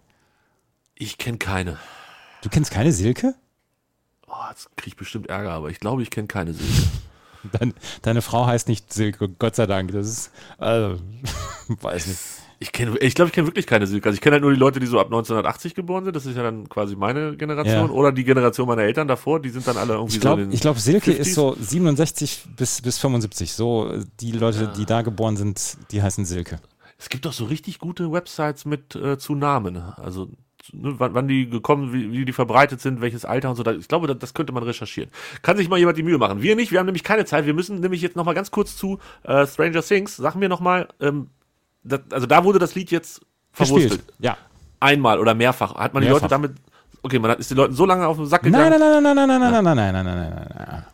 ich 0.95 1.17
kenne 1.17 1.37
keine. 1.37 1.77
Du 2.43 2.49
kennst 2.49 2.71
keine 2.71 2.91
Silke? 2.91 3.33
Oh, 4.29 4.49
jetzt 4.49 4.69
krieg 4.77 4.93
ich 4.93 4.97
bestimmt 4.97 5.27
Ärger, 5.27 5.51
aber 5.51 5.69
ich 5.69 5.79
glaube, 5.79 6.01
ich 6.01 6.09
kenne 6.09 6.27
keine 6.27 6.53
Silke. 6.53 6.87
Dein, 7.53 7.73
deine 8.01 8.21
Frau 8.21 8.45
heißt 8.45 8.67
nicht 8.67 8.91
Silke, 8.91 9.29
Gott 9.29 9.55
sei 9.55 9.65
Dank. 9.65 9.91
Das 9.93 10.07
ist, 10.07 10.31
also, 10.57 10.99
weiß 11.67 12.07
nicht. 12.07 12.19
Ich 12.61 12.73
kenne, 12.73 12.97
ich 12.97 13.15
glaube, 13.15 13.29
ich 13.29 13.33
kenne 13.33 13.47
wirklich 13.47 13.65
keine 13.65 13.87
Silke. 13.87 14.09
Also 14.09 14.15
ich 14.15 14.21
kenne 14.21 14.33
halt 14.33 14.43
nur 14.43 14.51
die 14.51 14.59
Leute, 14.59 14.81
die 14.81 14.85
so 14.85 14.99
ab 14.99 15.05
1980 15.05 15.75
geboren 15.75 16.03
sind. 16.03 16.13
Das 16.13 16.25
ist 16.25 16.35
ja 16.35 16.43
dann 16.43 16.67
quasi 16.67 16.97
meine 16.97 17.37
Generation. 17.37 17.87
Ja. 17.87 17.89
Oder 17.89 18.11
die 18.11 18.25
Generation 18.25 18.67
meiner 18.67 18.81
Eltern 18.81 19.07
davor. 19.07 19.39
Die 19.41 19.49
sind 19.49 19.65
dann 19.65 19.77
alle 19.77 19.93
irgendwie 19.93 20.15
Ich 20.15 20.19
glaube, 20.19 20.41
so 20.41 20.43
in 20.43 20.49
den 20.49 20.55
ich 20.55 20.59
glaub, 20.59 20.77
Silke 20.77 21.11
50s. 21.11 21.15
ist 21.15 21.35
so 21.35 21.55
67 21.57 22.47
bis, 22.57 22.81
bis 22.81 22.97
75. 22.97 23.53
So, 23.53 23.93
die 24.19 24.33
Leute, 24.33 24.73
die 24.75 24.85
da 24.85 25.01
geboren 25.03 25.37
sind, 25.37 25.77
die 25.91 26.03
heißen 26.03 26.25
Silke. 26.25 26.59
Es 26.97 27.07
gibt 27.07 27.23
doch 27.23 27.31
so 27.31 27.45
richtig 27.45 27.79
gute 27.79 28.11
Websites 28.11 28.65
mit 28.65 28.93
äh, 28.93 29.17
zu 29.17 29.35
Namen. 29.35 29.77
Also 29.77 30.27
ne, 30.73 30.95
wann, 30.97 31.13
wann 31.13 31.27
die 31.27 31.49
gekommen, 31.49 31.93
wie, 31.93 32.11
wie 32.11 32.25
die 32.25 32.33
verbreitet 32.33 32.81
sind, 32.81 33.01
welches 33.01 33.25
Alter 33.25 33.49
und 33.49 33.55
so. 33.55 33.65
Ich 33.65 33.87
glaube, 33.87 34.07
das, 34.07 34.17
das 34.19 34.33
könnte 34.33 34.53
man 34.53 34.63
recherchieren. 34.63 35.11
Kann 35.41 35.57
sich 35.57 35.69
mal 35.69 35.77
jemand 35.77 35.97
die 35.97 36.03
Mühe 36.03 36.17
machen. 36.17 36.41
Wir 36.41 36.55
nicht, 36.55 36.71
wir 36.71 36.79
haben 36.79 36.85
nämlich 36.85 37.03
keine 37.03 37.25
Zeit. 37.25 37.45
Wir 37.45 37.53
müssen 37.53 37.79
nämlich 37.79 38.01
jetzt 38.01 38.15
nochmal 38.15 38.35
ganz 38.35 38.51
kurz 38.51 38.75
zu 38.75 38.99
äh, 39.23 39.45
Stranger 39.45 39.81
Things. 39.81 40.17
Sag 40.17 40.35
mir 40.35 40.49
nochmal, 40.49 40.87
ähm, 40.99 41.29
das, 41.83 42.01
also 42.11 42.25
da 42.25 42.43
wurde 42.43 42.59
das 42.59 42.75
Lied 42.75 42.91
jetzt 42.91 43.21
verwurstelt. 43.51 43.91
Gespielt. 43.91 44.13
Ja. 44.19 44.37
Einmal 44.79 45.19
oder 45.19 45.33
mehrfach. 45.33 45.75
Hat 45.75 45.93
man 45.93 46.01
die 46.01 46.07
Mehrfach. 46.09 46.23
Leute 46.23 46.31
damit. 46.31 46.53
Okay, 47.01 47.19
man 47.19 47.31
hat, 47.31 47.39
ist 47.39 47.49
den 47.49 47.57
Leuten 47.57 47.73
so 47.73 47.85
lange 47.85 48.07
auf 48.07 48.17
den 48.17 48.25
Sack 48.25 48.43
Nein, 48.43 48.51
gegangen. 48.51 48.79
nein, 48.79 49.03
nein, 49.03 49.15
nein, 49.15 49.27
nein, 49.27 49.39
nein, 49.39 49.63
nein, 49.63 49.63
nein, 49.63 49.75
nein, 49.75 49.93
nein, 49.93 50.05
nein, 50.05 50.15
nein, 50.15 50.53
nein, 50.55 50.67
nein. 50.67 50.85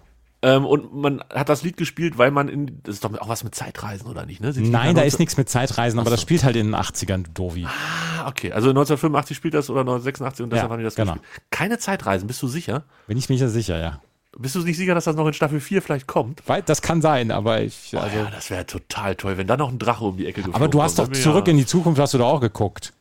Ähm, 0.46 0.64
und 0.64 0.94
man 0.94 1.24
hat 1.34 1.50
das 1.50 1.64
Lied 1.64 1.76
gespielt, 1.76 2.20
weil 2.20 2.30
man 2.30 2.50
in. 2.50 2.80
Das 2.84 2.96
ist 2.96 3.04
doch 3.04 3.12
auch 3.20 3.28
was 3.28 3.44
mit 3.44 3.56
Zeitreisen, 3.56 4.06
oder 4.06 4.28
nicht? 4.28 4.42
Ne? 4.42 4.54
Sind 4.54 4.70
Nein, 4.70 4.94
da 4.94 5.02
ist 5.02 5.14
19 5.14 5.20
nichts 5.24 5.38
mit 5.38 5.50
Zeitreisen, 5.50 6.00
aber 6.00 6.12
das 6.12 6.22
spielt 6.22 6.44
halt 6.44 6.56
in 6.56 6.68
den 6.68 6.76
80ern, 6.76 7.24
du 7.24 7.32
Dovi. 7.32 7.66
Ah, 7.66 8.28
okay. 8.28 8.52
Also 8.52 8.70
1985 8.70 9.36
spielt 9.36 9.56
das 9.56 9.72
oder 9.72 9.80
1986 9.80 10.44
und 10.44 10.52
deshalb 10.52 10.70
Ja, 10.70 10.72
haben 10.72 10.78
die 10.78 10.84
das 10.84 10.94
genau. 10.94 11.14
gespielt. 11.14 11.42
Keine 11.50 11.80
Zeitreisen, 11.80 12.28
bist 12.28 12.44
du 12.44 12.48
sicher? 12.48 12.84
Bin 13.08 13.18
ich 13.18 13.28
mir 13.28 13.38
ja 13.38 13.48
sicher, 13.48 13.80
ja. 13.80 14.02
Bist 14.38 14.54
du 14.54 14.60
nicht 14.60 14.78
sicher, 14.78 14.94
dass 14.94 15.06
das 15.06 15.16
noch 15.16 15.26
in 15.26 15.34
Staffel 15.34 15.60
4 15.60 15.82
vielleicht 15.82 16.06
kommt? 16.06 16.44
Weil, 16.46 16.62
das 16.62 16.84
kann 16.84 17.02
sein, 17.02 17.32
aber 17.32 17.62
ich, 17.62 17.98
also. 17.98 18.16
Oh 18.16 18.24
ja, 18.26 18.30
das 18.30 18.52
wäre 18.52 18.68
total 18.68 19.16
toll, 19.16 19.38
wenn 19.38 19.48
da 19.48 19.58
noch 19.58 19.72
ein 19.72 19.80
Drache 19.80 20.06
um 20.06 20.18
die 20.18 20.28
Ecke 20.28 20.42
geflogen 20.42 20.56
aber 20.56 20.68
du 20.68 20.84
hast 20.84 21.00
doch 21.00 21.08
zurück 21.08 21.48
ja. 21.48 21.52
in 21.52 21.58
die 21.58 21.66
Zukunft, 21.66 22.00
hast 22.00 22.14
du 22.14 22.20
doch 22.20 22.28
auch 22.28 22.42
geguckt. 22.42 22.94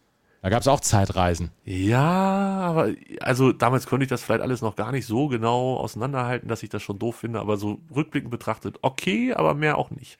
Da 0.44 0.50
gab 0.50 0.61
es 0.61 0.68
auch 0.68 0.80
Zeitreisen. 0.80 1.52
Ja, 1.64 2.02
aber 2.02 2.90
also 3.20 3.52
damals 3.52 3.87
konnte 3.87 4.04
ich 4.04 4.11
das 4.11 4.22
vielleicht 4.22 4.42
alles 4.42 4.61
noch 4.61 4.76
gar 4.76 4.92
nicht 4.92 5.07
so 5.07 5.28
genau 5.28 5.78
auseinanderhalten, 5.78 6.50
dass 6.50 6.62
ich 6.62 6.68
das 6.68 6.83
schon 6.83 6.98
doof 6.98 7.16
finde, 7.16 7.40
aber 7.40 7.57
so 7.57 7.78
rückblickend 7.96 8.30
betrachtet, 8.30 8.78
okay, 8.83 9.33
aber 9.33 9.54
mehr 9.54 9.78
auch 9.78 9.88
nicht. 9.88 10.18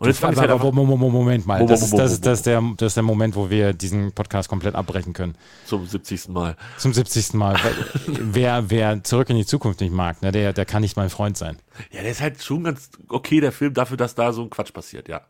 Und 0.00 0.08
jetzt 0.08 0.24
aber, 0.24 0.36
halt 0.36 0.50
aber, 0.50 0.72
Moment 0.72 1.46
mal, 1.46 1.64
das 1.64 1.80
ist, 1.80 1.96
das, 1.96 2.14
ist, 2.14 2.26
das, 2.26 2.40
ist 2.40 2.46
der, 2.46 2.60
das 2.76 2.88
ist 2.88 2.96
der 2.96 3.04
Moment, 3.04 3.36
wo 3.36 3.48
wir 3.48 3.72
diesen 3.72 4.10
Podcast 4.10 4.48
komplett 4.48 4.74
abbrechen 4.74 5.12
können. 5.12 5.36
zum 5.64 5.86
70. 5.86 6.26
Mal. 6.30 6.56
Zum 6.76 6.92
70. 6.92 7.34
Mal. 7.34 7.56
Wer, 8.06 8.68
wer 8.68 9.04
zurück 9.04 9.30
in 9.30 9.36
die 9.36 9.46
Zukunft 9.46 9.80
nicht 9.80 9.92
mag, 9.92 10.22
ne, 10.22 10.32
der, 10.32 10.54
der 10.54 10.64
kann 10.64 10.82
nicht 10.82 10.96
mein 10.96 11.08
Freund 11.08 11.36
sein. 11.36 11.56
Ja, 11.92 12.02
der 12.02 12.10
ist 12.10 12.20
halt 12.20 12.42
schon 12.42 12.64
ganz 12.64 12.90
okay, 13.08 13.40
der 13.40 13.52
Film, 13.52 13.74
dafür, 13.74 13.96
dass 13.96 14.16
da 14.16 14.32
so 14.32 14.42
ein 14.42 14.50
Quatsch 14.50 14.72
passiert, 14.72 15.08
ja. 15.08 15.20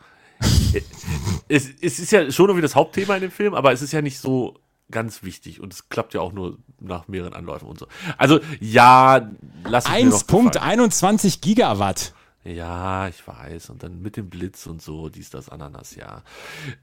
es, 1.49 1.71
es 1.81 1.99
ist 1.99 2.13
ja 2.13 2.31
schon 2.31 2.47
irgendwie 2.47 2.63
das 2.63 2.75
Hauptthema 2.75 3.17
in 3.17 3.23
dem 3.23 3.31
Film, 3.31 3.55
aber 3.55 3.73
es 3.73 3.83
ist 3.83 3.93
ja 3.93 4.03
nicht 4.03 4.19
so 4.19 4.55
ganz 4.91 5.23
wichtig 5.23 5.61
und 5.61 5.73
es 5.73 5.89
klappt 5.89 6.15
ja 6.15 6.21
auch 6.21 6.33
nur 6.33 6.59
nach 6.81 7.09
mehreren 7.09 7.35
Anläufen 7.35 7.67
und 7.67 7.79
so. 7.79 7.87
Also, 8.19 8.41
ja, 8.61 9.31
lass 9.65 9.87
es 9.87 9.91
mir 9.91 10.05
noch 10.07 10.27
gefallen. 10.27 10.81
1.21 10.81 11.41
Gigawatt. 11.41 12.15
Ja, 12.45 13.09
ich 13.09 13.27
weiß. 13.27 13.71
Und 13.71 13.83
dann 13.83 14.01
mit 14.01 14.17
dem 14.17 14.31
Blitz 14.31 14.67
und 14.67 14.81
so, 14.81 15.09
dies, 15.09 15.31
das, 15.31 15.49
Ananas, 15.49 15.97
ja. 15.97 16.23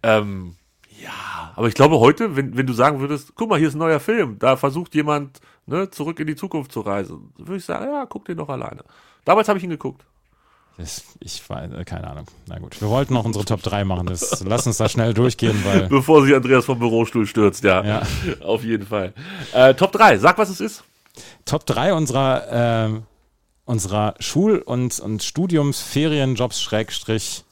Ähm, 0.02 0.56
ja, 1.02 1.54
aber 1.56 1.68
ich 1.68 1.74
glaube 1.74 2.00
heute, 2.00 2.36
wenn, 2.36 2.58
wenn 2.58 2.68
du 2.68 2.74
sagen 2.74 3.00
würdest, 3.00 3.34
guck 3.36 3.50
mal, 3.50 3.58
hier 3.58 3.70
ist 3.70 3.76
ein 3.76 3.80
neuer 3.80 4.00
Film, 4.00 4.38
da 4.40 4.58
versucht 4.58 4.94
jemand, 4.94 5.40
ne, 5.66 5.90
zurück 5.90 6.20
in 6.20 6.28
die 6.28 6.36
Zukunft 6.36 6.72
zu 6.72 6.82
reisen, 6.82 7.34
würde 7.38 7.58
ich 7.58 7.66
sagen, 7.66 7.86
ja, 7.86 8.06
guck 8.06 8.26
den 8.26 8.38
doch 8.38 8.50
alleine. 8.50 8.84
Damals 9.26 9.48
habe 9.48 9.58
ich 9.58 9.64
ihn 9.64 9.70
geguckt. 9.70 10.06
Ich 10.78 11.48
weiß, 11.50 11.72
äh, 11.72 11.84
keine 11.86 12.08
Ahnung. 12.08 12.26
Na 12.48 12.58
gut, 12.58 12.82
wir 12.82 12.90
wollten 12.90 13.14
noch 13.14 13.26
unsere 13.26 13.46
Top 13.46 13.62
3 13.62 13.84
machen. 13.86 14.08
Das, 14.08 14.44
lass 14.44 14.66
uns 14.66 14.78
da 14.78 14.90
schnell 14.90 15.14
durchgehen, 15.14 15.64
weil. 15.64 15.88
Bevor 15.90 16.26
sich 16.26 16.36
Andreas 16.36 16.66
vom 16.66 16.80
Bürostuhl 16.80 17.28
stürzt, 17.28 17.64
ja. 17.64 17.84
Ja. 17.84 18.02
Auf 18.44 18.64
jeden 18.64 18.88
Fall. 18.88 19.14
Äh, 19.54 19.76
Top 19.76 19.92
3, 19.92 20.18
sag, 20.18 20.38
was 20.38 20.50
es 20.50 20.60
ist. 20.60 20.84
Top 21.46 21.66
3 21.66 21.94
unserer 21.94 22.48
ähm, 22.50 23.04
unserer 23.66 24.16
Schul- 24.20 24.60
und, 24.60 25.00
und 25.00 25.24
Studiumsferienjobs, 25.24 26.62
Schrägstrich, 26.62 27.44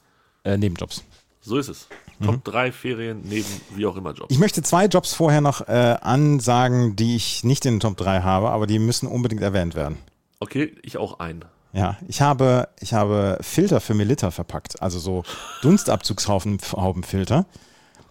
äh, 0.44 0.56
Nebenjobs. 0.56 1.04
So 1.40 1.58
ist 1.58 1.68
es. 1.68 1.88
Top 2.22 2.44
3 2.44 2.70
Ferien 2.70 3.22
neben 3.24 3.48
wie 3.74 3.84
auch 3.86 3.96
immer 3.96 4.12
Jobs. 4.12 4.30
Ich 4.30 4.38
möchte 4.38 4.62
zwei 4.62 4.86
Jobs 4.86 5.12
vorher 5.12 5.40
noch 5.40 5.66
äh, 5.66 5.96
ansagen, 6.00 6.94
die 6.94 7.16
ich 7.16 7.42
nicht 7.42 7.66
in 7.66 7.74
den 7.74 7.80
Top 7.80 7.96
3 7.96 8.20
habe, 8.20 8.50
aber 8.50 8.68
die 8.68 8.78
müssen 8.78 9.08
unbedingt 9.08 9.42
erwähnt 9.42 9.74
werden. 9.74 9.98
Okay, 10.38 10.76
ich 10.82 10.98
auch 10.98 11.18
ein. 11.18 11.44
Ja, 11.72 11.96
ich 12.06 12.20
habe, 12.20 12.68
ich 12.80 12.92
habe 12.92 13.38
Filter 13.40 13.80
für 13.80 13.94
Melitta 13.94 14.30
verpackt, 14.30 14.82
also 14.82 14.98
so 14.98 15.24
Dunstabzugshaubenfilter. 15.62 17.46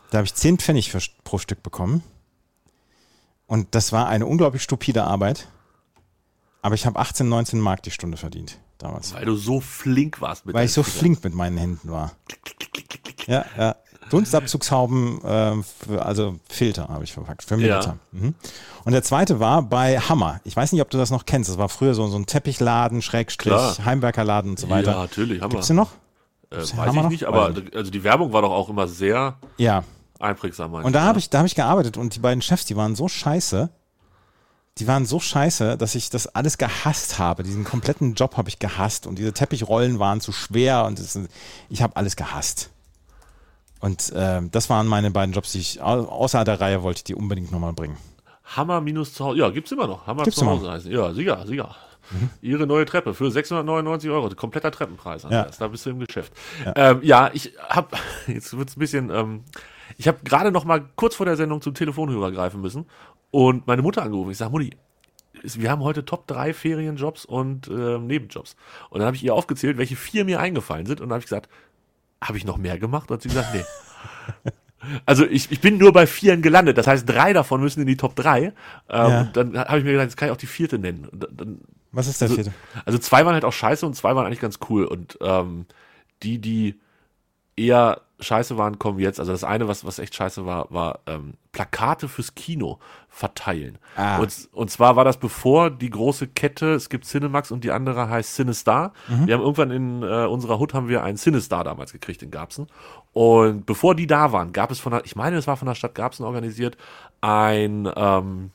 Da 0.10 0.17
habe 0.17 0.26
ich 0.26 0.34
10 0.34 0.58
Pfennig 0.58 0.91
für, 0.91 1.00
pro 1.24 1.38
Stück 1.38 1.62
bekommen. 1.62 2.04
Und 3.45 3.76
das 3.76 3.91
war 3.91 4.08
eine 4.08 4.26
unglaublich 4.26 4.63
stupide 4.63 5.04
Arbeit. 5.04 5.47
Aber 6.62 6.76
ich 6.76 6.86
habe 6.86 7.00
18, 7.00 7.28
19 7.28 7.60
Mark 7.60 7.84
die 7.84 7.91
Stunde 7.91 8.17
verdient 8.17 8.58
damals. 8.78 9.13
Weil 9.13 9.26
du 9.26 9.36
so 9.36 9.60
flink 9.60 10.21
warst 10.21 10.45
mit 10.45 10.56
Weil 10.56 10.65
ich 10.65 10.74
so 10.74 10.84
flink 10.84 11.24
mit 11.24 11.34
meinen 11.34 11.58
Händen 11.58 11.91
war. 11.91 12.13
Ja, 13.28 13.45
ja. 13.58 13.76
Dunstabzugshauben, 14.12 15.24
äh, 15.24 15.63
für, 15.63 16.06
also 16.06 16.39
Filter 16.50 16.88
habe 16.89 17.04
ich 17.04 17.13
verpackt, 17.13 17.43
für 17.43 17.56
Ja. 17.56 17.76
Milita. 17.78 17.97
Mhm. 18.12 18.36
Und 18.84 18.91
der 18.91 19.04
zweite 19.04 19.39
war 19.39 19.62
bei 19.63 20.00
Hammer. 20.00 20.39
Ich 20.43 20.56
weiß 20.56 20.71
nicht, 20.71 20.82
ob 20.82 20.89
du 20.89 20.97
das 20.97 21.12
noch 21.12 21.26
kennst. 21.26 21.50
Das 21.50 21.58
war 21.58 21.69
früher 21.69 21.93
so, 21.93 22.08
so 22.08 22.17
ein 22.17 22.26
Teppichladen, 22.26 23.02
Schrägstrich, 23.02 23.52
Klar. 23.54 23.76
Heimwerkerladen 23.86 24.52
und 24.52 24.60
so 24.60 24.69
weiter. 24.69 24.91
Ja, 24.91 24.97
natürlich, 25.00 25.41
Gibt's 25.41 25.69
wir. 25.69 25.74
den 25.74 25.76
noch? 25.78 25.91
Äh, 26.50 26.58
weiß 26.58 26.76
Hammer 26.76 26.88
ich 26.91 26.95
noch? 27.04 27.10
nicht, 27.10 27.24
aber 27.26 27.50
Weiß 27.56 27.63
ich 27.67 27.76
also 27.76 27.91
die 27.91 28.04
Werbung 28.04 28.34
war 28.34 28.41
doch 28.41 28.52
auch 28.52 28.69
immer 28.69 28.88
sehr 28.88 29.36
Ja. 29.58 29.84
einprägsam. 30.19 30.74
Und 30.74 30.93
da 30.93 31.02
habe 31.04 31.17
ja. 31.17 31.19
ich, 31.19 31.30
da 31.30 31.39
habe 31.39 31.47
ich 31.47 31.56
gearbeitet 31.56 31.97
und 31.97 32.15
die 32.15 32.19
beiden 32.19 32.41
Chefs, 32.41 32.65
die 32.65 32.76
waren 32.76 32.95
so 32.95 33.08
scheiße. 33.08 33.69
Die 34.78 34.88
waren 34.88 35.06
so 35.06 35.19
scheiße, 35.19 35.78
dass 35.78 35.95
ich 35.95 36.10
das 36.10 36.28
alles 36.28 36.58
gehasst 36.58 37.19
habe. 37.19 37.43
Diesen 37.43 37.65
kompletten 37.65 38.13
Job 38.13 38.38
habe 38.38 38.47
ich 38.50 38.58
gehasst 38.58 39.06
und 39.06 39.19
diese 39.19 39.34
Teppichrollen 39.34 40.00
waren 40.00 40.21
zu 40.21 40.32
schwer 40.32 40.86
und 40.86 40.97
das, 40.97 41.19
ich 41.69 41.82
habe 41.82 41.95
alles 41.97 42.15
gehasst. 42.15 42.69
Und 43.81 44.11
ähm, 44.15 44.49
das 44.51 44.69
waren 44.69 44.87
meine 44.87 45.11
beiden 45.11 45.33
Jobs, 45.33 45.51
die 45.51 45.59
ich 45.59 45.81
au- 45.81 46.05
außer 46.05 46.43
der 46.43 46.61
Reihe 46.61 46.83
wollte 46.83 46.99
ich 46.99 47.03
die 47.03 47.15
unbedingt 47.15 47.51
nochmal 47.51 47.73
bringen. 47.73 47.97
Hammer 48.55 48.79
minus 48.81 49.13
zu 49.13 49.25
Hause. 49.25 49.39
Ja, 49.39 49.49
gibt's 49.49 49.71
immer 49.71 49.87
noch. 49.87 50.05
Hammer 50.07 50.23
Gibt's 50.23 50.39
zu 50.39 50.45
Hause 50.45 50.71
heißen. 50.71 50.91
Ja, 50.91 51.13
sicher, 51.13 51.45
sicher. 51.47 51.75
Ihre 52.41 52.67
neue 52.67 52.85
Treppe 52.85 53.13
für 53.13 53.31
699 53.31 54.09
Euro, 54.09 54.29
kompletter 54.35 54.69
Treppenpreis. 54.71 55.23
Andreas. 55.23 55.57
Da 55.57 55.67
bist 55.67 55.85
du 55.85 55.91
im 55.91 55.99
Geschäft. 55.99 56.33
Ja, 56.65 56.73
ähm, 56.75 56.99
ja 57.03 57.29
ich 57.33 57.53
habe 57.69 57.95
jetzt 58.27 58.55
wird's 58.57 58.75
ein 58.75 58.79
bisschen. 58.79 59.09
Ähm, 59.09 59.43
ich 59.97 60.07
habe 60.07 60.19
gerade 60.23 60.51
noch 60.51 60.65
mal 60.65 60.83
kurz 60.95 61.15
vor 61.15 61.25
der 61.25 61.37
Sendung 61.37 61.61
zum 61.61 61.73
Telefonhörer 61.73 62.31
greifen 62.31 62.59
müssen 62.61 62.85
und 63.29 63.65
meine 63.67 63.81
Mutter 63.81 64.03
angerufen. 64.03 64.31
Ich 64.31 64.37
sage, 64.37 64.51
Mutti, 64.51 64.71
wir 65.43 65.71
haben 65.71 65.83
heute 65.83 66.03
Top 66.03 66.27
3 66.27 66.53
Ferienjobs 66.53 67.23
und 67.25 67.67
ähm, 67.69 68.07
Nebenjobs. 68.07 68.55
Und 68.89 68.99
dann 68.99 69.07
habe 69.07 69.15
ich 69.15 69.23
ihr 69.23 69.33
aufgezählt, 69.33 69.77
welche 69.77 69.95
vier 69.95 70.25
mir 70.25 70.39
eingefallen 70.39 70.85
sind. 70.85 70.99
Und 71.01 71.07
dann 71.09 71.13
habe 71.15 71.19
ich 71.19 71.25
gesagt, 71.25 71.49
habe 72.21 72.38
ich 72.38 72.45
noch 72.45 72.57
mehr 72.57 72.77
gemacht? 72.77 73.10
Und 73.10 73.15
hat 73.15 73.21
sie 73.23 73.29
gesagt, 73.29 73.53
nee. 73.53 73.63
Also 75.05 75.27
ich, 75.27 75.51
ich 75.51 75.62
bin 75.62 75.77
nur 75.77 75.93
bei 75.93 76.07
vieren 76.07 76.41
gelandet. 76.41 76.75
Das 76.75 76.88
heißt, 76.88 77.07
drei 77.07 77.34
davon 77.34 77.62
müssen 77.62 77.81
in 77.81 77.88
die 77.88 77.97
Top 77.97 78.15
3. 78.15 78.39
Ähm, 78.45 78.53
Ja. 78.89 79.23
Dann 79.25 79.55
habe 79.55 79.77
ich 79.77 79.84
mir 79.84 79.91
gedacht, 79.91 80.07
jetzt 80.07 80.17
kann 80.17 80.27
ich 80.27 80.34
auch 80.34 80.38
die 80.38 80.47
vierte 80.47 80.79
nennen. 80.79 81.07
Dann, 81.12 81.60
Was 81.91 82.07
ist 82.07 82.19
der 82.19 82.25
also, 82.29 82.36
vierte? 82.36 82.51
also 82.84 82.97
zwei 82.97 83.23
waren 83.23 83.36
halt 83.36 83.45
auch 83.45 83.53
scheiße 83.53 83.86
und 83.86 83.95
zwei 83.95 84.15
waren 84.15 84.25
eigentlich 84.25 84.39
ganz 84.39 84.57
cool. 84.69 84.86
Und 84.86 85.19
ähm, 85.21 85.67
die, 86.23 86.39
die 86.39 86.79
eher 87.55 88.01
scheiße 88.21 88.57
waren, 88.57 88.79
kommen 88.79 88.99
jetzt. 88.99 89.19
Also 89.19 89.31
das 89.31 89.43
eine, 89.43 89.67
was, 89.67 89.86
was 89.86 89.99
echt 89.99 90.15
scheiße 90.15 90.45
war, 90.45 90.67
war 90.69 90.99
ähm, 91.07 91.34
Plakate 91.51 92.07
fürs 92.07 92.36
Kino 92.36 92.79
verteilen. 93.10 93.77
Ah. 93.95 94.19
Und, 94.19 94.49
und 94.53 94.71
zwar 94.71 94.95
war 94.95 95.03
das 95.03 95.17
bevor 95.17 95.69
die 95.69 95.89
große 95.89 96.27
Kette, 96.27 96.73
es 96.73 96.89
gibt 96.89 97.05
Cinemax 97.05 97.51
und 97.51 97.63
die 97.63 97.71
andere 97.71 98.10
heißt 98.10 98.36
Cinestar. 98.36 98.93
Wir 99.25 99.36
haben 99.36 99.41
irgendwann 99.41 99.71
in 99.71 100.03
äh, 100.03 100.25
unserer 100.25 100.60
Hut 100.60 100.73
haben 100.73 100.88
wir 100.88 101.03
einen 101.03 101.17
Cinestar 101.17 101.63
damals 101.63 101.91
gekriegt 101.91 102.23
in 102.23 102.31
Garbsen. 102.31 102.67
Und 103.13 103.65
bevor 103.65 103.95
die 103.95 104.07
da 104.07 104.31
waren, 104.31 104.53
gab 104.53 104.71
es 104.71 104.79
von 104.79 104.93
der, 104.93 105.05
ich 105.05 105.15
meine, 105.15 105.38
es 105.38 105.47
war 105.47 105.57
von 105.57 105.67
der 105.67 105.75
Stadt 105.75 105.95
Garbsen 105.95 106.25
organisiert, 106.25 106.77
ein 107.19 107.91
ähm, 107.95 108.51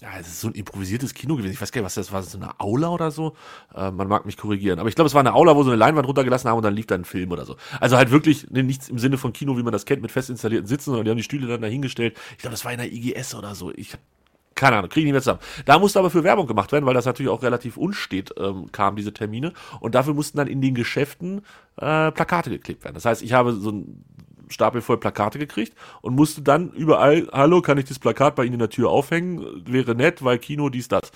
ja, 0.00 0.08
es 0.20 0.28
ist 0.28 0.40
so 0.40 0.48
ein 0.48 0.54
improvisiertes 0.54 1.14
Kino 1.14 1.36
gewesen. 1.36 1.52
Ich 1.52 1.60
weiß 1.60 1.72
gar 1.72 1.80
nicht, 1.80 1.86
was 1.86 1.94
das 1.94 2.12
war, 2.12 2.22
so 2.22 2.38
eine 2.38 2.60
Aula 2.60 2.88
oder 2.90 3.10
so. 3.10 3.34
Äh, 3.74 3.90
man 3.90 4.08
mag 4.08 4.26
mich 4.26 4.36
korrigieren. 4.36 4.78
Aber 4.78 4.88
ich 4.88 4.94
glaube, 4.94 5.06
es 5.06 5.14
war 5.14 5.20
eine 5.20 5.34
Aula, 5.34 5.56
wo 5.56 5.62
sie 5.62 5.70
eine 5.70 5.76
Leinwand 5.76 6.06
runtergelassen 6.06 6.50
haben 6.50 6.58
und 6.58 6.64
dann 6.64 6.74
lief 6.74 6.86
da 6.86 6.94
ein 6.94 7.04
Film 7.04 7.30
oder 7.32 7.44
so. 7.44 7.56
Also 7.80 7.96
halt 7.96 8.10
wirklich 8.10 8.50
ne, 8.50 8.62
nichts 8.62 8.88
im 8.88 8.98
Sinne 8.98 9.18
von 9.18 9.32
Kino, 9.32 9.56
wie 9.56 9.62
man 9.62 9.72
das 9.72 9.86
kennt, 9.86 10.02
mit 10.02 10.12
fest 10.12 10.30
installierten 10.30 10.66
Sitzen, 10.66 10.86
sondern 10.86 11.04
die 11.04 11.10
haben 11.10 11.18
die 11.18 11.24
Stühle 11.24 11.46
dann 11.46 11.60
dahingestellt. 11.60 12.16
Ich 12.32 12.38
glaube, 12.38 12.52
das 12.52 12.64
war 12.64 12.72
in 12.72 12.78
der 12.78 12.92
IGS 12.92 13.34
oder 13.34 13.54
so. 13.54 13.72
Ich 13.74 13.96
keine 14.56 14.78
Ahnung, 14.78 14.88
kriege 14.88 15.00
ich 15.00 15.04
nicht 15.04 15.12
mehr 15.12 15.20
zusammen. 15.20 15.40
Da 15.66 15.78
musste 15.78 15.98
aber 15.98 16.10
für 16.10 16.24
Werbung 16.24 16.46
gemacht 16.46 16.72
werden, 16.72 16.86
weil 16.86 16.94
das 16.94 17.04
natürlich 17.04 17.30
auch 17.30 17.42
relativ 17.42 17.76
unstet 17.76 18.32
ähm, 18.38 18.72
kam, 18.72 18.96
diese 18.96 19.12
Termine. 19.12 19.52
Und 19.80 19.94
dafür 19.94 20.14
mussten 20.14 20.38
dann 20.38 20.48
in 20.48 20.62
den 20.62 20.74
Geschäften 20.74 21.42
äh, 21.76 22.10
Plakate 22.10 22.48
geklebt 22.48 22.82
werden. 22.82 22.94
Das 22.94 23.04
heißt, 23.04 23.22
ich 23.22 23.34
habe 23.34 23.52
so 23.52 23.70
ein 23.70 24.02
Stapel 24.48 24.80
voll 24.80 24.98
Plakate 24.98 25.38
gekriegt 25.38 25.76
und 26.02 26.14
musste 26.14 26.42
dann 26.42 26.70
überall, 26.72 27.28
hallo, 27.32 27.62
kann 27.62 27.78
ich 27.78 27.86
das 27.86 27.98
Plakat 27.98 28.36
bei 28.36 28.44
Ihnen 28.44 28.54
in 28.54 28.58
der 28.60 28.70
Tür 28.70 28.90
aufhängen? 28.90 29.62
Wäre 29.66 29.94
nett, 29.94 30.24
weil 30.24 30.38
Kino, 30.38 30.68
dies, 30.68 30.88
das. 30.88 31.10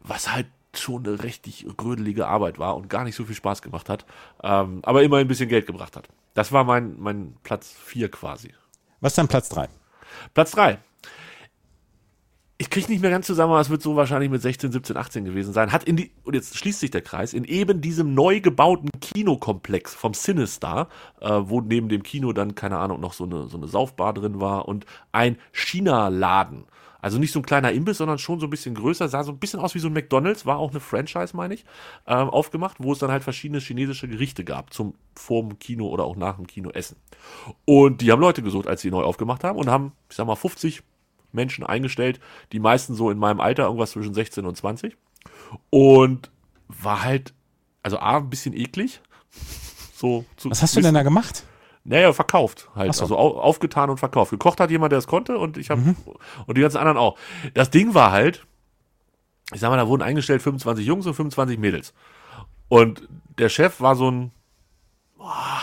Was 0.00 0.32
halt 0.32 0.46
schon 0.78 1.06
eine 1.06 1.22
richtig 1.22 1.66
rödelige 1.82 2.26
Arbeit 2.26 2.58
war 2.58 2.76
und 2.76 2.90
gar 2.90 3.04
nicht 3.04 3.16
so 3.16 3.24
viel 3.24 3.34
Spaß 3.34 3.62
gemacht 3.62 3.88
hat, 3.88 4.04
ähm, 4.42 4.80
aber 4.82 5.02
immer 5.02 5.16
ein 5.18 5.28
bisschen 5.28 5.48
Geld 5.48 5.66
gebracht 5.66 5.96
hat. 5.96 6.08
Das 6.34 6.52
war 6.52 6.64
mein, 6.64 6.96
mein 6.98 7.36
Platz 7.42 7.74
vier 7.82 8.10
quasi. 8.10 8.52
Was 9.00 9.12
ist 9.12 9.18
dein 9.18 9.28
Platz 9.28 9.48
drei? 9.48 9.68
Platz 10.34 10.50
drei. 10.50 10.78
Ich 12.58 12.70
kriege 12.70 12.90
nicht 12.90 13.02
mehr 13.02 13.10
ganz 13.10 13.26
zusammen, 13.26 13.52
aber 13.52 13.60
es 13.60 13.68
wird 13.68 13.82
so 13.82 13.96
wahrscheinlich 13.96 14.30
mit 14.30 14.40
16, 14.40 14.72
17, 14.72 14.96
18 14.96 15.24
gewesen 15.26 15.52
sein. 15.52 15.72
Hat 15.72 15.84
in 15.84 15.96
die, 15.96 16.12
und 16.24 16.34
jetzt 16.34 16.56
schließt 16.56 16.80
sich 16.80 16.90
der 16.90 17.02
Kreis, 17.02 17.34
in 17.34 17.44
eben 17.44 17.82
diesem 17.82 18.14
neu 18.14 18.40
gebauten 18.40 18.88
Kinokomplex 18.98 19.94
vom 19.94 20.14
Cinestar, 20.14 20.88
äh, 21.20 21.28
wo 21.44 21.60
neben 21.60 21.90
dem 21.90 22.02
Kino 22.02 22.32
dann, 22.32 22.54
keine 22.54 22.78
Ahnung, 22.78 22.98
noch 23.00 23.12
so 23.12 23.24
eine, 23.24 23.46
so 23.48 23.58
eine 23.58 23.68
Saufbar 23.68 24.14
drin 24.14 24.40
war 24.40 24.68
und 24.68 24.86
ein 25.12 25.36
China-Laden. 25.52 26.64
Also 27.02 27.18
nicht 27.18 27.32
so 27.32 27.40
ein 27.40 27.46
kleiner 27.46 27.72
Imbiss, 27.72 27.98
sondern 27.98 28.18
schon 28.18 28.40
so 28.40 28.46
ein 28.46 28.50
bisschen 28.50 28.74
größer, 28.74 29.06
sah 29.06 29.22
so 29.22 29.32
ein 29.32 29.38
bisschen 29.38 29.60
aus 29.60 29.74
wie 29.74 29.78
so 29.78 29.88
ein 29.88 29.92
McDonalds, 29.92 30.46
war 30.46 30.56
auch 30.56 30.70
eine 30.70 30.80
Franchise, 30.80 31.36
meine 31.36 31.54
ich, 31.54 31.66
ähm, 32.06 32.30
aufgemacht, 32.30 32.78
wo 32.80 32.90
es 32.92 32.98
dann 32.98 33.10
halt 33.10 33.22
verschiedene 33.22 33.60
chinesische 33.60 34.08
Gerichte 34.08 34.44
gab, 34.44 34.72
zum 34.72 34.94
vorm 35.14 35.58
Kino 35.58 35.88
oder 35.88 36.04
auch 36.04 36.16
nach 36.16 36.36
dem 36.36 36.46
Kino 36.46 36.70
essen. 36.70 36.96
Und 37.66 38.00
die 38.00 38.10
haben 38.10 38.20
Leute 38.20 38.42
gesucht, 38.42 38.66
als 38.66 38.80
sie 38.80 38.90
neu 38.90 39.02
aufgemacht 39.02 39.44
haben 39.44 39.58
und 39.58 39.68
haben, 39.68 39.92
ich 40.08 40.16
sag 40.16 40.26
mal, 40.26 40.36
50 40.36 40.82
Menschen 41.32 41.64
eingestellt, 41.64 42.20
die 42.52 42.60
meisten 42.60 42.94
so 42.94 43.10
in 43.10 43.18
meinem 43.18 43.40
Alter, 43.40 43.64
irgendwas 43.64 43.92
zwischen 43.92 44.14
16 44.14 44.44
und 44.46 44.56
20. 44.56 44.96
Und 45.70 46.30
war 46.68 47.02
halt, 47.02 47.34
also 47.82 47.98
A, 47.98 48.18
ein 48.18 48.30
bisschen 48.30 48.54
eklig. 48.54 49.00
So, 49.98 50.26
zu, 50.36 50.50
Was 50.50 50.60
hast 50.60 50.76
du 50.76 50.82
denn 50.82 50.92
da 50.92 51.02
gemacht? 51.02 51.46
naja, 51.86 52.12
verkauft 52.12 52.68
halt. 52.74 52.94
So. 52.94 53.02
Also 53.02 53.16
au, 53.16 53.38
aufgetan 53.38 53.90
und 53.90 53.98
verkauft. 53.98 54.30
Gekocht 54.30 54.60
hat 54.60 54.70
jemand, 54.70 54.92
der 54.92 54.98
es 54.98 55.06
konnte 55.06 55.38
und 55.38 55.56
ich 55.56 55.70
habe 55.70 55.94
und 56.46 56.56
die 56.56 56.60
ganzen 56.60 56.78
anderen 56.78 56.98
auch. 56.98 57.16
Das 57.54 57.70
Ding 57.70 57.94
war 57.94 58.10
halt, 58.10 58.44
ich 59.54 59.60
sag 59.60 59.70
mal, 59.70 59.76
da 59.76 59.88
wurden 59.88 60.02
eingestellt 60.02 60.42
25 60.42 60.84
Jungs 60.84 61.06
und 61.06 61.14
25 61.14 61.58
Mädels. 61.58 61.94
Und 62.68 63.08
der 63.38 63.48
Chef 63.48 63.80
war 63.80 63.94
so 63.94 64.10
ein, 64.10 64.32
boah, 65.16 65.60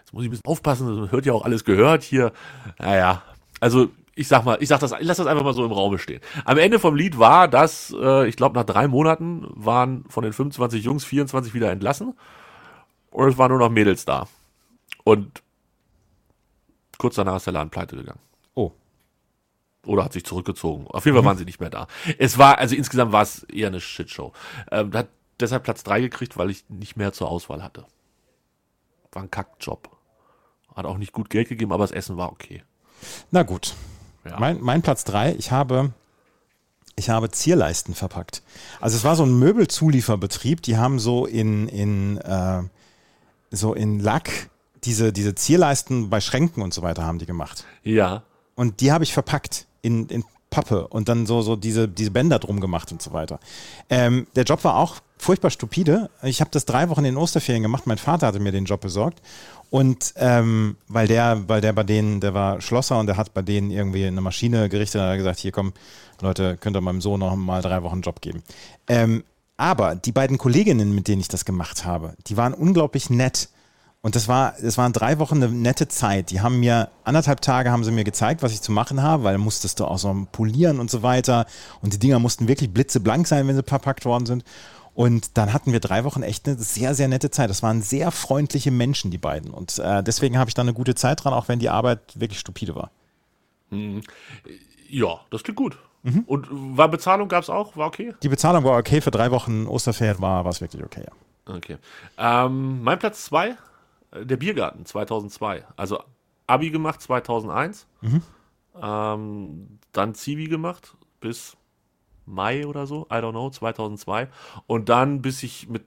jetzt 0.00 0.12
muss 0.12 0.22
ich 0.22 0.28
ein 0.28 0.30
bisschen 0.30 0.46
aufpassen, 0.46 1.10
hört 1.10 1.26
ja 1.26 1.32
auch 1.32 1.44
alles 1.44 1.64
gehört 1.64 2.02
hier. 2.02 2.32
Naja, 2.78 3.22
also 3.60 3.88
ich 4.16 4.28
sag 4.28 4.44
mal, 4.44 4.58
ich 4.60 4.68
sag 4.68 4.80
das, 4.80 4.92
ich 4.92 5.06
lass 5.06 5.16
das 5.16 5.26
einfach 5.26 5.44
mal 5.44 5.54
so 5.54 5.64
im 5.64 5.72
Raume 5.72 5.98
stehen. 5.98 6.20
Am 6.44 6.58
Ende 6.58 6.78
vom 6.78 6.94
Lied 6.94 7.18
war, 7.18 7.48
dass, 7.48 7.94
äh, 7.98 8.28
ich 8.28 8.36
glaube, 8.36 8.56
nach 8.56 8.64
drei 8.64 8.88
Monaten 8.88 9.46
waren 9.50 10.04
von 10.08 10.22
den 10.22 10.32
25 10.32 10.84
Jungs 10.84 11.04
24 11.04 11.54
wieder 11.54 11.70
entlassen 11.70 12.14
und 13.10 13.28
es 13.28 13.38
waren 13.38 13.50
nur 13.50 13.58
noch 13.58 13.70
Mädels 13.70 14.04
da. 14.04 14.28
Und 15.04 15.42
kurz 16.98 17.16
danach 17.16 17.36
ist 17.36 17.46
der 17.46 17.52
Laden 17.52 17.70
pleite 17.70 17.96
gegangen. 17.96 18.20
Oh. 18.54 18.72
Oder 19.86 20.04
hat 20.04 20.12
sich 20.12 20.24
zurückgezogen. 20.24 20.86
Auf 20.88 21.04
jeden 21.04 21.16
Fall 21.16 21.24
waren 21.24 21.36
sie 21.36 21.44
nicht 21.44 21.60
mehr 21.60 21.70
da. 21.70 21.88
Es 22.18 22.38
war, 22.38 22.58
also 22.58 22.74
insgesamt 22.74 23.12
war 23.12 23.22
es 23.22 23.42
eher 23.44 23.68
eine 23.68 23.80
Shitshow. 23.80 24.32
Ähm, 24.70 24.92
hat 24.94 25.08
deshalb 25.40 25.64
Platz 25.64 25.82
drei 25.82 26.00
gekriegt, 26.00 26.36
weil 26.36 26.50
ich 26.50 26.64
nicht 26.68 26.96
mehr 26.96 27.12
zur 27.12 27.28
Auswahl 27.28 27.62
hatte. 27.62 27.84
War 29.12 29.22
ein 29.22 29.30
Kackjob. 29.30 29.90
Hat 30.74 30.86
auch 30.86 30.98
nicht 30.98 31.12
gut 31.12 31.30
Geld 31.30 31.48
gegeben, 31.48 31.72
aber 31.72 31.84
das 31.84 31.92
Essen 31.92 32.16
war 32.16 32.32
okay. 32.32 32.62
Na 33.30 33.42
gut. 33.42 33.74
Ja. 34.24 34.38
Mein, 34.38 34.60
mein 34.60 34.82
Platz 34.82 35.04
drei, 35.04 35.34
ich 35.34 35.50
habe, 35.50 35.92
ich 36.96 37.10
habe 37.10 37.30
Zierleisten 37.30 37.94
verpackt. 37.94 38.42
Also 38.80 38.96
es 38.96 39.04
war 39.04 39.16
so 39.16 39.24
ein 39.24 39.38
Möbelzulieferbetrieb, 39.38 40.62
die 40.62 40.76
haben 40.76 40.98
so 40.98 41.26
in, 41.26 41.68
in, 41.68 42.18
äh, 42.18 42.62
so 43.50 43.74
in 43.74 44.00
Lack 44.00 44.50
diese, 44.84 45.12
diese 45.12 45.34
Zierleisten 45.34 46.10
bei 46.10 46.20
Schränken 46.20 46.62
und 46.62 46.74
so 46.74 46.82
weiter 46.82 47.04
haben 47.04 47.18
die 47.18 47.26
gemacht. 47.26 47.64
Ja. 47.82 48.22
Und 48.54 48.80
die 48.80 48.92
habe 48.92 49.04
ich 49.04 49.12
verpackt 49.12 49.66
in, 49.82 50.06
in 50.08 50.24
Pappe 50.50 50.86
und 50.86 51.08
dann 51.08 51.26
so, 51.26 51.42
so 51.42 51.56
diese, 51.56 51.88
diese 51.88 52.12
Bänder 52.12 52.38
drum 52.38 52.60
gemacht 52.60 52.92
und 52.92 53.02
so 53.02 53.12
weiter. 53.12 53.40
Ähm, 53.90 54.28
der 54.36 54.44
Job 54.44 54.62
war 54.62 54.76
auch 54.76 55.00
furchtbar 55.18 55.50
stupide. 55.50 56.10
Ich 56.22 56.40
habe 56.40 56.50
das 56.52 56.64
drei 56.64 56.88
Wochen 56.90 57.00
in 57.00 57.14
den 57.14 57.16
Osterferien 57.16 57.62
gemacht. 57.62 57.86
Mein 57.86 57.98
Vater 57.98 58.28
hatte 58.28 58.38
mir 58.38 58.52
den 58.52 58.64
Job 58.64 58.80
besorgt. 58.80 59.20
Und 59.70 60.14
ähm, 60.16 60.76
weil 60.88 61.08
der, 61.08 61.48
weil 61.48 61.60
der 61.60 61.72
bei 61.72 61.82
denen, 61.82 62.20
der 62.20 62.34
war 62.34 62.60
Schlosser 62.60 62.98
und 62.98 63.06
der 63.06 63.16
hat 63.16 63.34
bei 63.34 63.42
denen 63.42 63.70
irgendwie 63.70 64.06
eine 64.06 64.20
Maschine 64.20 64.68
gerichtet 64.68 65.00
und 65.00 65.08
hat 65.08 65.16
gesagt, 65.16 65.38
hier 65.38 65.52
komm, 65.52 65.72
Leute, 66.20 66.56
könnt 66.56 66.76
ihr 66.76 66.80
meinem 66.80 67.00
Sohn 67.00 67.20
noch 67.20 67.34
mal 67.36 67.62
drei 67.62 67.82
Wochen 67.82 68.00
Job 68.00 68.20
geben. 68.20 68.42
Ähm, 68.88 69.24
aber 69.56 69.94
die 69.94 70.12
beiden 70.12 70.38
Kolleginnen, 70.38 70.94
mit 70.94 71.08
denen 71.08 71.20
ich 71.20 71.28
das 71.28 71.44
gemacht 71.44 71.84
habe, 71.84 72.14
die 72.26 72.36
waren 72.36 72.54
unglaublich 72.54 73.10
nett. 73.10 73.48
Und 74.02 74.16
das 74.16 74.28
war, 74.28 74.54
das 74.60 74.76
waren 74.76 74.92
drei 74.92 75.18
Wochen 75.18 75.42
eine 75.42 75.48
nette 75.48 75.88
Zeit. 75.88 76.30
Die 76.30 76.42
haben 76.42 76.60
mir, 76.60 76.90
anderthalb 77.04 77.40
Tage 77.40 77.70
haben 77.70 77.84
sie 77.84 77.90
mir 77.90 78.04
gezeigt, 78.04 78.42
was 78.42 78.52
ich 78.52 78.60
zu 78.60 78.70
machen 78.70 79.02
habe, 79.02 79.24
weil 79.24 79.38
musstest 79.38 79.80
du 79.80 79.86
auch 79.86 79.98
so 79.98 80.26
polieren 80.30 80.78
und 80.78 80.90
so 80.90 81.02
weiter. 81.02 81.46
Und 81.80 81.94
die 81.94 81.98
Dinger 81.98 82.18
mussten 82.18 82.46
wirklich 82.46 82.70
blitzeblank 82.70 83.26
sein, 83.26 83.48
wenn 83.48 83.56
sie 83.56 83.62
verpackt 83.62 84.04
worden 84.04 84.26
sind. 84.26 84.44
Und 84.94 85.36
dann 85.36 85.52
hatten 85.52 85.72
wir 85.72 85.80
drei 85.80 86.04
Wochen 86.04 86.22
echt 86.22 86.46
eine 86.46 86.56
sehr, 86.56 86.94
sehr 86.94 87.08
nette 87.08 87.30
Zeit. 87.30 87.50
Das 87.50 87.62
waren 87.62 87.82
sehr 87.82 88.10
freundliche 88.12 88.70
Menschen, 88.70 89.10
die 89.10 89.18
beiden. 89.18 89.50
Und 89.50 89.78
äh, 89.78 90.02
deswegen 90.02 90.38
habe 90.38 90.48
ich 90.48 90.54
da 90.54 90.62
eine 90.62 90.72
gute 90.72 90.94
Zeit 90.94 91.24
dran, 91.24 91.32
auch 91.32 91.48
wenn 91.48 91.58
die 91.58 91.68
Arbeit 91.68 92.00
wirklich 92.14 92.38
stupide 92.38 92.74
war. 92.76 92.90
Hm. 93.70 94.02
Ja, 94.88 95.20
das 95.30 95.42
klingt 95.42 95.56
gut. 95.56 95.76
Mhm. 96.04 96.20
Und 96.26 96.46
war 96.50 96.88
Bezahlung 96.88 97.28
gab 97.28 97.42
es 97.42 97.50
auch? 97.50 97.76
War 97.76 97.88
okay? 97.88 98.14
Die 98.22 98.28
Bezahlung 98.28 98.62
war 98.62 98.78
okay. 98.78 99.00
Für 99.00 99.10
drei 99.10 99.30
Wochen 99.30 99.66
Osterferien 99.66 100.20
war 100.20 100.46
es 100.46 100.60
wirklich 100.60 100.84
okay. 100.84 101.04
Ja. 101.04 101.54
Okay. 101.56 101.78
Ähm, 102.16 102.82
mein 102.82 102.98
Platz 102.98 103.24
zwei, 103.24 103.56
äh, 104.12 104.24
der 104.24 104.36
Biergarten 104.36 104.86
2002. 104.86 105.64
Also 105.76 106.02
Abi 106.46 106.70
gemacht 106.70 107.00
2001. 107.02 107.86
Mhm. 108.00 108.22
Ähm, 108.80 109.78
dann 109.92 110.14
Zivi 110.14 110.46
gemacht 110.46 110.94
bis 111.20 111.56
Mai 112.26 112.66
oder 112.66 112.86
so, 112.86 113.06
I 113.10 113.16
don't 113.16 113.32
know, 113.32 113.50
2002. 113.50 114.28
Und 114.66 114.88
dann, 114.88 115.22
bis 115.22 115.42
ich 115.42 115.68
mit 115.68 115.84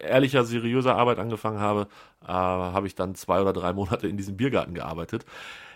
ehrlicher, 0.00 0.44
seriöser 0.44 0.96
Arbeit 0.96 1.18
angefangen 1.18 1.60
habe, 1.60 1.88
äh, 2.22 2.28
habe 2.28 2.86
ich 2.86 2.94
dann 2.94 3.14
zwei 3.14 3.40
oder 3.40 3.52
drei 3.52 3.72
Monate 3.72 4.08
in 4.08 4.16
diesem 4.16 4.36
Biergarten 4.36 4.74
gearbeitet, 4.74 5.24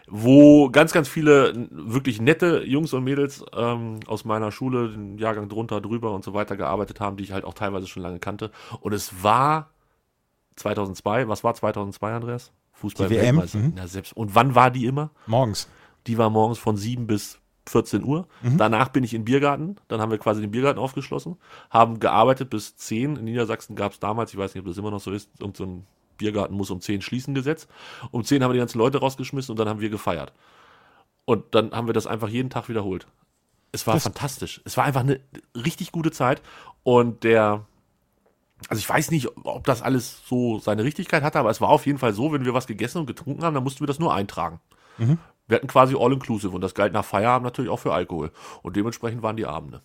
wo 0.06 0.70
ganz, 0.70 0.92
ganz 0.92 1.08
viele 1.08 1.68
wirklich 1.70 2.20
nette 2.20 2.62
Jungs 2.64 2.92
und 2.92 3.04
Mädels 3.04 3.44
ähm, 3.56 4.00
aus 4.06 4.24
meiner 4.24 4.52
Schule, 4.52 4.90
den 4.90 5.18
Jahrgang 5.18 5.48
drunter, 5.48 5.80
drüber 5.80 6.12
und 6.12 6.24
so 6.24 6.34
weiter 6.34 6.56
gearbeitet 6.56 7.00
haben, 7.00 7.16
die 7.16 7.24
ich 7.24 7.32
halt 7.32 7.44
auch 7.44 7.54
teilweise 7.54 7.86
schon 7.86 8.02
lange 8.02 8.18
kannte. 8.18 8.50
Und 8.80 8.92
es 8.92 9.22
war 9.22 9.70
2002, 10.56 11.28
was 11.28 11.42
war 11.42 11.54
2002, 11.54 12.12
Andreas? 12.12 12.52
Fußball 12.72 13.08
die 13.08 13.16
WM. 13.16 13.36
Mhm. 13.36 13.74
Ja, 13.76 13.86
selbst. 13.86 14.16
Und 14.16 14.34
wann 14.34 14.54
war 14.54 14.70
die 14.70 14.86
immer? 14.86 15.10
Morgens. 15.26 15.68
Die 16.06 16.18
war 16.18 16.28
morgens 16.28 16.58
von 16.58 16.76
sieben 16.76 17.06
bis 17.06 17.38
14 17.66 18.04
Uhr. 18.04 18.26
Mhm. 18.42 18.58
Danach 18.58 18.88
bin 18.88 19.04
ich 19.04 19.14
in 19.14 19.22
den 19.22 19.24
Biergarten. 19.24 19.76
Dann 19.88 20.00
haben 20.00 20.10
wir 20.10 20.18
quasi 20.18 20.40
den 20.40 20.50
Biergarten 20.50 20.78
aufgeschlossen, 20.78 21.36
haben 21.70 22.00
gearbeitet 22.00 22.50
bis 22.50 22.76
10. 22.76 23.16
In 23.16 23.24
Niedersachsen 23.24 23.76
gab 23.76 23.92
es 23.92 24.00
damals, 24.00 24.32
ich 24.32 24.38
weiß 24.38 24.54
nicht, 24.54 24.62
ob 24.62 24.68
das 24.68 24.78
immer 24.78 24.90
noch 24.90 25.00
so 25.00 25.10
ist, 25.10 25.30
irgend 25.40 25.56
so 25.56 25.64
ein 25.64 25.86
Biergarten 26.16 26.54
muss 26.54 26.70
um 26.70 26.80
10 26.80 27.02
schließen 27.02 27.34
Gesetz. 27.34 27.66
Um 28.10 28.24
10 28.24 28.42
haben 28.42 28.50
wir 28.50 28.54
die 28.54 28.60
ganzen 28.60 28.78
Leute 28.78 28.98
rausgeschmissen 28.98 29.52
und 29.52 29.58
dann 29.58 29.68
haben 29.68 29.80
wir 29.80 29.90
gefeiert. 29.90 30.32
Und 31.24 31.54
dann 31.54 31.72
haben 31.72 31.86
wir 31.88 31.94
das 31.94 32.06
einfach 32.06 32.28
jeden 32.28 32.50
Tag 32.50 32.68
wiederholt. 32.68 33.06
Es 33.72 33.86
war 33.86 33.94
das 33.94 34.04
fantastisch. 34.04 34.60
Es 34.64 34.76
war 34.76 34.84
einfach 34.84 35.00
eine 35.00 35.20
richtig 35.56 35.90
gute 35.90 36.12
Zeit. 36.12 36.42
Und 36.82 37.24
der, 37.24 37.66
also 38.68 38.78
ich 38.78 38.88
weiß 38.88 39.10
nicht, 39.10 39.28
ob 39.44 39.64
das 39.64 39.82
alles 39.82 40.22
so 40.26 40.58
seine 40.58 40.84
Richtigkeit 40.84 41.22
hatte, 41.22 41.38
aber 41.38 41.50
es 41.50 41.60
war 41.60 41.70
auf 41.70 41.86
jeden 41.86 41.98
Fall 41.98 42.12
so, 42.12 42.32
wenn 42.32 42.44
wir 42.44 42.54
was 42.54 42.66
gegessen 42.66 42.98
und 42.98 43.06
getrunken 43.06 43.42
haben, 43.42 43.54
dann 43.54 43.64
mussten 43.64 43.80
wir 43.80 43.86
das 43.86 43.98
nur 43.98 44.14
eintragen. 44.14 44.60
Mhm. 44.98 45.18
Wir 45.46 45.56
hatten 45.56 45.66
quasi 45.66 45.94
All-Inclusive 45.98 46.54
und 46.54 46.60
das 46.60 46.74
galt 46.74 46.92
nach 46.92 47.04
Feierabend 47.04 47.44
natürlich 47.44 47.70
auch 47.70 47.78
für 47.78 47.92
Alkohol. 47.92 48.30
Und 48.62 48.76
dementsprechend 48.76 49.22
waren 49.22 49.36
die 49.36 49.46
Abende. 49.46 49.82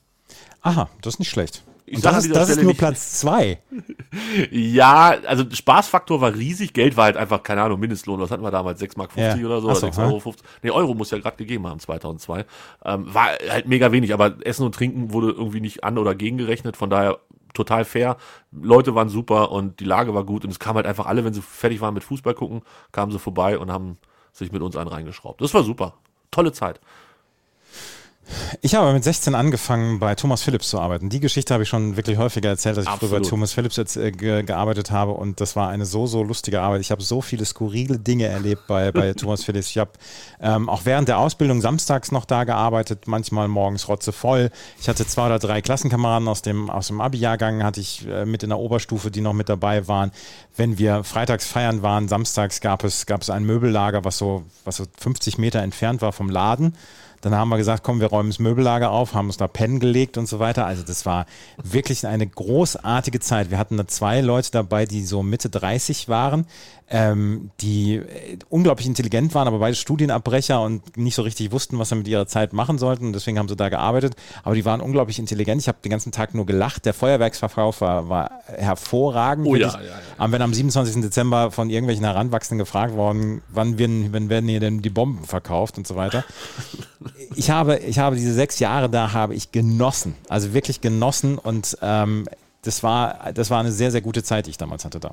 Aha, 0.62 0.90
das 1.02 1.16
ist 1.16 1.20
nicht 1.20 1.30
schlecht. 1.30 1.64
Und 1.92 2.06
das, 2.06 2.26
ist, 2.26 2.36
das 2.36 2.50
ist 2.50 2.62
nur 2.62 2.76
Platz 2.76 3.20
zwei. 3.20 3.60
ja, 4.52 5.16
also 5.26 5.44
Spaßfaktor 5.50 6.22
war 6.22 6.36
riesig, 6.36 6.74
Geld 6.74 6.98
war 6.98 7.06
halt 7.06 7.18
einfach, 7.18 7.42
keine 7.42 7.64
Ahnung, 7.64 7.80
Mindestlohn, 7.80 8.20
was 8.20 8.32
hatten 8.32 8.44
wir 8.44 8.52
damals, 8.52 8.82
6,50 8.82 8.98
Mark 8.98 9.18
ja. 9.18 9.36
oder 9.46 9.62
so, 9.62 9.74
so 9.74 9.88
6,50 9.88 10.06
Euro. 10.06 10.20
50. 10.20 10.46
Nee, 10.62 10.72
Euro 10.72 10.94
muss 10.94 11.12
ja 11.12 11.18
gerade 11.18 11.38
gegeben 11.38 11.68
haben, 11.68 11.80
2002. 11.80 12.46
Ähm, 12.86 13.14
war 13.14 13.30
halt 13.50 13.68
mega 13.68 13.92
wenig, 13.92 14.14
aber 14.14 14.36
Essen 14.46 14.66
und 14.66 14.76
Trinken 14.76 15.14
wurde 15.14 15.32
irgendwie 15.32 15.62
nicht 15.62 15.84
an- 15.84 15.98
oder 15.98 16.16
gegengerechnet, 16.16 16.78
von 16.78 16.90
daher 16.90 17.20
total 17.54 17.86
fair. 17.86 18.18
Leute 18.52 18.94
waren 18.94 19.10
super 19.10 19.52
und 19.52 19.80
die 19.80 19.86
Lage 19.86 20.14
war 20.14 20.24
gut 20.24 20.46
und 20.46 20.52
es 20.52 20.60
kam 20.60 20.76
halt 20.76 20.86
einfach 20.86 21.08
alle, 21.08 21.26
wenn 21.26 21.34
sie 21.34 21.42
fertig 21.42 21.82
waren 21.82 21.96
mit 21.96 22.04
Fußball 22.04 22.36
gucken, 22.36 22.62
kamen 22.92 23.12
sie 23.12 23.20
vorbei 23.20 23.58
und 23.58 23.72
haben 23.72 23.98
sich 24.32 24.52
mit 24.52 24.62
uns 24.62 24.76
einen 24.76 24.90
reingeschraubt. 24.90 25.42
Das 25.42 25.54
war 25.54 25.64
super. 25.64 25.96
Tolle 26.32 26.52
Zeit. 26.52 26.80
Ich 28.62 28.76
habe 28.76 28.94
mit 28.94 29.04
16 29.04 29.36
angefangen, 29.36 30.00
bei 30.00 30.16
Thomas 30.16 30.42
Phillips 30.42 30.70
zu 30.70 30.80
arbeiten. 30.80 31.10
Die 31.10 31.20
Geschichte 31.20 31.54
habe 31.54 31.64
ich 31.64 31.70
schon 31.70 31.96
wirklich 31.96 32.18
häufiger 32.18 32.50
erzählt, 32.50 32.78
dass 32.78 32.86
ich 32.86 32.90
Absolut. 32.90 33.12
früher 33.12 33.22
bei 33.22 33.30
Thomas 33.30 33.54
Phillips 33.54 33.76
jetzt, 33.78 33.98
äh, 33.98 34.12
ge 34.12 34.44
gearbeitet 34.44 34.92
habe 34.92 35.12
und 35.12 35.42
das 35.42 35.56
war 35.56 35.70
eine 35.70 35.86
so, 35.86 36.08
so 36.08 36.24
lustige 36.24 36.62
Arbeit. 36.62 36.82
Ich 36.82 36.92
habe 36.92 37.02
so 37.02 37.22
viele 37.22 37.46
skurrile 37.46 38.00
Dinge 38.00 38.26
erlebt 38.26 38.68
bei, 38.68 38.92
bei 38.92 39.14
Thomas 39.20 39.44
Phillips. 39.44 39.70
Ich 39.70 39.78
habe 39.78 39.92
ähm, 40.42 40.70
auch 40.70 40.82
während 40.86 41.08
der 41.08 41.20
Ausbildung 41.20 41.62
samstags 41.62 42.12
noch 42.12 42.26
da 42.26 42.44
gearbeitet, 42.44 43.08
manchmal 43.08 43.48
morgens 43.48 43.88
rotzevoll. 43.88 44.52
Ich 44.80 44.90
hatte 44.90 45.06
zwei 45.06 45.28
oder 45.28 45.40
drei 45.40 45.62
Klassenkameraden 45.62 46.28
aus 46.28 46.42
dem, 46.42 46.70
aus 46.70 46.88
dem 46.88 47.02
Abi-Jahrgang, 47.02 47.64
hatte 47.64 47.82
ich 47.82 48.08
äh, 48.08 48.26
mit 48.26 48.44
in 48.44 48.50
der 48.50 48.60
Oberstufe, 48.60 49.12
die 49.12 49.22
noch 49.22 49.34
mit 49.34 49.50
dabei 49.50 49.88
waren. 49.88 50.12
Wenn 50.56 50.78
wir 50.78 51.04
freitags 51.04 51.48
feiern 51.48 51.82
waren, 51.82 52.08
samstags 52.08 52.62
gab 52.62 52.84
es, 52.84 53.06
gab 53.06 53.22
es 53.22 53.30
ein 53.30 53.44
Möbellager, 53.44 54.04
was 54.04 54.18
so, 54.18 54.44
was 54.66 54.78
so 54.78 54.86
50 55.00 55.38
Meter 55.38 55.62
entfernt 55.62 56.02
war 56.02 56.12
vom 56.12 56.30
Laden. 56.30 56.74
Dann 57.22 57.36
haben 57.36 57.50
wir 57.50 57.58
gesagt, 57.58 57.84
komm, 57.84 58.00
wir 58.00 58.08
räumen 58.08 58.30
das 58.30 58.40
Möbellager 58.40 58.92
auf, 58.92 59.14
haben 59.14 59.28
uns 59.28 59.38
da 59.38 59.48
Pennen 59.48 59.80
gelegt 59.80 60.18
und 60.18 60.28
so 60.28 60.40
weiter. 60.40 60.66
Also 60.66 60.84
das 60.84 61.06
war 61.06 61.26
wirklich 61.62 62.08
eine 62.08 62.28
großartige 62.28 63.20
Zeit. 63.20 63.52
Wir 63.52 63.58
hatten 63.58 63.78
da 63.78 63.88
zwei 63.88 64.22
Leute 64.22 64.52
dabei, 64.52 64.86
die 64.86 65.06
so 65.06 65.24
Mitte 65.24 65.50
30 65.50 66.10
waren, 66.10 66.46
ähm, 66.90 67.52
die 67.62 67.96
äh, 67.96 68.38
unglaublich 68.50 68.88
intelligent 68.88 69.34
waren, 69.36 69.48
aber 69.48 69.60
beide 69.60 69.76
Studienabbrecher 69.76 70.62
und 70.62 70.98
nicht 70.98 71.16
so 71.16 71.22
richtig 71.22 71.52
wussten, 71.52 71.78
was 71.78 71.90
sie 71.90 71.96
mit 71.96 72.08
ihrer 72.08 72.26
Zeit 72.26 72.54
machen 72.54 72.78
sollten. 72.78 73.08
Und 73.08 73.14
deswegen 73.14 73.38
haben 73.38 73.48
sie 73.48 73.56
da 73.56 73.70
gearbeitet. 73.70 74.16
Aber 74.44 74.56
die 74.56 74.66
waren 74.66 74.82
unglaublich 74.82 75.20
intelligent. 75.20 75.62
Ich 75.62 75.68
habe 75.68 75.78
den 75.84 75.92
ganzen 75.92 76.12
Tag 76.12 76.34
nur 76.34 76.46
gelacht. 76.46 76.86
Der 76.86 76.94
Feuerwerksverkauf 76.94 77.82
war, 77.82 78.10
war 78.10 78.32
hervorragend. 78.48 79.48
Oh 79.48 79.56
ja, 79.56 79.68
ja, 79.68 79.82
ja. 79.82 80.00
Aber 80.18 80.34
wenn 80.34 80.42
am 80.42 80.54
27. 80.54 81.02
Dezember 81.02 81.52
von 81.52 81.70
irgendwelchen 81.70 82.06
Heranwachsenden 82.06 82.60
gefragt 82.60 82.96
worden, 82.96 83.42
wann 83.50 83.78
werden, 83.78 84.10
wann 84.12 84.30
werden 84.30 84.50
hier 84.50 84.60
denn 84.60 84.82
die 84.82 84.90
Bomben 84.90 85.26
verkauft 85.26 85.78
und 85.78 85.86
so 85.86 85.96
weiter. 85.96 86.24
ich 87.36 87.52
habe, 87.52 87.78
ich 87.78 88.00
habe 88.00 88.16
diese 88.16 88.34
sechs 88.34 88.60
Jahre 88.60 88.90
da 88.90 89.14
habe 89.14 89.36
ich 89.36 89.52
genossen, 89.52 90.16
also 90.28 90.54
wirklich 90.54 90.82
genossen 90.82 91.38
und 91.38 91.78
ähm, 91.82 92.28
das 92.62 92.84
war, 92.84 93.32
das 93.34 93.50
war 93.50 93.60
eine 93.60 93.72
sehr, 93.72 93.92
sehr 93.92 94.02
gute 94.02 94.24
Zeit, 94.24 94.46
die 94.46 94.52
ich 94.52 94.58
damals 94.58 94.84
hatte 94.84 95.00
da. 95.00 95.12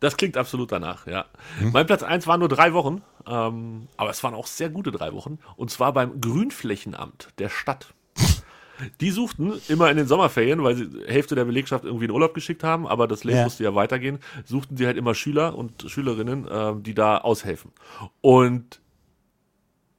Das 0.00 0.16
klingt 0.16 0.36
absolut 0.36 0.70
danach, 0.70 1.06
ja. 1.06 1.26
Hm? 1.58 1.72
Mein 1.72 1.86
Platz 1.86 2.02
1 2.02 2.26
waren 2.26 2.40
nur 2.40 2.48
drei 2.48 2.72
Wochen, 2.74 3.02
ähm, 3.26 3.88
aber 3.96 4.10
es 4.10 4.22
waren 4.22 4.34
auch 4.34 4.46
sehr 4.46 4.68
gute 4.68 4.92
drei 4.92 5.12
Wochen. 5.12 5.38
Und 5.56 5.70
zwar 5.70 5.92
beim 5.92 6.20
Grünflächenamt 6.20 7.28
der 7.38 7.48
Stadt. 7.48 7.92
Die 9.00 9.10
suchten 9.10 9.54
immer 9.68 9.90
in 9.90 9.96
den 9.96 10.06
Sommerferien, 10.06 10.62
weil 10.62 10.76
sie 10.76 10.88
Hälfte 11.06 11.34
der 11.34 11.46
Belegschaft 11.46 11.84
irgendwie 11.84 12.04
in 12.04 12.10
Urlaub 12.10 12.34
geschickt 12.34 12.62
haben, 12.62 12.86
aber 12.86 13.08
das 13.08 13.24
Leben 13.24 13.38
ja. 13.38 13.44
musste 13.44 13.64
ja 13.64 13.74
weitergehen, 13.74 14.18
suchten 14.44 14.76
sie 14.76 14.86
halt 14.86 14.96
immer 14.96 15.14
Schüler 15.14 15.56
und 15.56 15.86
Schülerinnen, 15.88 16.46
äh, 16.46 16.74
die 16.76 16.94
da 16.94 17.18
aushelfen. 17.18 17.72
Und 18.20 18.80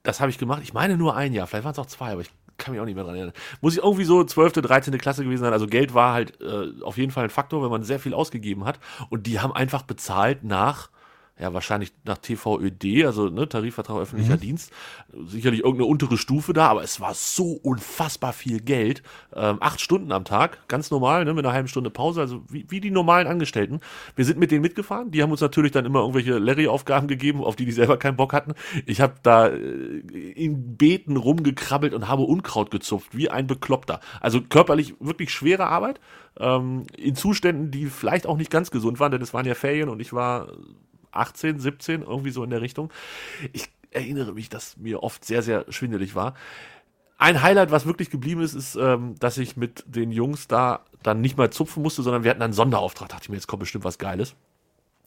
das 0.04 0.22
habe 0.22 0.30
ich 0.30 0.38
gemacht. 0.38 0.62
Ich 0.64 0.74
meine 0.74 0.96
nur 0.96 1.18
ein 1.18 1.34
Jahr, 1.34 1.48
vielleicht 1.48 1.66
waren 1.66 1.74
es 1.74 1.80
auch 1.80 1.88
zwei, 1.88 2.12
aber 2.14 2.22
ich 2.22 2.30
kann 2.58 2.74
mich 2.74 2.82
auch 2.82 2.86
nicht 2.86 2.96
mehr 2.96 3.04
dran 3.04 3.16
erinnern. 3.16 3.34
Muss 3.62 3.74
ich 3.78 3.84
irgendwie 3.84 4.04
so 4.04 4.24
12., 4.24 4.54
13. 4.54 4.98
Klasse 4.98 5.24
gewesen 5.24 5.42
sein. 5.42 5.54
Also 5.54 5.68
Geld 5.68 5.94
war 5.94 6.14
halt 6.14 6.40
äh, 6.42 6.82
auf 6.84 6.98
jeden 6.98 7.12
Fall 7.12 7.26
ein 7.26 7.30
Faktor, 7.30 7.64
wenn 7.64 7.70
man 7.70 7.84
sehr 7.84 8.00
viel 8.00 8.14
ausgegeben 8.14 8.66
hat. 8.66 8.80
Und 9.10 9.28
die 9.28 9.40
haben 9.40 9.54
einfach 9.54 9.84
bezahlt 9.84 10.44
nach 10.44 10.90
ja, 11.40 11.54
wahrscheinlich 11.54 11.94
nach 12.04 12.18
TVÖD, 12.18 13.06
also 13.06 13.30
ne, 13.30 13.48
Tarifvertrag 13.48 14.00
öffentlicher 14.00 14.36
mhm. 14.36 14.40
Dienst, 14.40 14.72
sicherlich 15.28 15.60
irgendeine 15.60 15.86
untere 15.86 16.18
Stufe 16.18 16.54
da, 16.54 16.68
aber 16.68 16.84
es 16.84 17.00
war 17.00 17.14
so 17.14 17.52
unfassbar 17.52 18.34
viel 18.34 18.60
Geld. 18.60 19.04
Ähm, 19.36 19.58
acht 19.60 19.80
Stunden 19.80 20.12
am 20.12 20.26
Tag, 20.26 20.68
ganz 20.68 20.90
normal, 20.90 21.26
ne, 21.26 21.34
mit 21.34 21.46
einer 21.46 21.54
halben 21.54 21.68
Stunde 21.68 21.92
Pause, 21.92 22.22
also 22.22 22.42
wie, 22.50 22.66
wie 22.70 22.82
die 22.82 22.90
normalen 22.90 23.28
Angestellten. 23.28 23.82
Wir 24.16 24.26
sind 24.26 24.40
mit 24.40 24.50
denen 24.50 24.62
mitgefahren, 24.62 25.12
die 25.12 25.22
haben 25.22 25.32
uns 25.32 25.42
natürlich 25.42 25.72
dann 25.72 25.86
immer 25.86 26.00
irgendwelche 26.00 26.40
Larry-Aufgaben 26.40 27.08
gegeben, 27.08 27.44
auf 27.44 27.56
die 27.56 27.66
die 27.66 27.72
selber 27.72 27.98
keinen 27.98 28.18
Bock 28.18 28.34
hatten. 28.34 28.54
Ich 28.86 29.00
habe 29.00 29.14
da 29.22 29.48
äh, 29.48 29.60
in 29.60 30.76
Beeten 30.76 31.18
rumgekrabbelt 31.18 31.94
und 31.94 32.08
habe 32.08 32.24
Unkraut 32.24 32.72
gezupft, 32.72 33.16
wie 33.16 33.30
ein 33.30 33.46
Bekloppter. 33.46 34.00
Also 34.22 34.42
körperlich 34.42 34.96
wirklich 35.00 35.32
schwere 35.32 35.68
Arbeit, 35.68 36.00
ähm, 36.40 36.86
in 36.98 37.16
Zuständen, 37.16 37.72
die 37.72 37.86
vielleicht 37.88 38.26
auch 38.26 38.38
nicht 38.38 38.52
ganz 38.52 38.72
gesund 38.72 39.00
waren, 39.00 39.12
denn 39.12 39.22
es 39.22 39.34
waren 39.34 39.46
ja 39.46 39.56
Ferien 39.56 39.90
und 39.90 40.00
ich 40.00 40.14
war 40.14 40.48
18, 41.18 41.60
17, 41.60 42.02
irgendwie 42.02 42.32
so 42.32 42.44
in 42.44 42.50
der 42.50 42.62
Richtung. 42.62 42.92
Ich 43.54 43.70
erinnere 43.92 44.34
mich, 44.34 44.50
dass 44.50 44.78
mir 44.78 45.04
oft 45.04 45.26
sehr, 45.26 45.42
sehr 45.42 45.66
schwindelig 45.70 46.16
war. 46.16 46.34
Ein 47.18 47.42
Highlight, 47.42 47.72
was 47.72 47.88
wirklich 47.88 48.12
geblieben 48.12 48.42
ist, 48.42 48.54
ist, 48.54 48.76
ähm, 48.76 49.16
dass 49.20 49.38
ich 49.40 49.58
mit 49.58 49.84
den 49.88 50.12
Jungs 50.12 50.48
da 50.48 50.86
dann 51.02 51.22
nicht 51.22 51.38
mal 51.38 51.50
zupfen 51.50 51.82
musste, 51.82 52.04
sondern 52.04 52.24
wir 52.24 52.32
hatten 52.32 52.44
einen 52.44 52.54
Sonderauftrag. 52.54 53.10
Da 53.10 53.16
dachte 53.16 53.26
ich 53.26 53.30
mir, 53.30 53.36
jetzt 53.36 53.48
kommt 53.48 53.62
bestimmt 53.62 53.86
was 53.86 53.98
Geiles. 53.98 54.36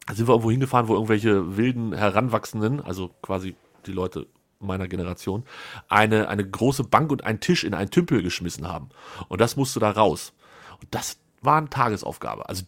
Da 0.06 0.14
sind 0.14 0.26
wir 0.26 0.32
irgendwo 0.32 0.50
hingefahren, 0.50 0.88
wo 0.88 0.94
irgendwelche 0.94 1.56
wilden 1.56 1.92
Heranwachsenden, 1.92 2.80
also 2.80 3.10
quasi 3.22 3.54
die 3.86 3.92
Leute 3.92 4.26
meiner 4.58 4.88
Generation, 4.88 5.44
eine, 5.88 6.28
eine 6.28 6.48
große 6.48 6.84
Bank 6.84 7.12
und 7.12 7.24
einen 7.24 7.40
Tisch 7.40 7.64
in 7.64 7.74
einen 7.74 7.90
Tümpel 7.90 8.22
geschmissen 8.22 8.68
haben. 8.68 8.88
Und 9.28 9.40
das 9.40 9.56
musste 9.56 9.78
da 9.78 9.90
raus. 9.90 10.32
Und 10.80 10.88
das 10.94 11.18
war 11.42 11.58
eine 11.58 11.70
Tagesaufgabe. 11.70 12.48
Also 12.48 12.64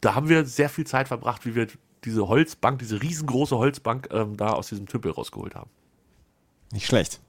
da 0.00 0.14
haben 0.14 0.28
wir 0.28 0.44
sehr 0.44 0.68
viel 0.68 0.86
Zeit 0.86 1.08
verbracht, 1.08 1.44
wie 1.44 1.54
wir 1.54 1.68
diese 2.04 2.28
Holzbank, 2.28 2.78
diese 2.78 3.00
riesengroße 3.02 3.56
Holzbank 3.56 4.08
ähm, 4.12 4.36
da 4.36 4.52
aus 4.52 4.68
diesem 4.68 4.86
Tümpel 4.86 5.12
rausgeholt 5.12 5.54
haben. 5.54 5.70
Nicht 6.72 6.86
schlecht. 6.86 7.20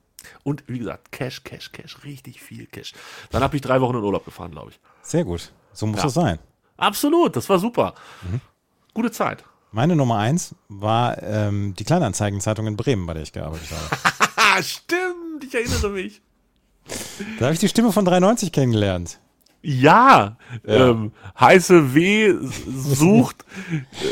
Und 0.44 0.64
wie 0.68 0.80
gesagt, 0.80 1.12
Cash, 1.12 1.44
Cash, 1.44 1.72
Cash, 1.72 2.04
richtig 2.04 2.42
viel 2.42 2.68
Cash. 2.68 2.94
Dann 3.32 3.42
habe 3.44 3.56
ich 3.56 3.62
drei 3.62 3.82
Wochen 3.82 3.96
in 3.98 4.04
Urlaub 4.04 4.24
gefahren, 4.26 4.52
glaube 4.52 4.72
ich. 4.72 4.80
Sehr 5.02 5.24
gut. 5.24 5.52
So 5.74 5.88
muss 5.88 6.02
Ja. 6.02 6.08
es 6.08 6.14
sein. 6.14 6.40
Absolut, 6.78 7.36
das 7.36 7.50
war 7.50 7.58
super. 7.60 7.96
Mhm. 8.30 8.40
Gute 8.94 9.12
Zeit. 9.12 9.44
Meine 9.72 9.96
Nummer 9.96 10.18
eins 10.18 10.54
war 10.68 11.22
ähm, 11.24 11.74
die 11.76 11.86
Kleinanzeigenzeitung 11.86 12.68
in 12.68 12.76
Bremen, 12.76 13.06
bei 13.08 13.14
der 13.14 13.24
ich 13.24 13.32
gearbeitet 13.32 13.70
habe. 13.72 14.64
Stimmt, 14.64 15.44
ich 15.44 15.54
erinnere 15.56 15.90
mich. 15.90 16.22
Da 17.40 17.46
habe 17.46 17.54
ich 17.54 17.60
die 17.60 17.70
Stimme 17.70 17.92
von 17.92 18.04
93 18.06 18.52
kennengelernt. 18.52 19.20
Ja, 19.64 20.38
Ähm, 20.66 21.12
heiße 21.40 21.94
W 21.94 22.34
sucht. 22.68 23.46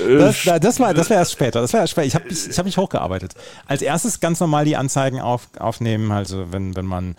Äh, 0.07 0.17
Das, 0.17 0.43
da- 0.43 0.59
das 0.59 0.79
war, 0.79 0.93
das 0.93 1.09
war 1.09 1.17
erst 1.17 1.31
später. 1.31 1.61
Das 1.61 1.73
war 1.73 1.79
erst 1.81 1.91
später. 1.91 2.05
Ich 2.07 2.15
habe 2.15 2.25
mich, 2.25 2.47
ich 2.49 2.57
hab 2.59 2.65
mich 2.65 2.77
hochgearbeitet. 2.77 3.33
Als 3.65 3.81
erstes 3.81 4.19
ganz 4.19 4.39
normal 4.39 4.65
die 4.65 4.77
Anzeigen 4.77 5.19
auf, 5.19 5.47
aufnehmen, 5.57 6.11
also 6.11 6.51
wenn, 6.51 6.75
wenn 6.75 6.85
man, 6.85 7.15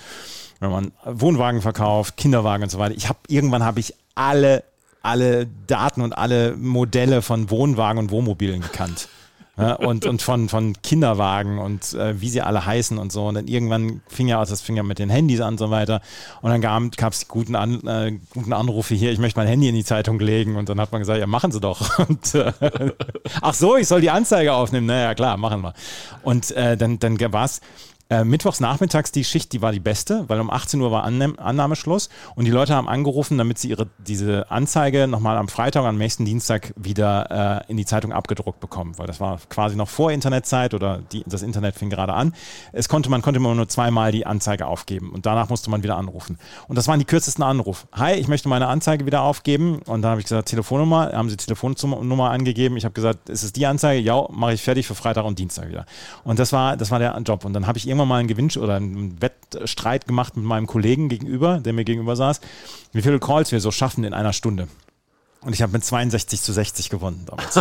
wenn 0.61 0.71
man 0.71 0.93
Wohnwagen 1.05 1.61
verkauft, 1.63 2.17
Kinderwagen 2.17 2.63
und 2.63 2.71
so 2.71 2.79
weiter. 2.79 2.95
Ich 2.97 3.09
habe 3.09 3.19
irgendwann 3.29 3.65
habe 3.65 3.81
ich 3.81 3.95
alle, 4.15 4.63
alle 5.03 5.49
Daten 5.67 6.01
und 6.03 6.17
alle 6.17 6.55
Modelle 6.57 7.23
von 7.23 7.51
Wohnwagen 7.51 7.99
und 7.99 8.11
Wohnmobilen 8.11 8.61
gekannt. 8.61 9.09
Ja, 9.57 9.75
und, 9.75 10.07
und 10.07 10.23
von, 10.23 10.49
von 10.49 10.75
Kinderwagen 10.83 11.59
und 11.59 11.93
äh, 11.93 12.19
wie 12.21 12.31
sie 12.31 12.41
alle 12.41 12.65
heißen 12.65 12.97
und 12.97 13.13
so. 13.13 13.27
Und 13.27 13.35
dann 13.35 13.47
irgendwann 13.47 14.01
fing 14.09 14.27
ja 14.27 14.41
aus, 14.41 14.49
das 14.49 14.63
fing 14.63 14.77
ja 14.77 14.83
mit 14.83 14.99
den 14.99 15.11
Handys 15.11 15.41
an 15.41 15.55
und 15.55 15.59
so 15.59 15.71
weiter. 15.71 16.01
Und 16.41 16.51
dann 16.51 16.61
gab 16.63 17.13
es 17.13 17.29
guten, 17.29 17.55
an, 17.57 17.87
äh, 17.87 18.19
guten 18.33 18.53
Anrufe 18.53 18.95
hier, 18.95 19.13
ich 19.13 19.19
möchte 19.19 19.39
mein 19.39 19.49
Handy 19.49 19.69
in 19.69 19.75
die 19.75 19.85
Zeitung 19.85 20.19
legen. 20.19 20.57
Und 20.57 20.69
dann 20.69 20.81
hat 20.81 20.93
man 20.93 21.01
gesagt, 21.01 21.19
ja, 21.19 21.27
machen 21.27 21.53
Sie 21.53 21.61
doch. 21.61 21.99
Und, 22.09 22.35
äh, 22.35 22.53
ach 23.43 23.55
so, 23.55 23.77
ich 23.77 23.87
soll 23.87 24.01
die 24.01 24.11
Anzeige 24.11 24.55
aufnehmen. 24.55 24.87
Naja, 24.87 25.15
klar, 25.15 25.37
machen 25.37 25.61
wir. 25.63 25.75
Und 26.23 26.53
äh, 26.53 26.77
dann, 26.77 26.99
dann 26.99 27.21
war 27.33 27.45
es 27.45 27.61
äh, 28.11 28.25
mittwochs 28.25 28.59
nachmittags 28.59 29.13
die 29.13 29.23
Schicht, 29.23 29.53
die 29.53 29.63
war 29.63 29.71
die 29.71 29.79
beste, 29.79 30.25
weil 30.29 30.41
um 30.41 30.51
18 30.51 30.81
Uhr 30.81 30.91
war 30.91 31.05
Annehm 31.05 31.39
Annahmeschluss 31.39 32.09
und 32.35 32.45
die 32.45 32.51
Leute 32.51 32.75
haben 32.75 32.89
angerufen, 32.89 33.39
damit 33.39 33.59
sie 33.59 33.71
ihre 33.71 33.87
diese 33.99 34.51
Anzeige 34.51 35.07
nochmal 35.07 35.37
am 35.37 35.47
Freitag, 35.47 35.85
am 35.85 35.97
nächsten 35.97 36.25
Dienstag 36.25 36.73
wieder 36.77 37.63
äh, 37.69 37.71
in 37.71 37.77
die 37.77 37.87
Zeitung 37.87 38.13
abgedruckt 38.13 38.59
bekommen, 38.59 38.99
weil 38.99 39.07
das 39.07 39.21
war 39.21 39.39
quasi 39.49 39.77
noch 39.77 39.89
vor 39.89 40.11
Internetzeit 40.11 40.75
oder 40.75 40.99
die, 41.13 41.23
das 41.25 41.43
Internet 41.43 41.77
fing 41.77 41.89
gerade 41.89 42.13
an. 42.13 42.35
Es 42.73 42.89
konnte 42.89 43.11
man 43.11 43.23
konnte 43.23 43.39
immer 43.39 43.55
nur 43.55 43.69
zweimal 43.69 44.11
die 44.11 44.27
Anzeige 44.27 44.67
aufgeben 44.67 45.11
und 45.13 45.25
danach 45.25 45.49
musste 45.49 45.71
man 45.71 45.85
wieder 45.85 45.97
anrufen. 45.97 46.37
Und 46.67 46.77
das 46.77 46.89
waren 46.89 46.99
die 46.99 47.05
kürzesten 47.05 47.45
Anrufe. 47.45 47.87
Hi, 47.93 48.15
ich 48.15 48.27
möchte 48.27 48.49
meine 48.49 48.67
Anzeige 48.67 49.07
wieder 49.07 49.23
aufgeben 49.23 49.83
und 49.87 50.03
dann 50.03 50.11
habe 50.11 50.21
ich 50.21 50.27
gesagt 50.27 50.49
Telefonnummer, 50.49 51.13
haben 51.13 51.31
sie 51.31 51.37
Telefonnummer 51.37 52.31
angegeben. 52.31 52.77
Ich 52.77 52.85
habe 52.85 52.93
gesagt, 52.93 53.29
ist 53.29 53.45
es 53.45 53.53
die 53.53 53.67
Anzeige? 53.67 54.03
Ja, 54.03 54.27
mache 54.31 54.55
ich 54.55 54.63
fertig 54.63 54.89
für 54.89 54.97
Freitag 54.97 55.25
und 55.25 55.39
Dienstag 55.39 55.69
wieder. 55.69 55.87
Und 56.25 56.41
das 56.41 56.53
war 56.53 56.77
das 56.77 56.91
war 56.91 56.99
der 56.99 57.17
Job 57.25 57.45
und 57.45 57.53
dann 57.53 57.69
habe 57.69 57.79
ich 57.79 57.87
irgendwann 57.87 58.00
mal 58.07 58.19
einen 58.19 58.29
Gewinn 58.29 58.51
oder 58.59 58.77
einen 58.77 59.21
Wettstreit 59.21 60.07
gemacht 60.07 60.37
mit 60.37 60.45
meinem 60.45 60.67
Kollegen 60.67 61.09
gegenüber, 61.09 61.61
der 61.61 61.73
mir 61.73 61.85
gegenüber 61.85 62.17
saß, 62.17 62.41
wie 62.93 63.03
viele 63.03 63.19
Calls 63.19 63.53
wir 63.53 63.61
so 63.61 63.71
schaffen 63.71 64.05
in 64.05 64.15
einer 64.15 64.33
Stunde. 64.33 64.69
Und 65.43 65.55
ich 65.55 65.63
habe 65.63 65.73
mit 65.73 65.83
62 65.83 66.43
zu 66.43 66.53
60 66.53 66.91
gewonnen 66.91 67.25
damals. 67.25 67.59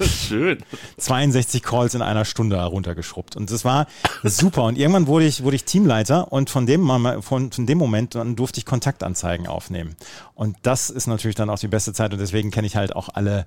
schön. 0.00 0.58
62 0.98 1.62
Calls 1.62 1.94
in 1.94 2.02
einer 2.02 2.24
Stunde 2.24 2.56
heruntergeschrubbt. 2.56 3.36
Und 3.36 3.48
das 3.52 3.64
war 3.64 3.86
super. 4.24 4.64
Und 4.64 4.76
irgendwann 4.76 5.06
wurde 5.06 5.26
ich, 5.26 5.44
wurde 5.44 5.54
ich 5.54 5.64
Teamleiter 5.64 6.32
und 6.32 6.50
von 6.50 6.66
dem, 6.66 6.88
von, 7.22 7.52
von 7.52 7.66
dem 7.66 7.78
Moment 7.78 8.16
dann 8.16 8.34
durfte 8.34 8.58
ich 8.58 8.66
Kontaktanzeigen 8.66 9.46
aufnehmen. 9.46 9.94
Und 10.34 10.56
das 10.62 10.90
ist 10.90 11.06
natürlich 11.06 11.36
dann 11.36 11.48
auch 11.48 11.60
die 11.60 11.68
beste 11.68 11.92
Zeit 11.92 12.12
und 12.12 12.18
deswegen 12.18 12.50
kenne 12.50 12.66
ich 12.66 12.74
halt 12.74 12.96
auch 12.96 13.08
alle, 13.14 13.46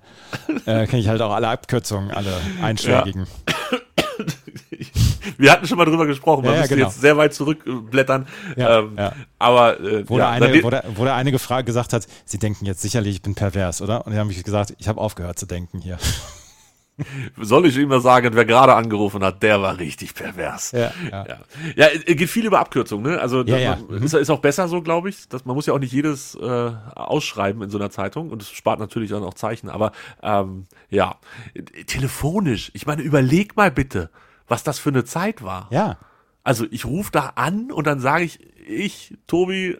äh, 0.65 0.87
kenne 0.87 1.01
ich 1.01 1.09
halt 1.09 1.21
auch 1.21 1.33
alle 1.33 1.49
Abkürzungen, 1.49 2.11
alle 2.11 2.33
einschlägigen. 2.61 3.27
Wir 5.37 5.51
hatten 5.51 5.67
schon 5.67 5.77
mal 5.77 5.85
drüber 5.85 6.05
gesprochen, 6.05 6.43
man 6.43 6.51
Ja, 6.51 6.55
ja, 6.55 6.59
müsste 6.61 6.75
genau. 6.75 6.87
jetzt 6.87 7.01
sehr 7.01 7.17
weit 7.17 7.33
zurückblättern. 7.33 8.27
Ja, 8.55 8.79
ähm. 8.79 8.97
Aber 9.39 9.79
äh, 9.79 10.07
Wo, 10.07 10.17
der 10.17 10.29
eine, 10.29 10.63
wo, 10.63 10.69
der, 10.69 10.83
wo 10.95 11.03
der 11.03 11.15
eine 11.15 11.31
gefragt, 11.31 11.65
gesagt 11.65 11.93
hat, 11.93 12.07
sie 12.25 12.37
denken 12.37 12.65
jetzt 12.65 12.81
sicherlich, 12.81 13.15
ich 13.15 13.21
bin 13.21 13.35
pervers, 13.35 13.81
oder? 13.81 14.05
Und 14.05 14.11
dann 14.13 14.19
habe 14.19 14.31
ich 14.31 14.43
gesagt, 14.43 14.73
ich 14.77 14.87
habe 14.87 15.01
aufgehört 15.01 15.37
zu 15.39 15.45
denken 15.45 15.79
hier. 15.81 15.97
soll 17.41 17.65
ich 17.65 17.77
immer 17.77 17.99
sagen, 17.99 18.31
wer 18.33 18.45
gerade 18.45 18.73
angerufen 18.73 19.23
hat, 19.23 19.43
der 19.43 19.61
war 19.61 19.77
richtig 19.77 20.13
pervers. 20.13 20.71
Ja, 20.71 20.91
ja. 21.11 21.25
Ja, 21.27 21.37
ja 21.75 21.87
es 21.87 22.05
geht 22.05 22.29
viel 22.29 22.45
über 22.45 22.59
Abkürzungen, 22.59 23.11
ne? 23.13 23.19
Also 23.19 23.43
Ja, 23.43 23.57
ja. 23.57 23.77
man- 23.89 24.01
Ist, 24.01 24.13
ist 24.13 24.29
auch 24.29 24.39
besser 24.39 24.67
so, 24.67 24.81
glaube 24.81 25.09
ich. 25.09 25.27
Dass, 25.27 25.43
man 25.45 25.55
muss 25.55 25.65
ja 25.65 25.73
auch 25.73 25.79
nicht 25.79 25.91
jedes 25.91 26.35
äh, 26.35 26.71
ausschreiben 26.95 27.61
in 27.63 27.69
so 27.69 27.77
einer 27.77 27.89
Zeitung 27.89 28.29
und 28.29 28.41
es 28.41 28.49
spart 28.49 28.79
natürlich 28.79 29.09
dann 29.09 29.23
auch 29.23 29.33
Zeichen. 29.33 29.69
Aber 29.69 29.91
ähm, 30.23 30.67
ja, 30.89 31.17
telefonisch. 31.87 32.71
Ich 32.73 32.85
meine, 32.85 33.01
überleg 33.01 33.57
mal 33.57 33.71
bitte, 33.71 34.09
was 34.47 34.63
das 34.63 34.79
für 34.79 34.89
eine 34.89 35.03
Zeit 35.03 35.43
war. 35.43 35.67
Ja. 35.71 35.97
Also 36.43 36.65
ich 36.69 36.85
rufe 36.85 37.11
da 37.11 37.33
an 37.35 37.71
und 37.71 37.87
dann 37.87 37.99
sage 37.99 38.23
ich, 38.23 38.39
ich, 38.67 39.17
Tobi, 39.27 39.77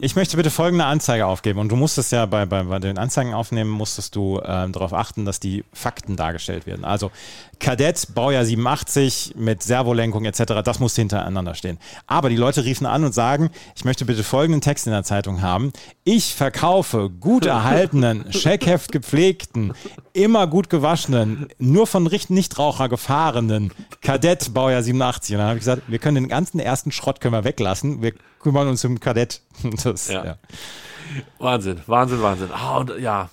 Ich 0.00 0.16
möchte 0.16 0.36
bitte 0.36 0.50
folgende 0.50 0.84
Anzeige 0.84 1.26
aufgeben. 1.26 1.58
Und 1.58 1.70
du 1.70 1.76
musstest 1.76 2.12
ja 2.12 2.26
bei, 2.26 2.46
bei, 2.46 2.62
bei 2.62 2.78
den 2.78 2.98
Anzeigen 2.98 3.34
aufnehmen, 3.34 3.70
musstest 3.70 4.16
du 4.16 4.40
ähm, 4.44 4.72
darauf 4.72 4.92
achten, 4.92 5.24
dass 5.24 5.40
die 5.40 5.64
Fakten 5.72 6.16
dargestellt 6.16 6.66
werden. 6.66 6.84
Also 6.84 7.10
Kadett, 7.58 8.14
Baujahr 8.14 8.44
87 8.44 9.34
mit 9.36 9.62
Servolenkung 9.62 10.24
etc., 10.24 10.62
das 10.64 10.80
muss 10.80 10.96
hintereinander 10.96 11.54
stehen. 11.54 11.78
Aber 12.06 12.28
die 12.28 12.36
Leute 12.36 12.64
riefen 12.64 12.86
an 12.86 13.04
und 13.04 13.14
sagen, 13.14 13.50
ich 13.76 13.84
möchte 13.84 14.04
bitte 14.04 14.24
folgenden 14.24 14.60
Text 14.60 14.86
in 14.86 14.92
der 14.92 15.04
Zeitung 15.04 15.42
haben. 15.42 15.72
Ich 16.04 16.34
verkaufe 16.34 17.10
gut 17.10 17.46
erhaltenen, 17.46 18.26
Scheckheft 18.32 18.92
gepflegten, 18.92 19.74
immer 20.12 20.46
gut 20.46 20.70
gewaschenen, 20.70 21.48
nur 21.58 21.86
von 21.86 22.04
Nichtraucher 22.28 22.88
gefahrenen 22.88 23.72
Kadett, 24.00 24.54
Baujahr 24.54 24.82
87. 24.82 25.34
Und 25.34 25.38
dann 25.38 25.48
habe 25.48 25.58
ich 25.58 25.62
gesagt, 25.62 25.82
wir 25.88 25.98
können 25.98 26.16
den 26.16 26.28
ganzen 26.28 26.60
ersten 26.60 26.92
Schrott 26.92 27.20
können 27.20 27.34
wir 27.34 27.44
weglassen. 27.44 28.02
Wir 28.02 28.12
kümmern 28.44 28.68
uns 28.68 28.84
um 28.84 29.00
Kadett. 29.00 29.40
Das, 29.82 30.08
Ja. 30.08 30.24
ja. 30.24 30.36
Wahnsinn, 31.38 31.80
Wahnsinn, 31.86 32.22
Wahnsinn. 32.22 32.50
Ah, 32.52 32.76
und 32.78 32.98
ja. 32.98 33.28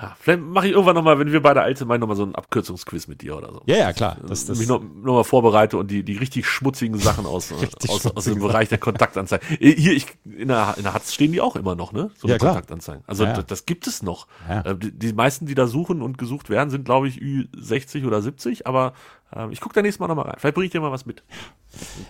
Ja 0.00 0.16
vielleicht 0.20 0.40
mache 0.40 0.66
ich 0.66 0.72
irgendwann 0.72 0.94
nochmal, 0.94 1.18
wenn 1.18 1.32
wir 1.32 1.42
beide 1.42 1.62
alt 1.62 1.78
sind, 1.78 1.90
ich 1.90 2.00
nochmal 2.00 2.16
so 2.16 2.22
einen 2.22 2.34
Abkürzungsquiz 2.34 3.06
mit 3.08 3.22
dir 3.22 3.36
oder 3.36 3.52
so. 3.52 3.62
Ja, 3.66 3.76
ja, 3.76 3.92
klar. 3.92 4.16
Das, 4.26 4.46
das, 4.46 4.58
mich 4.58 4.68
noch, 4.68 4.80
noch 4.82 5.14
mal 5.14 5.24
vorbereite 5.24 5.76
und 5.76 5.90
die, 5.90 6.02
die 6.02 6.16
richtig 6.16 6.46
schmutzigen 6.46 6.98
Sachen 6.98 7.26
aus, 7.26 7.52
aus, 7.88 8.06
aus 8.06 8.24
dem 8.24 8.40
Bereich 8.40 8.68
der 8.68 8.78
Kontaktanzeigen. 8.78 9.46
Äh, 9.60 9.72
Hier, 9.72 9.92
ich, 9.92 10.06
in 10.24 10.48
der, 10.48 10.74
in 10.76 10.84
der 10.84 10.94
Hatz 10.94 11.12
stehen 11.12 11.32
die 11.32 11.40
auch 11.40 11.56
immer 11.56 11.74
noch, 11.74 11.92
ne? 11.92 12.10
So 12.16 12.28
Ja, 12.28 12.38
klar. 12.38 12.52
Kontaktanzeigen. 12.52 13.04
Also 13.06 13.24
Ja, 13.24 13.30
ja. 13.30 13.36
Das, 13.36 13.46
das 13.46 13.66
gibt 13.66 13.86
es 13.86 14.02
noch. 14.02 14.26
Ja. 14.48 14.62
Äh, 14.62 14.76
die, 14.76 14.92
die 14.92 15.12
meisten, 15.12 15.46
die 15.46 15.54
da 15.54 15.66
suchen 15.66 16.02
und 16.02 16.18
gesucht 16.18 16.50
werden, 16.50 16.70
sind, 16.70 16.84
glaube 16.84 17.08
ich, 17.08 17.16
Ü60 17.16 18.06
oder 18.06 18.22
70, 18.22 18.66
aber 18.66 18.94
äh, 19.34 19.50
ich 19.50 19.60
gucke 19.60 19.74
da 19.74 19.82
nächstes 19.82 20.00
Mal 20.00 20.08
nochmal 20.08 20.26
rein. 20.26 20.36
Vielleicht 20.38 20.54
bringe 20.54 20.66
ich 20.66 20.72
dir 20.72 20.80
mal 20.80 20.92
was 20.92 21.06
mit. 21.06 21.22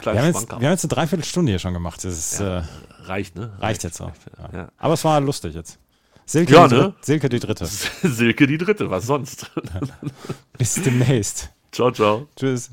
Ein 0.05 0.15
wir, 0.15 0.21
haben 0.21 0.27
jetzt, 0.27 0.49
wir 0.49 0.57
haben 0.57 0.63
jetzt 0.63 0.85
eine 0.85 0.95
Dreiviertelstunde 0.95 1.53
hier 1.53 1.59
schon 1.59 1.75
gemacht. 1.75 2.05
Das 2.05 2.17
ist, 2.17 2.41
äh, 2.41 2.63
Reicht, 3.05 3.37
ne? 3.37 3.53
reicht 3.59 3.83
jetzt 3.85 4.01
auch. 4.01 4.13
Aber 4.79 4.95
es 4.95 5.05
war 5.05 5.21
lustig 5.21 5.55
jetzt. 5.55 5.79
Silke, 6.31 6.53
Ja, 6.53 6.69
die, 6.69 6.77
ne? 6.77 6.95
Silke 7.01 7.29
die 7.29 7.41
Dritte. 7.41 7.67
Silke 8.05 8.47
die 8.47 8.57
Dritte, 8.57 8.89
was 8.89 9.05
sonst? 9.05 9.51
Bis 10.59 10.75
demnächst. 10.75 11.51
ciao, 11.73 11.91
ciao. 11.91 12.29
Tschüss. 12.37 12.71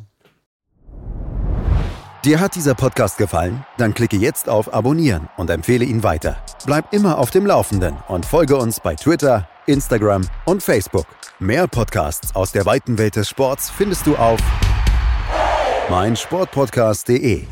Dir 2.24 2.40
hat 2.40 2.54
dieser 2.54 2.76
Podcast 2.76 3.18
gefallen? 3.18 3.66
Dann 3.80 3.96
klicke 3.96 4.18
jetzt 4.18 4.48
auf 4.48 4.72
Abonnieren 4.72 5.28
und 5.38 5.50
empfehle 5.50 5.86
ihn 5.86 6.04
weiter. 6.04 6.38
Bleib 6.68 6.94
immer 6.94 7.18
auf 7.18 7.32
dem 7.32 7.48
Laufenden 7.48 7.98
und 8.08 8.28
folge 8.28 8.58
uns 8.58 8.80
bei 8.80 8.94
Twitter, 8.94 9.50
Instagram 9.66 10.22
und 10.46 10.62
Facebook. 10.62 11.08
Mehr 11.40 11.68
Podcasts 11.68 12.36
aus 12.36 12.52
der 12.52 12.68
weiten 12.68 13.00
Welt 13.00 13.16
des 13.16 13.28
Sports 13.28 13.72
findest 13.72 14.06
du 14.06 14.16
auf 14.18 14.40
meinsportpodcast.de. 15.90 17.48